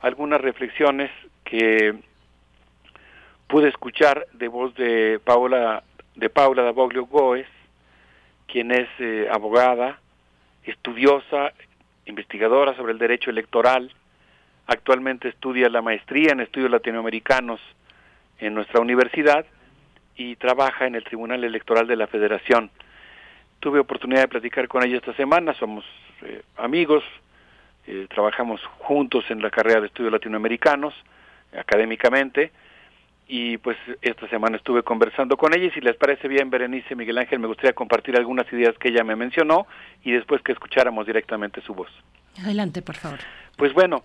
[0.01, 1.11] algunas reflexiones
[1.43, 1.95] que
[3.49, 5.83] pude escuchar de voz de Paula
[6.15, 7.47] de Paula Daboglio Goes,
[8.47, 9.99] quien es eh, abogada,
[10.65, 11.53] estudiosa,
[12.07, 13.91] investigadora sobre el derecho electoral,
[14.67, 17.61] Actualmente estudia la maestría en estudios latinoamericanos
[18.39, 19.45] en nuestra universidad
[20.17, 22.71] y trabaja en el Tribunal Electoral de la Federación.
[23.61, 25.85] Tuve oportunidad de platicar con ella esta semana, somos
[26.23, 27.05] eh, amigos,
[27.87, 30.95] eh, trabajamos juntos en la carrera de estudios latinoamericanos,
[31.55, 32.51] académicamente,
[33.27, 37.19] y pues esta semana estuve conversando con ella y si les parece bien, Berenice Miguel
[37.19, 39.67] Ángel, me gustaría compartir algunas ideas que ella me mencionó
[40.03, 41.91] y después que escucháramos directamente su voz.
[42.43, 43.21] Adelante, por favor.
[43.57, 44.03] Pues bueno,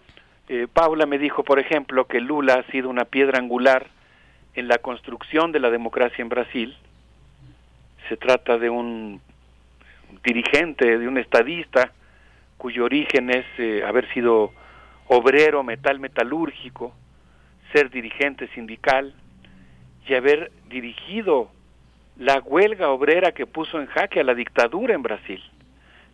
[0.48, 3.88] eh, Paula me dijo, por ejemplo, que Lula ha sido una piedra angular
[4.56, 6.78] en la construcción de la democracia en Brasil.
[8.08, 9.22] Se trata de un
[10.24, 11.92] dirigente, de un estadista,
[12.58, 14.52] cuyo origen es eh, haber sido
[15.08, 16.94] obrero metal metalúrgico,
[17.74, 19.14] ser dirigente sindical
[20.08, 21.52] y haber dirigido
[22.18, 25.42] la huelga obrera que puso en jaque a la dictadura en Brasil,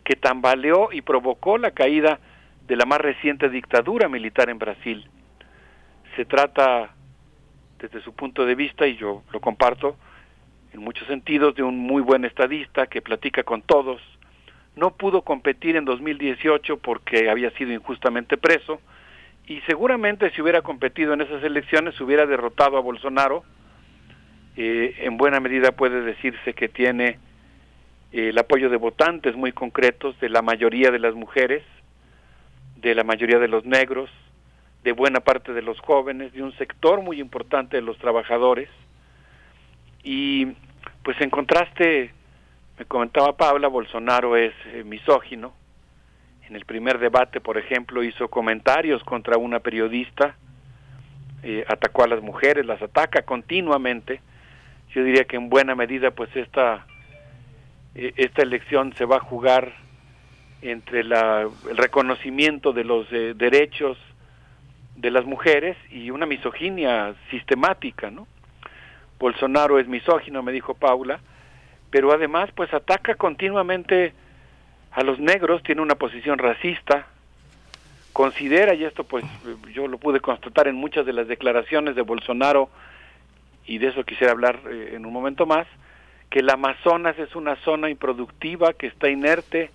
[0.04, 2.20] que tambaleó y provocó la caída
[2.68, 5.08] de la más reciente dictadura militar en Brasil.
[6.16, 6.94] Se trata,
[7.80, 9.96] desde su punto de vista, y yo lo comparto,
[10.74, 14.02] en muchos sentidos, de un muy buen estadista que platica con todos.
[14.76, 18.82] No pudo competir en 2018 porque había sido injustamente preso,
[19.48, 23.44] y seguramente si hubiera competido en esas elecciones hubiera derrotado a Bolsonaro.
[24.58, 27.20] Eh, en buena medida puede decirse que tiene
[28.12, 31.64] eh, el apoyo de votantes muy concretos, de la mayoría de las mujeres,
[32.78, 34.10] de la mayoría de los negros,
[34.84, 38.70] de buena parte de los jóvenes, de un sector muy importante de los trabajadores.
[40.04, 40.48] Y
[41.04, 42.14] pues en contraste,
[42.80, 45.54] me comentaba Paula, Bolsonaro es eh, misógino,
[46.50, 50.36] en el primer debate, por ejemplo, hizo comentarios contra una periodista,
[51.44, 54.22] eh, atacó a las mujeres, las ataca continuamente.
[54.94, 56.86] Yo diría que en buena medida, pues esta
[57.96, 59.74] eh, esta elección se va a jugar
[60.62, 63.98] entre la, el reconocimiento de los eh, derechos
[64.98, 68.28] de las mujeres y una misoginia sistemática, ¿no?
[69.18, 71.20] Bolsonaro es misógino, me dijo Paula,
[71.90, 74.14] pero además pues ataca continuamente
[74.96, 77.06] a los negros, tiene una posición racista,
[78.14, 79.26] considera, y esto pues
[79.74, 82.70] yo lo pude constatar en muchas de las declaraciones de Bolsonaro,
[83.66, 85.68] y de eso quisiera hablar eh, en un momento más,
[86.30, 89.70] que el Amazonas es una zona improductiva, que está inerte,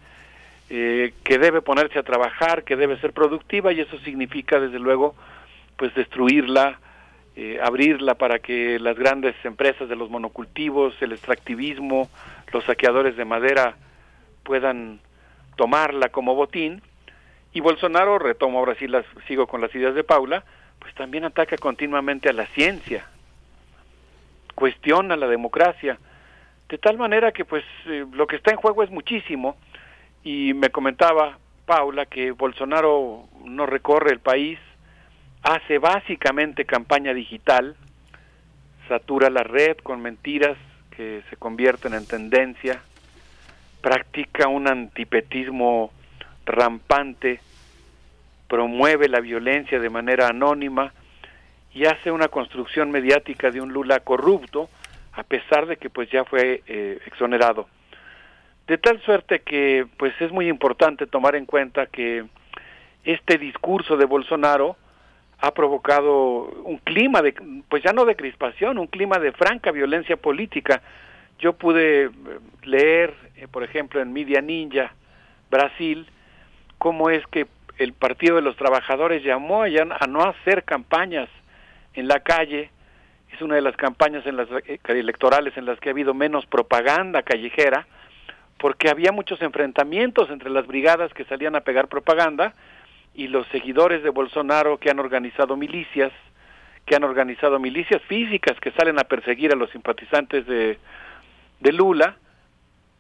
[0.71, 5.15] eh, que debe ponerse a trabajar, que debe ser productiva, y eso significa desde luego
[5.77, 6.79] pues destruirla,
[7.37, 12.09] eh, abrirla para que las grandes empresas de los monocultivos, el extractivismo,
[12.55, 13.77] los saqueadores de madera
[14.45, 15.01] puedan
[15.61, 16.81] tomarla como botín.
[17.53, 20.43] Y Bolsonaro, retomo ahora sí las, sigo con las ideas de Paula,
[20.79, 23.05] pues también ataca continuamente a la ciencia,
[24.55, 25.99] cuestiona la democracia,
[26.67, 29.59] de tal manera que pues eh, lo que está en juego es muchísimo
[30.25, 34.59] y me comentaba Paula que Bolsonaro no recorre el país,
[35.43, 37.77] hace básicamente campaña digital,
[38.89, 40.57] satura la red con mentiras
[40.97, 42.83] que se convierten en tendencia,
[43.81, 45.91] practica un antipetismo
[46.47, 47.41] rampante,
[48.49, 50.93] promueve la violencia de manera anónima
[51.73, 54.69] y hace una construcción mediática de un Lula corrupto,
[55.13, 57.69] a pesar de que pues ya fue eh, exonerado.
[58.67, 62.25] De tal suerte que pues es muy importante tomar en cuenta que
[63.05, 64.77] este discurso de Bolsonaro
[65.41, 67.35] ha provocado un clima de,
[67.69, 70.83] pues ya no de crispación, un clima de franca violencia política.
[71.41, 72.11] Yo pude eh,
[72.65, 74.93] leer, eh, por ejemplo, en Media Ninja,
[75.51, 76.07] Brasil,
[76.79, 77.47] cómo es que
[77.79, 81.29] el Partido de los Trabajadores llamó a, a no hacer campañas
[81.95, 82.71] en la calle.
[83.33, 86.45] Es una de las campañas en las, eh, electorales en las que ha habido menos
[86.45, 87.87] propaganda callejera,
[88.59, 92.53] porque había muchos enfrentamientos entre las brigadas que salían a pegar propaganda
[93.15, 96.13] y los seguidores de Bolsonaro que han organizado milicias,
[96.85, 100.79] que han organizado milicias físicas que salen a perseguir a los simpatizantes de,
[101.61, 102.17] de Lula,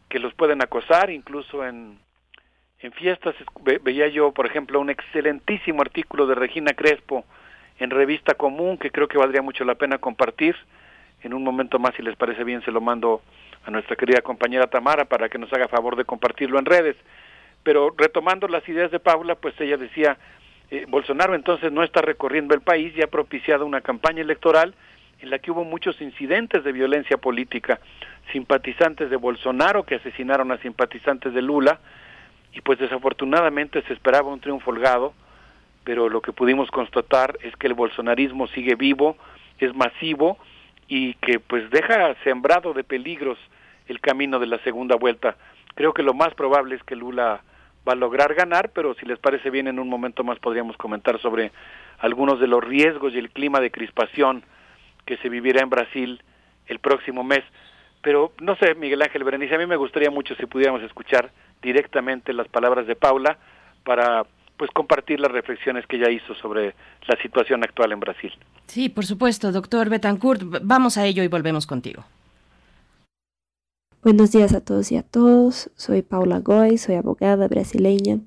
[0.08, 1.98] que los pueden acosar incluso en,
[2.80, 3.34] en fiestas.
[3.82, 7.24] veía yo, por ejemplo, un excelentísimo artículo de Regina Crespo
[7.78, 10.56] en Revista Común, que creo que valdría mucho la pena compartir.
[11.22, 13.22] En un momento más, si les parece bien, se lo mando
[13.64, 16.96] a nuestra querida compañera Tamara para que nos haga favor de compartirlo en redes.
[17.62, 20.16] Pero retomando las ideas de Paula, pues ella decía,
[20.70, 24.74] eh, Bolsonaro entonces no está recorriendo el país y ha propiciado una campaña electoral
[25.20, 27.80] en la que hubo muchos incidentes de violencia política,
[28.32, 31.80] simpatizantes de Bolsonaro que asesinaron a simpatizantes de Lula,
[32.52, 35.14] y pues desafortunadamente se esperaba un triunfo holgado,
[35.84, 39.16] pero lo que pudimos constatar es que el bolsonarismo sigue vivo,
[39.58, 40.38] es masivo
[40.88, 43.38] y que pues deja sembrado de peligros
[43.86, 45.36] el camino de la segunda vuelta.
[45.74, 47.42] Creo que lo más probable es que Lula
[47.88, 51.18] va a lograr ganar, pero si les parece bien en un momento más podríamos comentar
[51.20, 51.52] sobre
[51.98, 54.42] algunos de los riesgos y el clima de crispación
[55.06, 56.22] que se vivirá en Brasil
[56.66, 57.42] el próximo mes.
[58.02, 61.30] Pero no sé, Miguel Ángel Berenice, a mí me gustaría mucho si pudiéramos escuchar
[61.62, 63.38] directamente las palabras de Paula
[63.84, 64.24] para
[64.56, 66.74] pues compartir las reflexiones que ella hizo sobre
[67.06, 68.30] la situación actual en Brasil.
[68.66, 72.04] Sí, por supuesto, doctor Betancourt, vamos a ello y volvemos contigo.
[74.02, 75.70] Buenos días a todos y a todos.
[75.76, 78.20] Soy Paula Goy, soy abogada brasileña,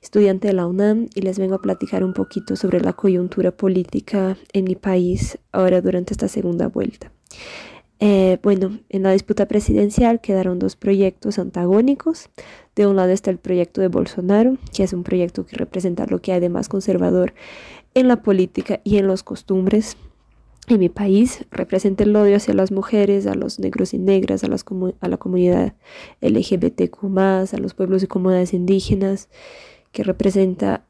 [0.00, 4.36] estudiante de la UNAM y les vengo a platicar un poquito sobre la coyuntura política
[4.52, 7.12] en mi país ahora durante esta segunda vuelta.
[8.04, 12.30] Eh, bueno, en la disputa presidencial quedaron dos proyectos antagónicos.
[12.74, 16.20] De un lado está el proyecto de Bolsonaro, que es un proyecto que representa lo
[16.20, 17.32] que hay de más conservador
[17.94, 19.96] en la política y en las costumbres
[20.66, 21.46] en mi país.
[21.52, 24.64] Representa el odio hacia las mujeres, a los negros y negras, a, las
[25.00, 25.74] a la comunidad
[26.22, 29.28] LGBTQ, a los pueblos y comunidades indígenas,
[29.92, 30.84] que representa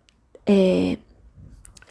[0.46, 0.96] eh,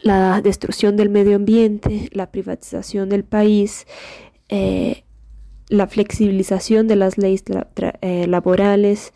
[0.02, 3.86] la destrucción del medio ambiente, la privatización del país.
[4.50, 5.04] Eh,
[5.72, 7.46] la flexibilización de las leyes
[8.02, 9.14] eh, laborales,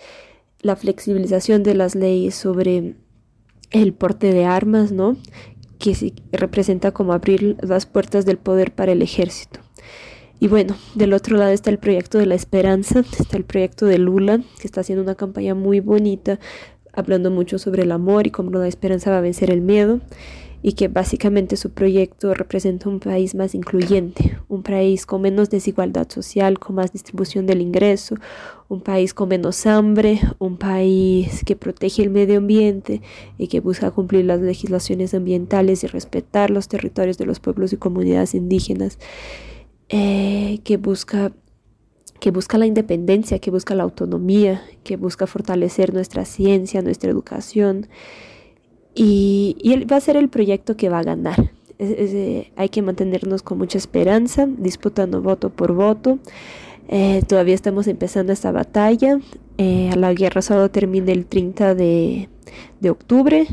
[0.61, 2.95] la flexibilización de las leyes sobre
[3.71, 5.17] el porte de armas, ¿no?
[5.79, 9.59] que representa como abrir las puertas del poder para el ejército.
[10.39, 13.97] Y bueno, del otro lado está el proyecto de la esperanza, está el proyecto de
[13.97, 16.39] Lula, que está haciendo una campaña muy bonita,
[16.93, 19.99] hablando mucho sobre el amor y cómo la esperanza va a vencer el miedo
[20.67, 26.09] y que básicamente su proyecto representa un país más incluyente, un país con menos desigualdad
[26.09, 28.15] social, con más distribución del ingreso,
[28.67, 33.03] un país con menos hambre, un país que protege el medio ambiente
[33.37, 37.77] y que busca cumplir las legislaciones ambientales y respetar los territorios de los pueblos y
[37.77, 38.97] comunidades indígenas,
[39.89, 41.31] eh, que busca
[42.19, 47.87] que busca la independencia, que busca la autonomía, que busca fortalecer nuestra ciencia, nuestra educación,
[48.95, 51.51] y, va a ser el proyecto que va a ganar.
[51.77, 56.19] Eh, hay que mantenernos con mucha esperanza, disputando voto por voto.
[56.87, 59.19] Eh, todavía estamos empezando esta batalla.
[59.57, 62.29] Eh, la guerra solo termina el 30 de,
[62.89, 63.47] octubre.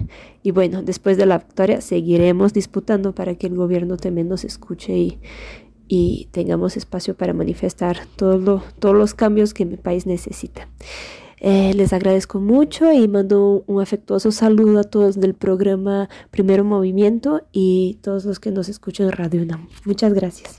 [0.45, 5.19] Y bueno, después de la victoria seguiremos disputando para que el gobierno también nos escuche
[5.89, 10.69] y tengamos espacio para manifestar todos los cambios que mi país necesita.
[11.45, 17.43] Eh, les agradezco mucho y mando un afectuoso saludo a todos del programa Primero Movimiento
[17.51, 19.69] y todos los que nos escuchan en Radio UNAM.
[19.85, 20.59] Muchas gracias.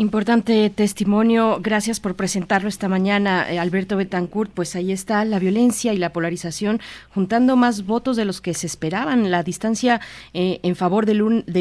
[0.00, 1.58] Importante testimonio.
[1.60, 4.50] Gracias por presentarlo esta mañana, eh, Alberto Betancourt.
[4.50, 6.80] Pues ahí está la violencia y la polarización,
[7.14, 9.30] juntando más votos de los que se esperaban.
[9.30, 10.00] La distancia
[10.32, 11.12] eh, en favor de,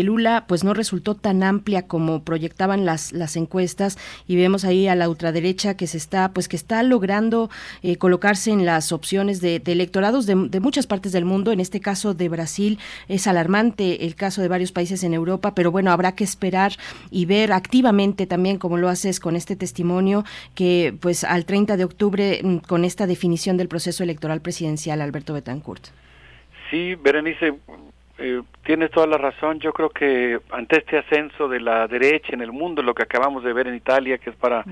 [0.04, 3.98] Lula, pues no resultó tan amplia como proyectaban las, las encuestas.
[4.26, 7.50] Y vemos ahí a la ultraderecha que se está, pues que está logrando
[7.84, 11.52] eh, colocarse en las opciones de, electorados de, de, muchas partes del mundo.
[11.52, 15.74] En este caso de Brasil es alarmante el caso de varios países en Europa, pero
[15.74, 16.78] bueno, habrá que esperar
[17.12, 20.24] y ver activamente también, como lo haces con este testimonio,
[20.56, 25.34] que pues al 30 de octubre, mm, con esta definición del proceso electoral presidencial, Alberto
[25.34, 25.88] Betancourt.
[26.72, 27.56] Sí, Berenice,
[28.20, 29.60] eh, tienes toda la razón.
[29.60, 33.44] Yo creo que ante este ascenso de la derecha en el mundo, lo que acabamos
[33.44, 34.64] de ver en Italia, que es para,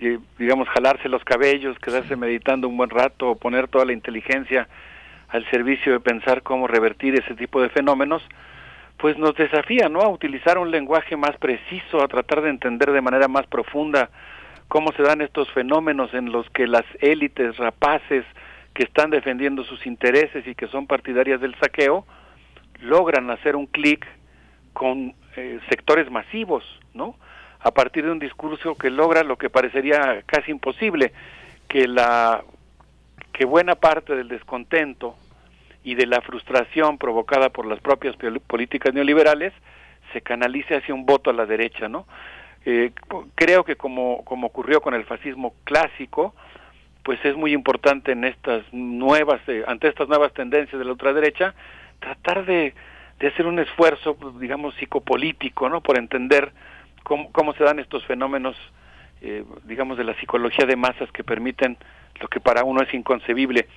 [0.00, 4.68] eh, digamos, jalarse los cabellos, quedarse meditando un buen rato, o poner toda la inteligencia
[5.28, 8.22] al servicio de pensar cómo revertir ese tipo de fenómenos,
[9.04, 10.00] pues nos desafía, ¿no?
[10.00, 14.08] A utilizar un lenguaje más preciso, a tratar de entender de manera más profunda
[14.66, 18.24] cómo se dan estos fenómenos en los que las élites rapaces
[18.72, 22.06] que están defendiendo sus intereses y que son partidarias del saqueo
[22.80, 24.06] logran hacer un clic
[24.72, 27.16] con eh, sectores masivos, ¿no?
[27.60, 31.12] A partir de un discurso que logra lo que parecería casi imposible,
[31.68, 32.42] que la
[33.34, 35.14] que buena parte del descontento
[35.84, 39.52] y de la frustración provocada por las propias políticas neoliberales
[40.12, 42.06] se canalice hacia un voto a la derecha, ¿no?
[42.64, 42.92] Eh,
[43.34, 46.34] creo que como, como ocurrió con el fascismo clásico,
[47.02, 51.54] pues es muy importante en estas nuevas, eh, ante estas nuevas tendencias de la ultraderecha,
[52.00, 52.72] tratar de,
[53.18, 55.82] de hacer un esfuerzo, pues, digamos, psicopolítico, ¿no?
[55.82, 56.52] Por entender
[57.02, 58.56] cómo, cómo se dan estos fenómenos,
[59.20, 61.76] eh, digamos, de la psicología de masas que permiten
[62.20, 63.68] lo que para uno es inconcebible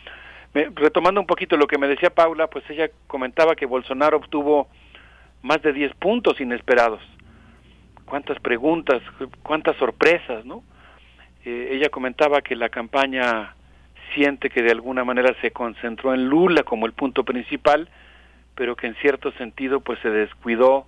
[0.54, 4.68] retomando un poquito lo que me decía Paula, pues ella comentaba que Bolsonaro obtuvo
[5.42, 7.02] más de 10 puntos inesperados.
[8.06, 9.02] Cuántas preguntas,
[9.44, 10.64] cuántas sorpresas, ¿no?
[11.46, 13.56] Eh, ella comentaba que la campaña
[14.14, 17.90] siente que de alguna manera se concentró en Lula como el punto principal,
[18.56, 20.88] pero que en cierto sentido pues se descuidó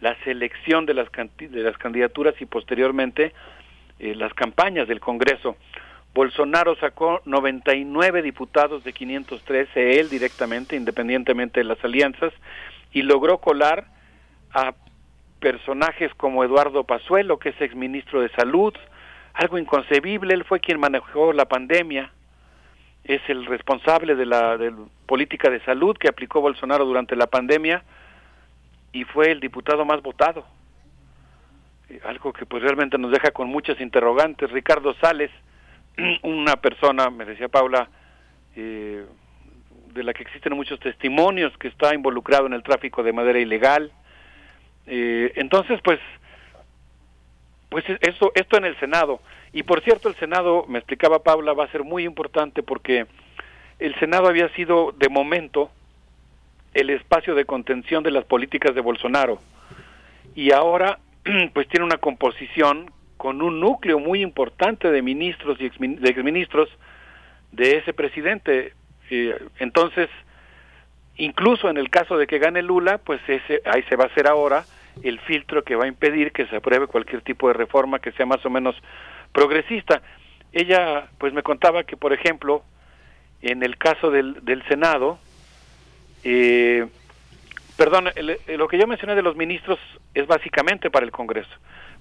[0.00, 3.32] la selección de las, de las candidaturas y posteriormente
[3.98, 5.56] eh, las campañas del Congreso.
[6.16, 12.32] Bolsonaro sacó 99 diputados de 513, él directamente, independientemente de las alianzas,
[12.90, 13.84] y logró colar
[14.50, 14.72] a
[15.40, 18.72] personajes como Eduardo Pazuelo, que es exministro de Salud,
[19.34, 22.10] algo inconcebible, él fue quien manejó la pandemia,
[23.04, 24.72] es el responsable de la de
[25.04, 27.84] política de salud que aplicó Bolsonaro durante la pandemia
[28.90, 30.46] y fue el diputado más votado.
[31.90, 34.50] Eh, algo que pues realmente nos deja con muchas interrogantes.
[34.50, 35.30] Ricardo Sales,
[36.22, 37.88] una persona, me decía Paula,
[38.54, 39.04] eh,
[39.92, 43.90] de la que existen muchos testimonios que está involucrado en el tráfico de madera ilegal.
[44.86, 45.98] Eh, entonces, pues,
[47.70, 49.20] pues eso, esto en el Senado.
[49.52, 53.06] Y por cierto, el Senado, me explicaba Paula, va a ser muy importante porque
[53.78, 55.70] el Senado había sido, de momento,
[56.74, 59.38] el espacio de contención de las políticas de Bolsonaro.
[60.34, 60.98] Y ahora,
[61.54, 66.68] pues tiene una composición con un núcleo muy importante de ministros y exministros
[67.52, 68.72] de ese presidente.
[69.58, 70.08] entonces,
[71.16, 74.26] incluso en el caso de que gane Lula, pues ese ahí se va a hacer
[74.26, 74.64] ahora
[75.02, 78.26] el filtro que va a impedir que se apruebe cualquier tipo de reforma que sea
[78.26, 78.76] más o menos
[79.32, 80.02] progresista.
[80.52, 82.62] Ella pues me contaba que, por ejemplo,
[83.42, 85.18] en el caso del, del Senado,
[86.24, 86.86] eh,
[87.76, 88.08] perdón,
[88.56, 89.78] lo que yo mencioné de los ministros
[90.14, 91.50] es básicamente para el Congreso.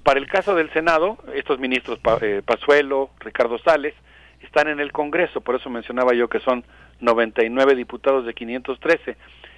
[0.06, 3.96] Para el caso del Senado, estos ministros, eh, Pazuelo, Ricardo Sales,
[4.40, 6.64] están en el Congreso, por eso mencionaba yo que son
[7.00, 9.18] 99 diputados de 513.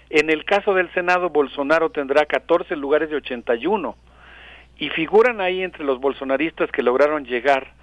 [0.09, 3.97] En el caso del Senado, Bolsonaro tendrá 14 lugares de 81
[4.77, 7.73] y figuran ahí entre los bolsonaristas que lograron llegar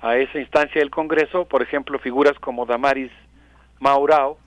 [0.00, 3.10] a esa instancia del Congreso, por ejemplo, figuras como Damaris
[3.80, 4.38] Maurao,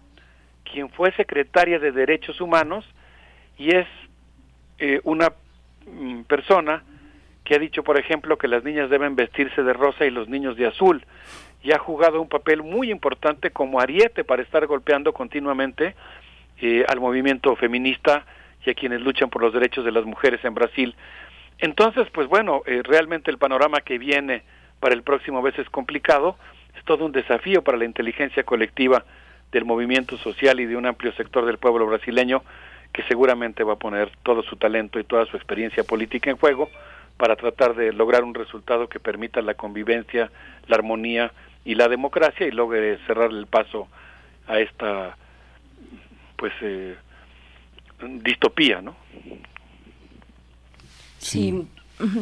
[0.64, 2.86] quien fue secretaria de Derechos Humanos
[3.58, 3.88] y es
[4.80, 5.34] eh, una
[5.86, 6.86] mm, persona
[7.48, 10.58] que ha dicho, por ejemplo, que las niñas deben vestirse de rosa y los niños
[10.58, 11.06] de azul,
[11.64, 15.96] y ha jugado un papel muy importante como ariete para estar golpeando continuamente
[16.60, 18.26] eh, al movimiento feminista
[18.66, 20.94] y a quienes luchan por los derechos de las mujeres en Brasil.
[21.60, 24.44] Entonces, pues bueno, eh, realmente el panorama que viene
[24.82, 26.36] para el próximo mes es complicado,
[26.78, 29.06] es todo un desafío para la inteligencia colectiva
[29.54, 32.44] del movimiento social y de un amplio sector del pueblo brasileño
[32.92, 36.70] que seguramente va a poner todo su talento y toda su experiencia política en juego
[37.18, 40.32] para tratar de lograr un resultado que permita la convivencia,
[40.68, 41.32] la armonía
[41.66, 43.88] y la democracia y logre cerrar el paso
[44.48, 45.18] a esta
[46.38, 46.96] pues eh,
[48.24, 48.96] distopía, ¿no?
[51.18, 51.68] Sí.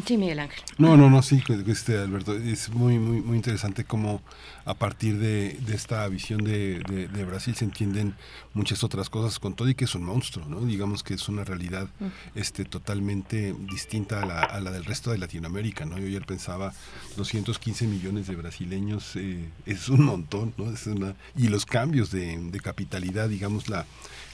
[0.06, 0.64] Sí, Miguel Ángel.
[0.78, 4.22] No, no, no, sí, este Alberto, es muy, muy, muy interesante cómo
[4.66, 6.80] a partir de, esta visión de,
[7.28, 8.16] Brasil se entienden
[8.54, 10.62] muchas otras cosas con todo y que es un monstruo, ¿no?
[10.62, 11.88] Digamos que es una realidad
[12.34, 15.98] este, totalmente distinta a la, del resto de Latinoamérica, ¿no?
[15.98, 16.74] Yo ayer pensaba
[17.18, 20.72] 215 millones de brasileños, eh, es un montón, ¿no?
[20.72, 23.86] Es una, y los cambios de, capitalidad, digamos, la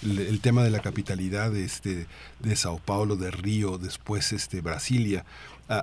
[0.04, 2.08] el, tema de la capitalidad este,
[2.40, 5.26] de Sao Paulo, de Río, después este, Brasilia,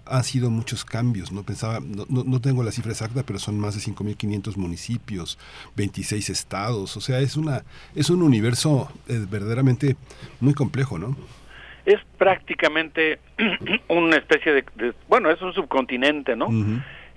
[0.04, 1.44] han sido muchos cambios, ¿no?
[1.44, 5.38] Pensaba, no, no, tengo la cifra exacta, pero son más de 5.500 municipios,
[5.76, 7.64] 26 estados, o sea, es, una,
[7.94, 9.96] es un universo eh, verdaderamente
[10.40, 11.16] muy complejo, ¿no?
[11.86, 13.18] Es prácticamente
[13.88, 16.48] una especie de, bueno, es un subcontinente, ¿no?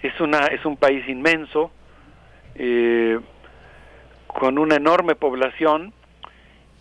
[0.01, 1.71] Es una es un país inmenso
[2.55, 3.19] eh,
[4.27, 5.93] con una enorme población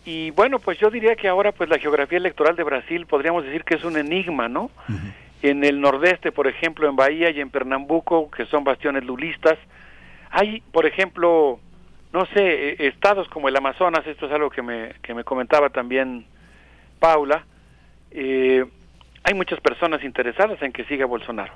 [0.05, 3.63] y bueno, pues yo diría que ahora pues la geografía electoral de Brasil podríamos decir
[3.63, 4.71] que es un enigma, ¿no?
[5.41, 9.57] En el nordeste, por ejemplo, en Bahía y en Pernambuco, que son bastiones lulistas,
[10.31, 11.59] hay, por ejemplo,
[12.13, 15.69] no sé, e, estados como el Amazonas, esto es algo que me, que me comentaba
[15.69, 16.25] también
[16.99, 17.45] Paula,
[18.11, 18.65] eh,
[19.23, 21.53] hay muchas personas interesadas en que siga Bolsonaro,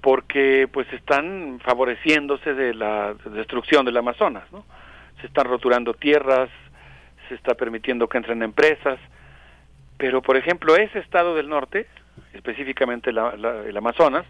[0.00, 4.64] porque pues están favoreciéndose de la destrucción del Amazonas, ¿no?
[5.20, 6.48] Se están roturando tierras,
[7.28, 8.98] se está permitiendo que entren empresas,
[9.96, 11.86] pero por ejemplo ese estado del norte,
[12.32, 14.26] específicamente el Amazonas,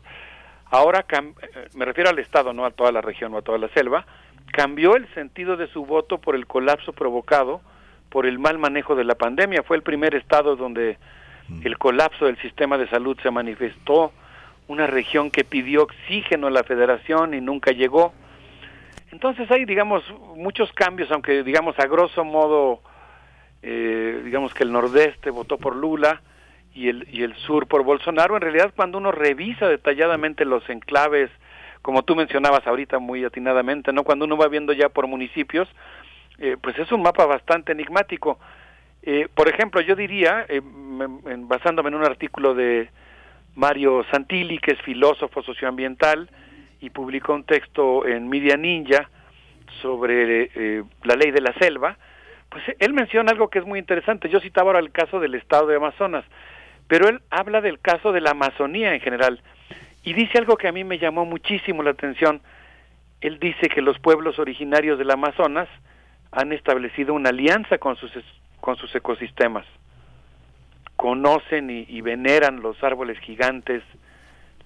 [0.67, 3.69] ahora eh, me refiero al estado, no a toda la región o a toda la
[3.69, 4.07] selva,
[4.53, 7.61] cambió el sentido de su voto por el colapso provocado
[8.09, 9.63] por el mal manejo de la pandemia.
[9.63, 10.99] Fue el primer estado donde
[11.49, 11.67] mm.
[11.67, 14.13] el colapso del sistema de salud se manifestó,
[14.67, 18.13] una región que pidió oxígeno a la federación y nunca llegó.
[19.13, 20.05] Entonces hay, digamos,
[20.37, 22.83] muchos cambios, aunque, digamos, a grosso modo,
[23.63, 26.23] eh, digamos que el nordeste votó por Lula
[26.75, 28.37] y el, y el sur por Bolsonaro.
[28.37, 31.31] En realidad, cuando uno revisa detalladamente los enclaves,
[31.83, 34.05] como tú mencionabas ahorita muy atinadamente, ¿no?
[34.05, 35.69] Cuando uno va viendo ya por municipios,
[36.39, 38.39] eh, pues es un mapa bastante enigmático.
[39.03, 40.47] Eh, por ejemplo, yo diría,
[41.39, 42.91] basándome en un artículo de
[43.55, 46.29] Mario Santilli, que es filósofo socioambiental,
[46.81, 49.11] y publicó un texto en Media Ninja
[49.83, 51.99] sobre eh, la ley de la selva,
[52.51, 54.29] pues él menciona algo que es muy interesante.
[54.29, 56.25] Yo citaba ahora el caso del estado de Amazonas,
[56.87, 59.43] pero él habla del caso de la Amazonía en general
[60.09, 62.41] y dice algo que a mí me llamó muchísimo la atención.
[63.21, 65.69] él dice que los pueblos originarios del Amazonas
[66.31, 68.13] han establecido una alianza con sus,
[68.61, 69.67] con sus ecosistemas.
[70.97, 73.83] Conocen y, veneran los árboles gigantes,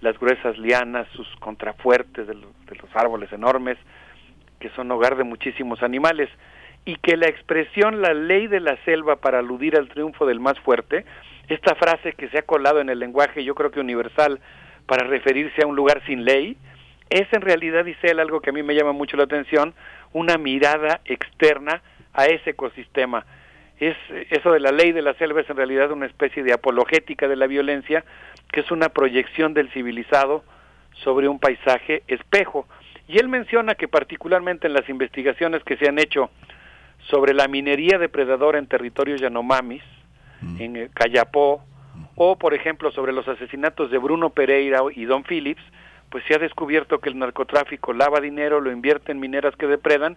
[0.00, 3.78] las gruesas lianas, sus contrafuertes de, de los árboles enormes,
[4.60, 6.30] que son hogar de muchísimos animales,
[6.84, 10.58] y que la expresión la ley de la selva para aludir al triunfo del más
[10.60, 11.04] fuerte,
[11.48, 14.40] esta frase que se ha colado en el lenguaje yo creo que universal
[14.86, 16.56] para referirse a un lugar sin ley,
[17.08, 19.74] es en realidad, dice él, algo que a mí me llama mucho la atención,
[20.12, 21.82] una mirada externa
[22.14, 23.26] a ese ecosistema.
[23.78, 23.96] Es,
[24.30, 27.36] eso de la ley de la selva es en realidad una especie de apologética de
[27.36, 28.04] la violencia,
[28.50, 30.44] que es una proyección del civilizado
[31.04, 32.66] sobre un paisaje espejo.
[33.08, 36.30] Y él menciona que particularmente en las investigaciones que se han hecho
[37.10, 39.82] sobre la minería depredadora en territorios yanomamis,
[40.58, 41.62] en eh, Cayapó,
[42.16, 45.62] o por ejemplo sobre los asesinatos de Bruno Pereira y Don Phillips,
[46.10, 50.16] pues se ha descubierto que el narcotráfico lava dinero, lo invierte en mineras que depredan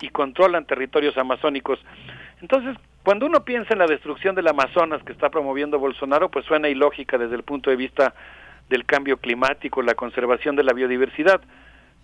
[0.00, 1.78] y controlan territorios amazónicos.
[2.40, 6.68] Entonces, cuando uno piensa en la destrucción del Amazonas que está promoviendo Bolsonaro, pues suena
[6.68, 8.14] ilógica desde el punto de vista
[8.70, 11.42] del cambio climático, la conservación de la biodiversidad,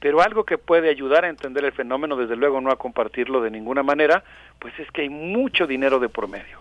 [0.01, 3.51] pero algo que puede ayudar a entender el fenómeno, desde luego no a compartirlo de
[3.51, 4.25] ninguna manera,
[4.59, 6.61] pues es que hay mucho dinero de por medio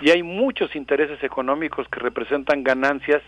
[0.00, 3.22] y hay muchos intereses económicos que representan ganancias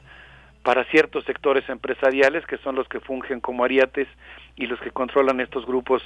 [0.62, 4.08] para ciertos sectores empresariales que son los que fungen como ariates
[4.56, 6.02] y los que controlan estos grupos,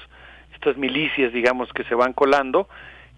[0.54, 2.68] estas milicias, digamos, que se van colando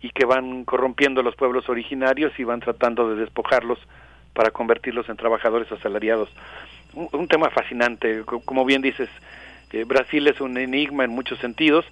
[0.01, 3.79] y que van corrompiendo a los pueblos originarios y van tratando de despojarlos
[4.33, 6.29] para convertirlos en trabajadores asalariados.
[6.95, 9.11] Un, tema fascinante, como bien dices,
[9.73, 11.85] eh, Brasil es un enigma en muchos sentidos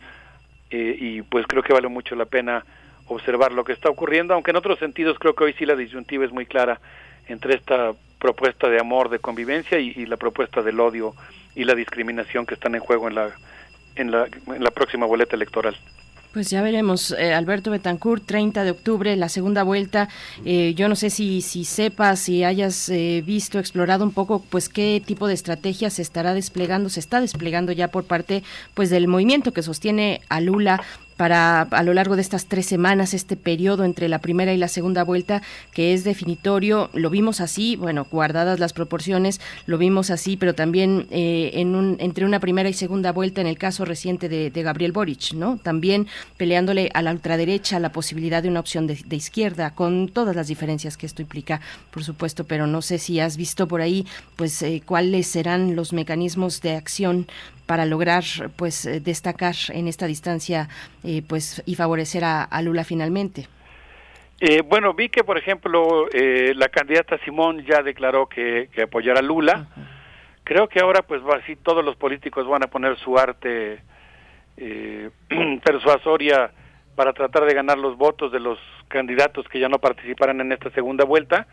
[0.71, 2.65] eh, y pues creo que vale mucho la pena
[3.07, 6.25] observar lo que está ocurriendo, aunque en otros sentidos creo que hoy sí la disyuntiva
[6.25, 6.81] es muy clara
[7.29, 11.15] entre esta propuesta de amor, de convivencia y, la propuesta del odio
[11.55, 13.31] y la discriminación que están en juego en la,
[13.97, 15.77] en la, en la próxima boleta electoral.
[16.35, 20.09] Pues ya veremos, eh, Alberto Betancourt, 30 de octubre, la segunda vuelta.
[20.45, 24.69] Eh, yo no sé si, si sepas, si hayas eh, visto, explorado un poco, pues
[24.69, 28.43] qué tipo de estrategia se estará desplegando, se está desplegando ya por parte,
[28.75, 30.83] pues del movimiento que sostiene a Lula
[31.17, 34.69] para a lo largo de estas tres semanas, este periodo entre la primera y la
[34.69, 40.37] segunda vuelta, que es definitorio, lo vimos así, bueno, guardadas las proporciones, lo vimos así,
[40.37, 44.29] pero también eh, en un, entre una primera y segunda vuelta en el caso reciente
[44.29, 45.59] de, Gabriel Boric, ¿no?
[45.59, 46.07] También
[46.39, 50.97] peleándole a la ultraderecha la posibilidad de una opción de, izquierda, con todas las diferencias
[50.97, 51.61] que esto implica,
[51.91, 55.93] por supuesto, pero no sé si has visto por ahí, pues, eh, cuáles serán los
[55.93, 57.27] mecanismos de acción
[57.67, 58.25] para lograr
[58.57, 60.69] pues eh, destacar en esta distancia
[61.03, 63.49] eh, pues y favorecer a, Lula finalmente.
[64.41, 69.23] Eh, bueno, vi que por ejemplo la candidata Simón ya declaró que, que apoyará a
[69.23, 69.69] Lula.
[70.45, 73.83] Creo que ahora pues así todos los políticos van a poner su arte
[75.65, 76.51] persuasoria
[76.95, 80.71] para tratar de ganar los votos de los candidatos que ya no participarán en esta
[80.71, 81.47] segunda vuelta.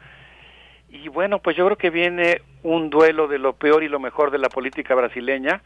[0.90, 4.30] Y bueno, pues yo creo que viene un duelo de lo peor y lo mejor
[4.30, 5.62] de la política brasileña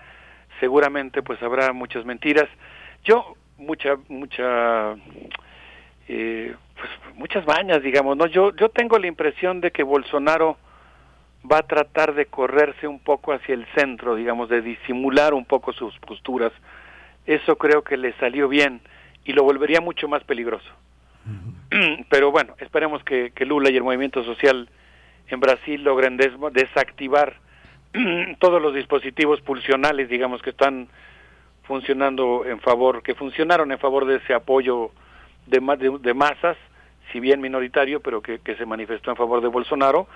[0.59, 2.50] seguramente pues habrá muchas mentiras.
[3.03, 4.95] Yo mucha mucha
[6.08, 8.25] eh, pues muchas bañas, digamos, ¿no?
[8.27, 10.58] Yo yo tengo la impresión de que Bolsonaro
[11.50, 15.74] va a tratar de correrse un poco hacia el centro, digamos, de disimular un poco
[15.74, 16.51] sus posturas.
[17.25, 18.82] Eso creo que le salió bien
[19.25, 20.69] y lo volvería mucho más peligroso.
[22.09, 24.69] Pero bueno, esperemos que, que Lula y el movimiento social
[25.27, 27.38] en Brasil logren desactivar
[28.40, 30.88] todos los dispositivos pulsionales, digamos, que están
[31.64, 34.92] funcionando en favor, que funcionaron en favor de ese apoyo
[35.48, 35.60] de,
[36.02, 36.58] de, masas,
[37.12, 40.08] si bien minoritario, pero que, se manifestó en favor de Bolsonaro,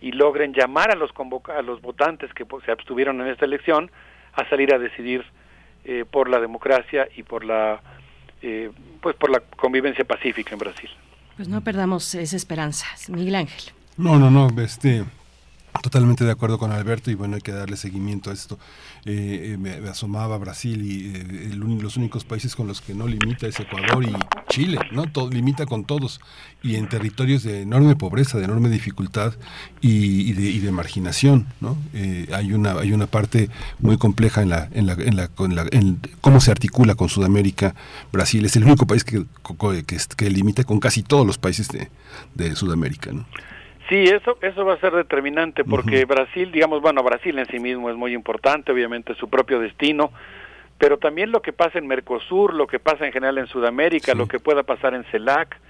[0.00, 1.10] y logren llamar a los,
[1.56, 3.90] a los votantes que se abstuvieron en esta elección
[4.34, 5.24] a salir a decidir
[5.84, 7.80] eh, por la democracia y por la,
[8.42, 8.70] eh,
[9.00, 10.90] pues por la convivencia pacífica en Brasil.
[11.36, 13.72] Pues no perdamos esa esperanza, Miguel Ángel.
[13.96, 15.04] No, no, no, este,
[15.82, 18.58] Totalmente de acuerdo con Alberto y bueno, hay que darle seguimiento a esto.
[19.04, 23.46] Eh, eh, me, asomaba Brasil y eh, los únicos países con los que no limita
[23.46, 24.14] es Ecuador y
[24.48, 25.04] Chile, ¿no?
[25.10, 26.20] Todo, limita con todos
[26.62, 29.34] y en territorios de enorme pobreza, de enorme dificultad
[29.80, 31.76] y, de, marginación, ¿no?
[32.32, 35.16] hay una hay una parte muy compleja en la en la, en
[35.54, 37.74] la, en cómo se articula con Sudamérica.
[38.10, 39.24] Brasil es el único país que,
[39.86, 41.90] que, que limita con casi todos los países de,
[42.34, 43.26] de Sudamérica, ¿no?
[43.88, 47.90] Sí, eso, eso va a ser determinante porque Brasil, digamos, bueno, Brasil en sí mismo
[47.90, 50.10] es muy importante, obviamente su propio destino,
[50.78, 54.26] pero también lo que pasa en Mercosur, lo que pasa en general en Sudamérica, lo
[54.26, 55.60] que pueda pasar en CELAC,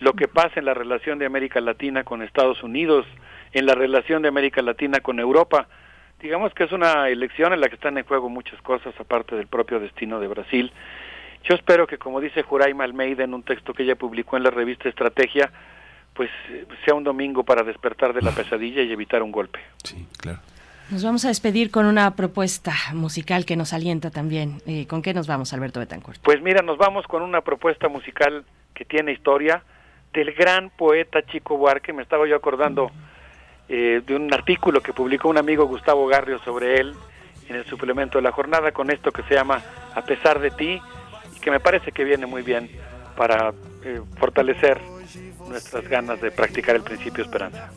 [0.00, 3.06] lo que pasa en la relación de América Latina con Estados Unidos,
[3.52, 5.68] en la relación de América Latina con Europa,
[6.20, 9.46] digamos que es una elección en la que están en juego muchas cosas, aparte del
[9.46, 10.72] propio destino de Brasil.
[11.44, 14.50] Yo espero que, como dice Juraima Almeida en un texto que ella publicó en la
[14.50, 15.50] revista Estrategia,
[16.14, 16.30] pues
[16.84, 19.60] sea un domingo para despertar de la pesadilla y evitar un golpe.
[19.82, 20.40] Sí, claro.
[20.90, 24.60] Nos vamos a despedir con una propuesta musical que nos alienta también.
[24.66, 26.20] Eh, ¿Con qué nos vamos, Alberto Betancourt?
[26.22, 29.62] Pues mira, nos vamos con una propuesta musical que tiene historia
[30.12, 31.94] del gran poeta Chico Buarque.
[31.94, 32.90] Me estaba yo acordando
[33.68, 36.94] eh, de un artículo que publicó un amigo Gustavo Garrio sobre él
[37.48, 39.62] en el suplemento de la jornada con esto que se llama
[39.94, 40.80] A pesar de ti
[41.34, 42.70] y que me parece que viene muy bien
[43.16, 44.78] para eh, fortalecer
[45.48, 47.70] nuestras ganas de practicar el principio esperanza.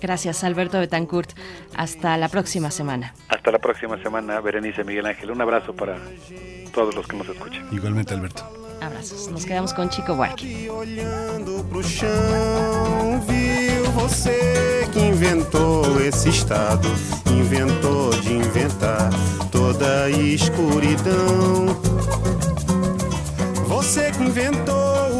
[0.00, 1.30] Gracias, Alberto Betancourt.
[1.74, 3.14] Hasta la próxima semana.
[3.28, 5.30] Hasta la próxima semana, Berenice Miguel Ángel.
[5.30, 5.96] Un abrazo para
[6.72, 7.66] todos los que nos escuchan.
[7.72, 8.44] Igualmente, Alberto.
[8.80, 9.28] Abrazos.
[9.28, 10.68] Nos quedamos con Chico Buarque.
[10.70, 16.88] Olhando pro chão, viu você que inventou esse estado,
[17.30, 19.10] inventou de inventar
[19.50, 21.66] toda a escuridão.
[23.66, 25.05] Você que inventou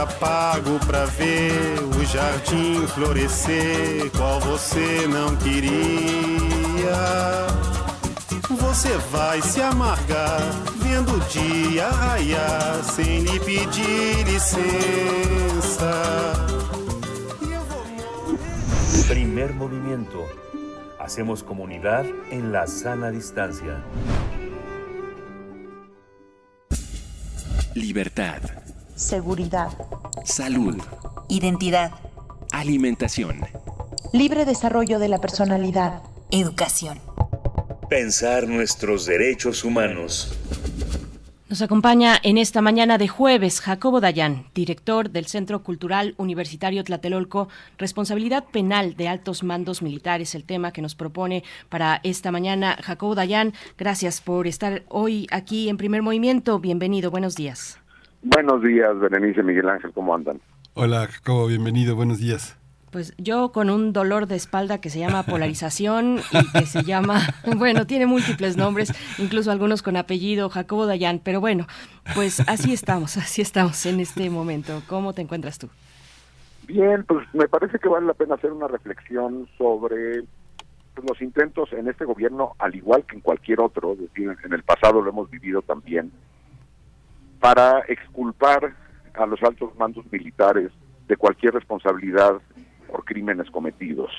[0.00, 1.52] Ainda pago pra ver
[1.94, 6.96] o jardim florescer, qual você não queria.
[8.48, 10.40] Você vai se amargar
[10.76, 15.92] vendo o dia raiar sem lhe pedir licença.
[19.06, 20.24] Primer movimiento.
[20.98, 23.84] Hacemos comunidad en la sana distancia.
[27.74, 28.69] Libertad.
[29.00, 29.70] Seguridad,
[30.24, 30.76] Salud.
[31.28, 31.90] identidad,
[32.52, 33.40] Alimentación.
[34.12, 36.98] libre desarrollo de la personalidad, educación.
[37.88, 40.36] Pensar nuestros derechos humanos.
[41.48, 47.48] Nos acompaña en esta mañana de jueves Jacobo Dayan, director del Centro Cultural Universitario Tlatelolco,
[47.78, 52.76] responsabilidad penal de altos mandos militares, el tema que nos propone para esta mañana.
[52.82, 56.60] Jacobo Dayan, gracias por estar hoy aquí en primer movimiento.
[56.60, 57.78] Bienvenido, buenos días.
[58.22, 60.40] Buenos días, Berenice Miguel Ángel, ¿cómo andan?
[60.74, 62.58] Hola, Jacobo, bienvenido, buenos días.
[62.90, 67.20] Pues yo con un dolor de espalda que se llama polarización y que se llama,
[67.56, 71.66] bueno, tiene múltiples nombres, incluso algunos con apellido Jacobo Dayan, pero bueno,
[72.14, 74.82] pues así estamos, así estamos en este momento.
[74.86, 75.68] ¿Cómo te encuentras tú?
[76.66, 80.24] Bien, pues me parece que vale la pena hacer una reflexión sobre
[80.94, 84.52] pues, los intentos en este gobierno, al igual que en cualquier otro, es decir, en
[84.52, 86.12] el pasado lo hemos vivido también,
[87.40, 88.74] para exculpar
[89.14, 90.70] a los altos mandos militares
[91.08, 92.34] de cualquier responsabilidad
[92.88, 94.10] por crímenes cometidos.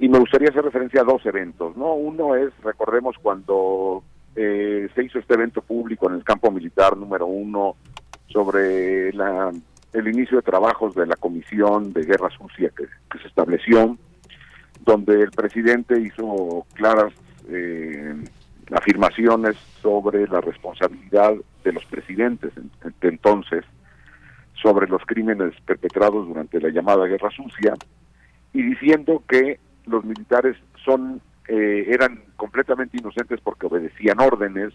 [0.00, 1.94] Y me gustaría hacer referencia a dos eventos, ¿no?
[1.94, 4.02] Uno es, recordemos, cuando
[4.34, 7.76] eh, se hizo este evento público en el campo militar número uno
[8.26, 9.52] sobre la,
[9.92, 13.96] el inicio de trabajos de la Comisión de Guerra Sucia que, que se estableció,
[14.84, 17.12] donde el presidente hizo claras
[17.48, 18.14] eh,
[18.72, 21.34] afirmaciones sobre la responsabilidad
[21.64, 22.70] de los presidentes en-
[23.00, 23.64] de entonces
[24.62, 27.74] sobre los crímenes perpetrados durante la llamada Guerra Sucia
[28.52, 34.72] y diciendo que los militares son eh, eran completamente inocentes porque obedecían órdenes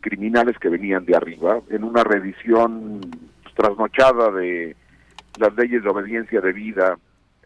[0.00, 3.00] criminales que venían de arriba en una revisión
[3.54, 4.74] trasnochada de
[5.38, 6.98] las leyes de obediencia debida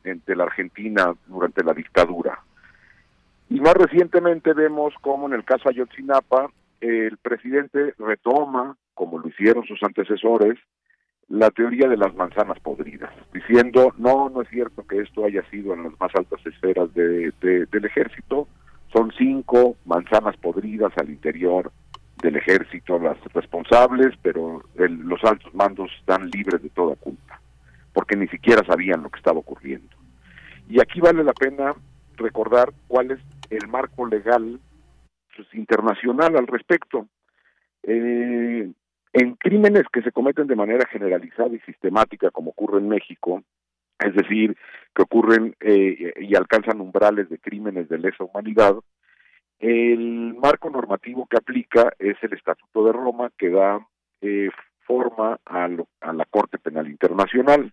[0.05, 2.39] entre la Argentina durante la dictadura.
[3.51, 9.65] Y más recientemente vemos cómo en el caso Ayotzinapa el presidente retoma, como lo hicieron
[9.65, 10.59] sus antecesores,
[11.29, 15.75] la teoría de las manzanas podridas, diciendo, no, no es cierto que esto haya sido
[15.75, 18.47] en las más altas esferas de, de, del ejército,
[18.93, 21.73] son cinco manzanas podridas al interior
[22.23, 27.41] del ejército las responsables, pero el, los altos mandos están libres de toda culpa,
[27.93, 29.95] porque ni siquiera sabían lo que estaba ocurriendo.
[30.69, 31.75] Y aquí vale la pena
[32.17, 34.61] recordar cuál es el marco legal
[35.37, 37.07] pues, internacional al respecto.
[37.83, 38.71] Eh,
[39.13, 43.43] en crímenes que se cometen de manera generalizada y sistemática, como ocurre en México,
[43.99, 44.57] es decir,
[44.95, 48.77] que ocurren eh, y alcanzan umbrales de crímenes de lesa humanidad,
[49.59, 53.87] el marco normativo que aplica es el Estatuto de Roma, que da
[54.21, 54.51] eh,
[54.87, 57.73] forma a, la Corte Penal Internacional.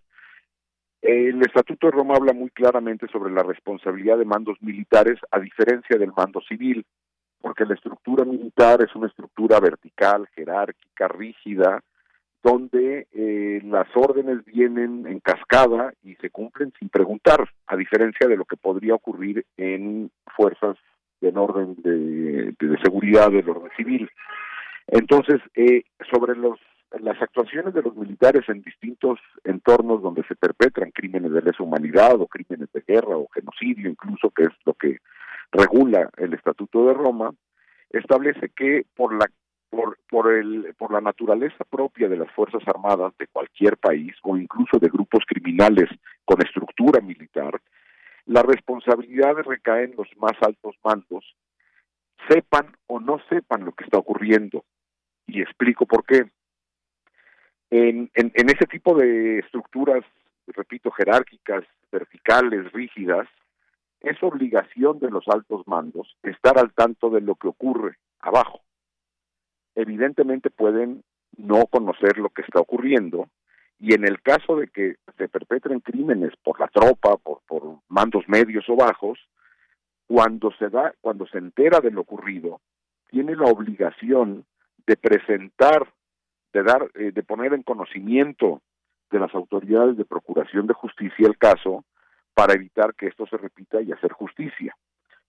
[1.02, 5.98] El Estatuto de Roma habla muy claramente sobre la responsabilidad de mandos militares, a diferencia
[5.98, 6.86] del mando civil,
[7.44, 11.82] porque la estructura militar es una estructura vertical, jerárquica, rígida,
[12.42, 18.38] donde eh, las órdenes vienen en cascada y se cumplen sin preguntar, a diferencia de
[18.38, 20.78] lo que podría ocurrir en fuerzas
[21.20, 24.08] en orden de, de, seguridad del orden civil.
[24.86, 26.58] Entonces, eh, sobre los
[27.00, 32.18] las actuaciones de los militares en distintos entornos donde se perpetran crímenes de lesa humanidad
[32.20, 34.98] o crímenes de guerra o genocidio incluso, que es lo que
[35.54, 37.32] regula el Estatuto de Roma,
[37.90, 39.26] establece que por la
[39.70, 44.36] por, por, el, por la naturaleza propia de las Fuerzas Armadas de cualquier país o
[44.36, 45.90] incluso de grupos criminales
[46.24, 47.60] con estructura militar,
[48.26, 51.24] la responsabilidad recae en los más altos mandos,
[52.28, 54.64] sepan o no sepan lo que está ocurriendo.
[55.26, 56.24] Y explico por qué.
[57.70, 60.04] En, en, en ese tipo de estructuras,
[60.46, 63.26] repito, jerárquicas, verticales, rígidas,
[64.04, 68.60] es obligación de los altos mandos estar al tanto de lo que ocurre abajo.
[69.74, 71.02] Evidentemente pueden
[71.36, 73.28] no conocer lo que está ocurriendo
[73.78, 77.40] y en el caso de que se perpetren crímenes por la tropa, por,
[77.88, 79.18] mandos medios o bajos,
[80.06, 82.60] cuando se da, cuando se entera de lo ocurrido,
[83.10, 84.44] tiene la obligación
[84.86, 85.86] de presentar,
[86.52, 88.60] de dar, eh, de poner en conocimiento
[89.10, 91.84] de las autoridades de procuración de justicia el caso
[92.34, 94.76] para evitar que esto se repita y hacer justicia.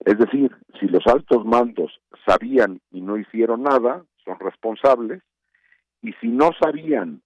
[0.04, 5.22] Es decir, si los altos mandos sabían y no hicieron nada, son responsables,
[6.02, 7.22] y si no sabían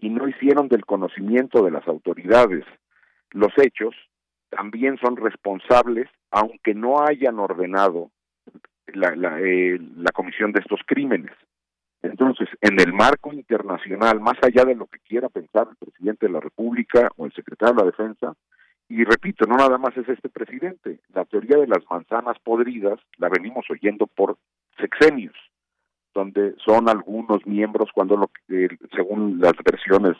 [0.00, 2.64] y no hicieron del conocimiento de las autoridades
[3.30, 3.94] los hechos,
[4.50, 8.10] también son responsables, aunque no hayan ordenado
[8.92, 9.78] la, eh,
[10.12, 11.32] comisión de estos crímenes.
[12.02, 16.32] Entonces, en el marco internacional, más allá de lo que quiera pensar el presidente de
[16.32, 18.34] la República o el secretario de la Defensa,
[18.90, 23.28] y repito, no nada más es este presidente, la teoría de las manzanas podridas la
[23.28, 24.36] venimos oyendo por
[24.78, 25.34] sexenios
[26.12, 28.30] donde son algunos miembros cuando lo
[28.96, 30.16] según las versiones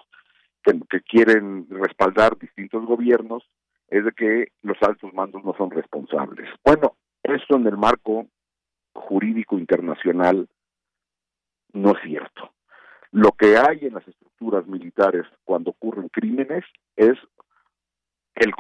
[0.63, 3.43] que, que, quieren respaldar distintos gobiernos
[3.89, 6.49] es de que los altos mandos no son responsables.
[6.65, 8.27] Bueno, esto en el marco
[8.93, 10.49] jurídico internacional
[11.73, 12.53] no es cierto.
[13.11, 17.19] Lo que hay en las estructuras militares cuando ocurren crímenes es
[18.41, 18.53] el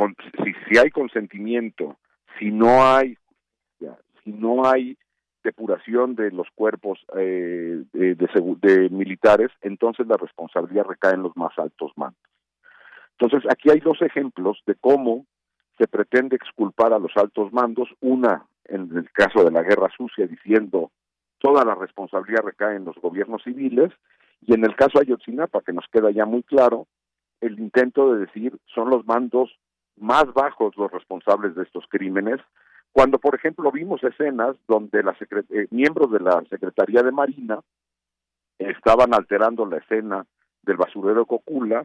[0.44, 1.97] si, si hay consentimiento,
[2.39, 3.17] si no hay
[4.23, 4.99] si no hay
[5.42, 11.59] depuración de los cuerpos eh, de, de, militares, entonces la responsabilidad recae en los más
[11.59, 12.20] altos mandos.
[13.18, 15.25] Entonces, aquí hay dos ejemplos de cómo
[15.78, 20.26] se pretende exculpar a los altos mandos, una en el caso de la guerra sucia
[20.26, 20.91] diciendo
[21.39, 23.91] toda la responsabilidad recae en los gobiernos civiles,
[24.42, 26.86] y en el caso de Ayotzinapa, que nos queda ya muy claro,
[27.41, 29.50] el intento de decir son los mandos
[30.01, 32.41] más bajos los responsables de estos crímenes,
[32.93, 37.61] cuando, por ejemplo, vimos escenas donde la eh, miembros de la Secretaría de Marina
[38.59, 40.27] estaban alterando la escena
[40.62, 41.85] del basurero Cocula,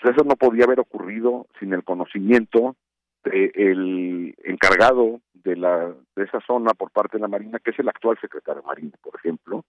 [0.00, 2.76] pues eso no podía haber ocurrido sin el conocimiento
[3.24, 7.88] del encargado de la de esa zona por parte de la Marina, que es el
[7.88, 9.64] actual secretario de Marina, por ejemplo,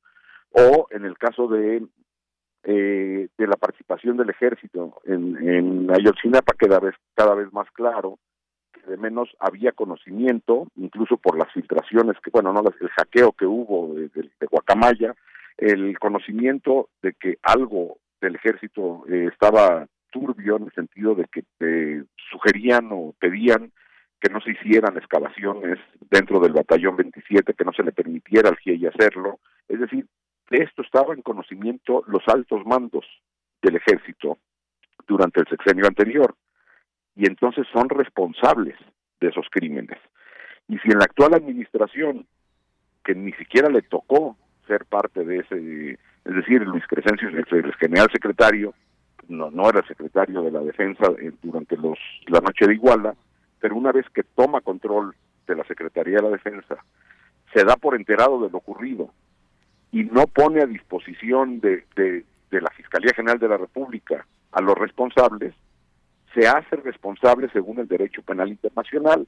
[0.52, 1.86] o en el caso de
[2.64, 8.20] eh, de la participación del ejército en, en Ayotzinapa queda vez, cada vez más claro
[8.88, 13.94] de menos había conocimiento, incluso por las filtraciones que, bueno, no el hackeo que hubo
[13.96, 14.10] de
[14.50, 15.16] Guacamaya,
[15.58, 21.44] el conocimiento de que algo del ejército eh, estaba turbio en el sentido de que
[21.60, 23.72] eh, sugerían o pedían
[24.20, 25.80] que no se hicieran excavaciones
[26.10, 29.40] dentro del batallón 27, que no se le permitiera al GIEI hacerlo.
[29.68, 30.06] Es decir,
[30.50, 33.06] de esto estaba en conocimiento los altos mandos
[33.62, 34.38] del ejército
[35.08, 36.36] durante el sexenio anterior
[37.16, 38.76] y entonces son responsables
[39.20, 39.98] de esos crímenes.
[40.68, 42.26] Y si en la actual administración,
[43.04, 44.38] que ni siquiera le tocó
[44.68, 45.92] ser parte de ese,
[46.26, 48.74] es decir, Luis Crescencio, el general secretario,
[49.28, 51.98] no, no era secretario de la defensa eh, durante los
[52.28, 53.16] la noche de Iguala,
[53.60, 55.16] pero una vez que toma control
[55.48, 56.78] de la Secretaría de la Defensa,
[57.54, 59.12] se da por enterado de lo ocurrido
[59.92, 62.24] y no pone a disposición de, de,
[62.62, 65.54] la Fiscalía General de la República a los responsables,
[66.34, 69.28] se hace responsable según el derecho penal internacional.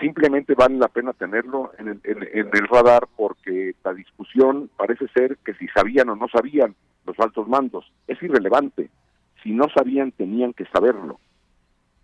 [0.00, 5.36] Simplemente vale la pena tenerlo en el, en el radar porque la discusión parece ser
[5.44, 6.74] que si sabían o no sabían
[7.06, 8.88] los altos mandos es irrelevante.
[9.42, 11.20] Si no sabían, tenían que saberlo.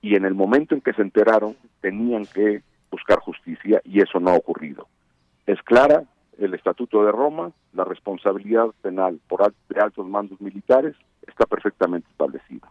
[0.02, 4.31] Y en el momento en que se enteraron, tenían que buscar justicia y eso no
[4.31, 4.86] ha ocurrido.
[5.47, 6.05] Es clara
[6.41, 10.97] el Estatuto de Roma, la responsabilidad penal por de altos mandos militares
[11.27, 12.70] está perfectamente establecida.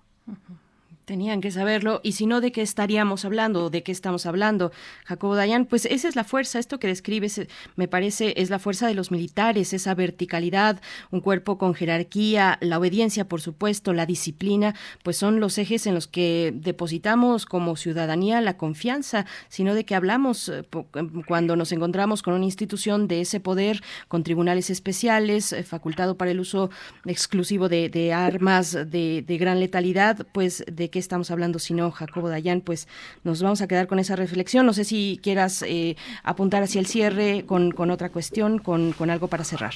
[1.10, 3.64] Tenían que saberlo, y si no, ¿de qué estaríamos hablando?
[3.64, 4.72] ¿O de qué estamos hablando?
[5.06, 8.60] Jacobo Dayan, pues esa es la fuerza, esto que describes, eh, me parece, es la
[8.60, 10.80] fuerza de los militares, esa verticalidad,
[11.10, 15.96] un cuerpo con jerarquía, la obediencia, por supuesto, la disciplina, pues son los ejes en
[15.96, 20.64] los que depositamos como ciudadanía la confianza, sino de que hablamos eh,
[20.94, 26.18] em, cuando nos encontramos con una institución de ese poder, con tribunales especiales, eh, facultado
[26.18, 26.70] para el uso
[27.06, 31.92] exclusivo de, de armas de, de gran letalidad, pues de qué estamos hablando si no,
[31.92, 32.88] Jacobo Dayan, pues
[33.24, 34.66] nos vamos a quedar con esa reflexión.
[34.66, 39.10] No sé si quieras eh, apuntar hacia el cierre con, con otra cuestión, con, con
[39.10, 39.74] algo para cerrar.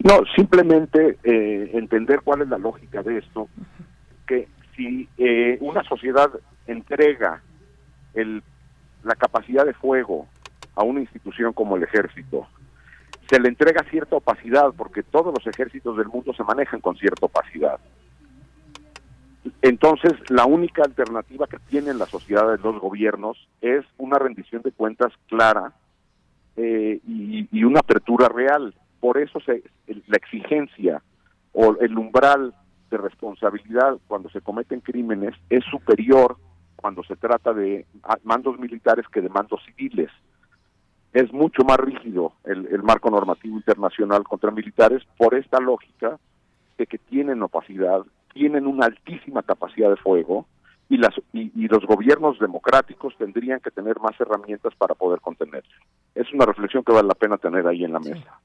[0.00, 3.48] No, simplemente eh, entender cuál es la lógica de esto,
[4.26, 6.30] que si eh, una sociedad
[6.66, 7.40] entrega
[8.14, 8.42] el,
[9.04, 10.26] la capacidad de fuego
[10.74, 12.46] a una institución como el ejército,
[13.28, 17.26] se le entrega cierta opacidad, porque todos los ejércitos del mundo se manejan con cierta
[17.26, 17.78] opacidad.
[19.62, 25.12] Entonces, la única alternativa que tienen las sociedades, los gobiernos, es una rendición de cuentas
[25.28, 25.72] clara
[26.56, 28.74] eh, y, y una apertura real.
[29.00, 31.02] Por eso se, la exigencia
[31.52, 32.54] o el umbral
[32.90, 36.36] de responsabilidad cuando se cometen crímenes es superior
[36.76, 37.86] cuando se trata de
[38.22, 40.10] mandos militares que de mandos civiles.
[41.12, 46.18] Es mucho más rígido el, el marco normativo internacional contra militares por esta lógica
[46.76, 48.02] de que tienen opacidad,
[48.34, 50.46] tienen una altísima capacidad de fuego
[50.88, 55.72] y, las, y, y los gobiernos democráticos tendrían que tener más herramientas para poder contenerse.
[56.14, 58.40] Es una reflexión que vale la pena tener ahí en la mesa.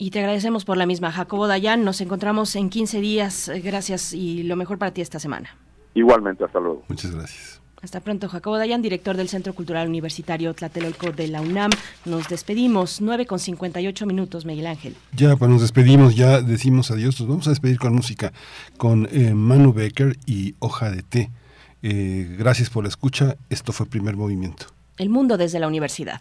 [0.00, 1.84] Y te agradecemos por la misma, Jacobo Dayan.
[1.84, 3.50] Nos encontramos en 15 días.
[3.64, 5.50] Gracias y lo mejor para ti esta semana.
[5.94, 6.84] Igualmente, hasta luego.
[6.88, 7.57] Muchas gracias.
[7.82, 11.70] Hasta pronto, Jacobo Dayan, director del Centro Cultural Universitario Tlatelolco de la UNAM.
[12.04, 14.96] Nos despedimos, 9 con 58 minutos, Miguel Ángel.
[15.12, 17.20] Ya, pues nos despedimos, ya decimos adiós.
[17.20, 18.32] Nos vamos a despedir con música,
[18.76, 21.30] con eh, Manu Becker y Hoja de Té.
[21.82, 23.36] Eh, gracias por la escucha.
[23.48, 24.66] Esto fue Primer Movimiento.
[24.96, 26.20] El mundo desde la universidad.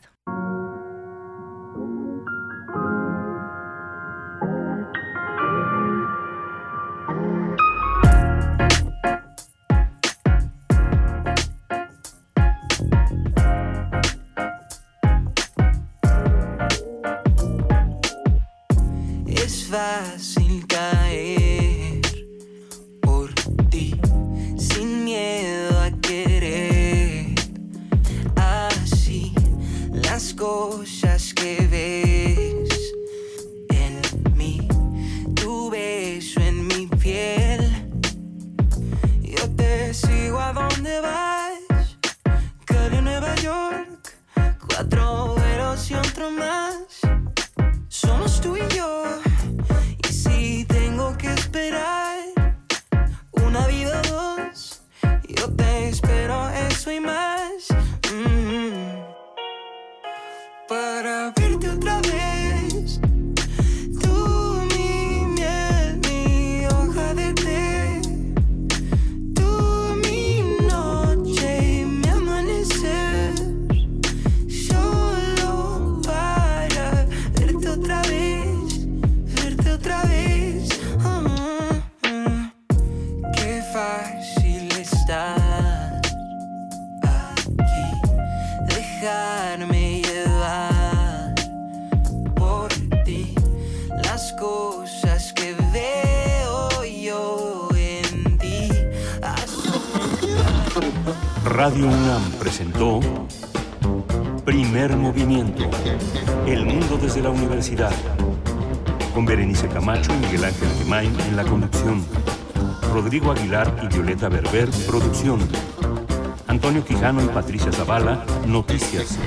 [117.88, 119.18] Zavala, noticias.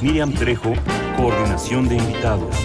[0.00, 0.72] Miriam Trejo,
[1.14, 2.56] coordinación de invitados.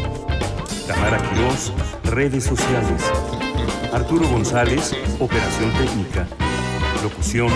[0.88, 1.74] Tamara Quirós,
[2.06, 3.12] redes sociales.
[3.92, 6.26] Arturo González, operación técnica.
[7.04, 7.50] Locución,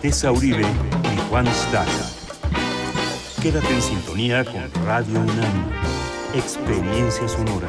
[0.00, 2.06] Tessa Uribe y Juan Staca.
[3.42, 5.70] Quédate en sintonía con Radio UNAM.
[6.34, 7.68] Experiencia sonora.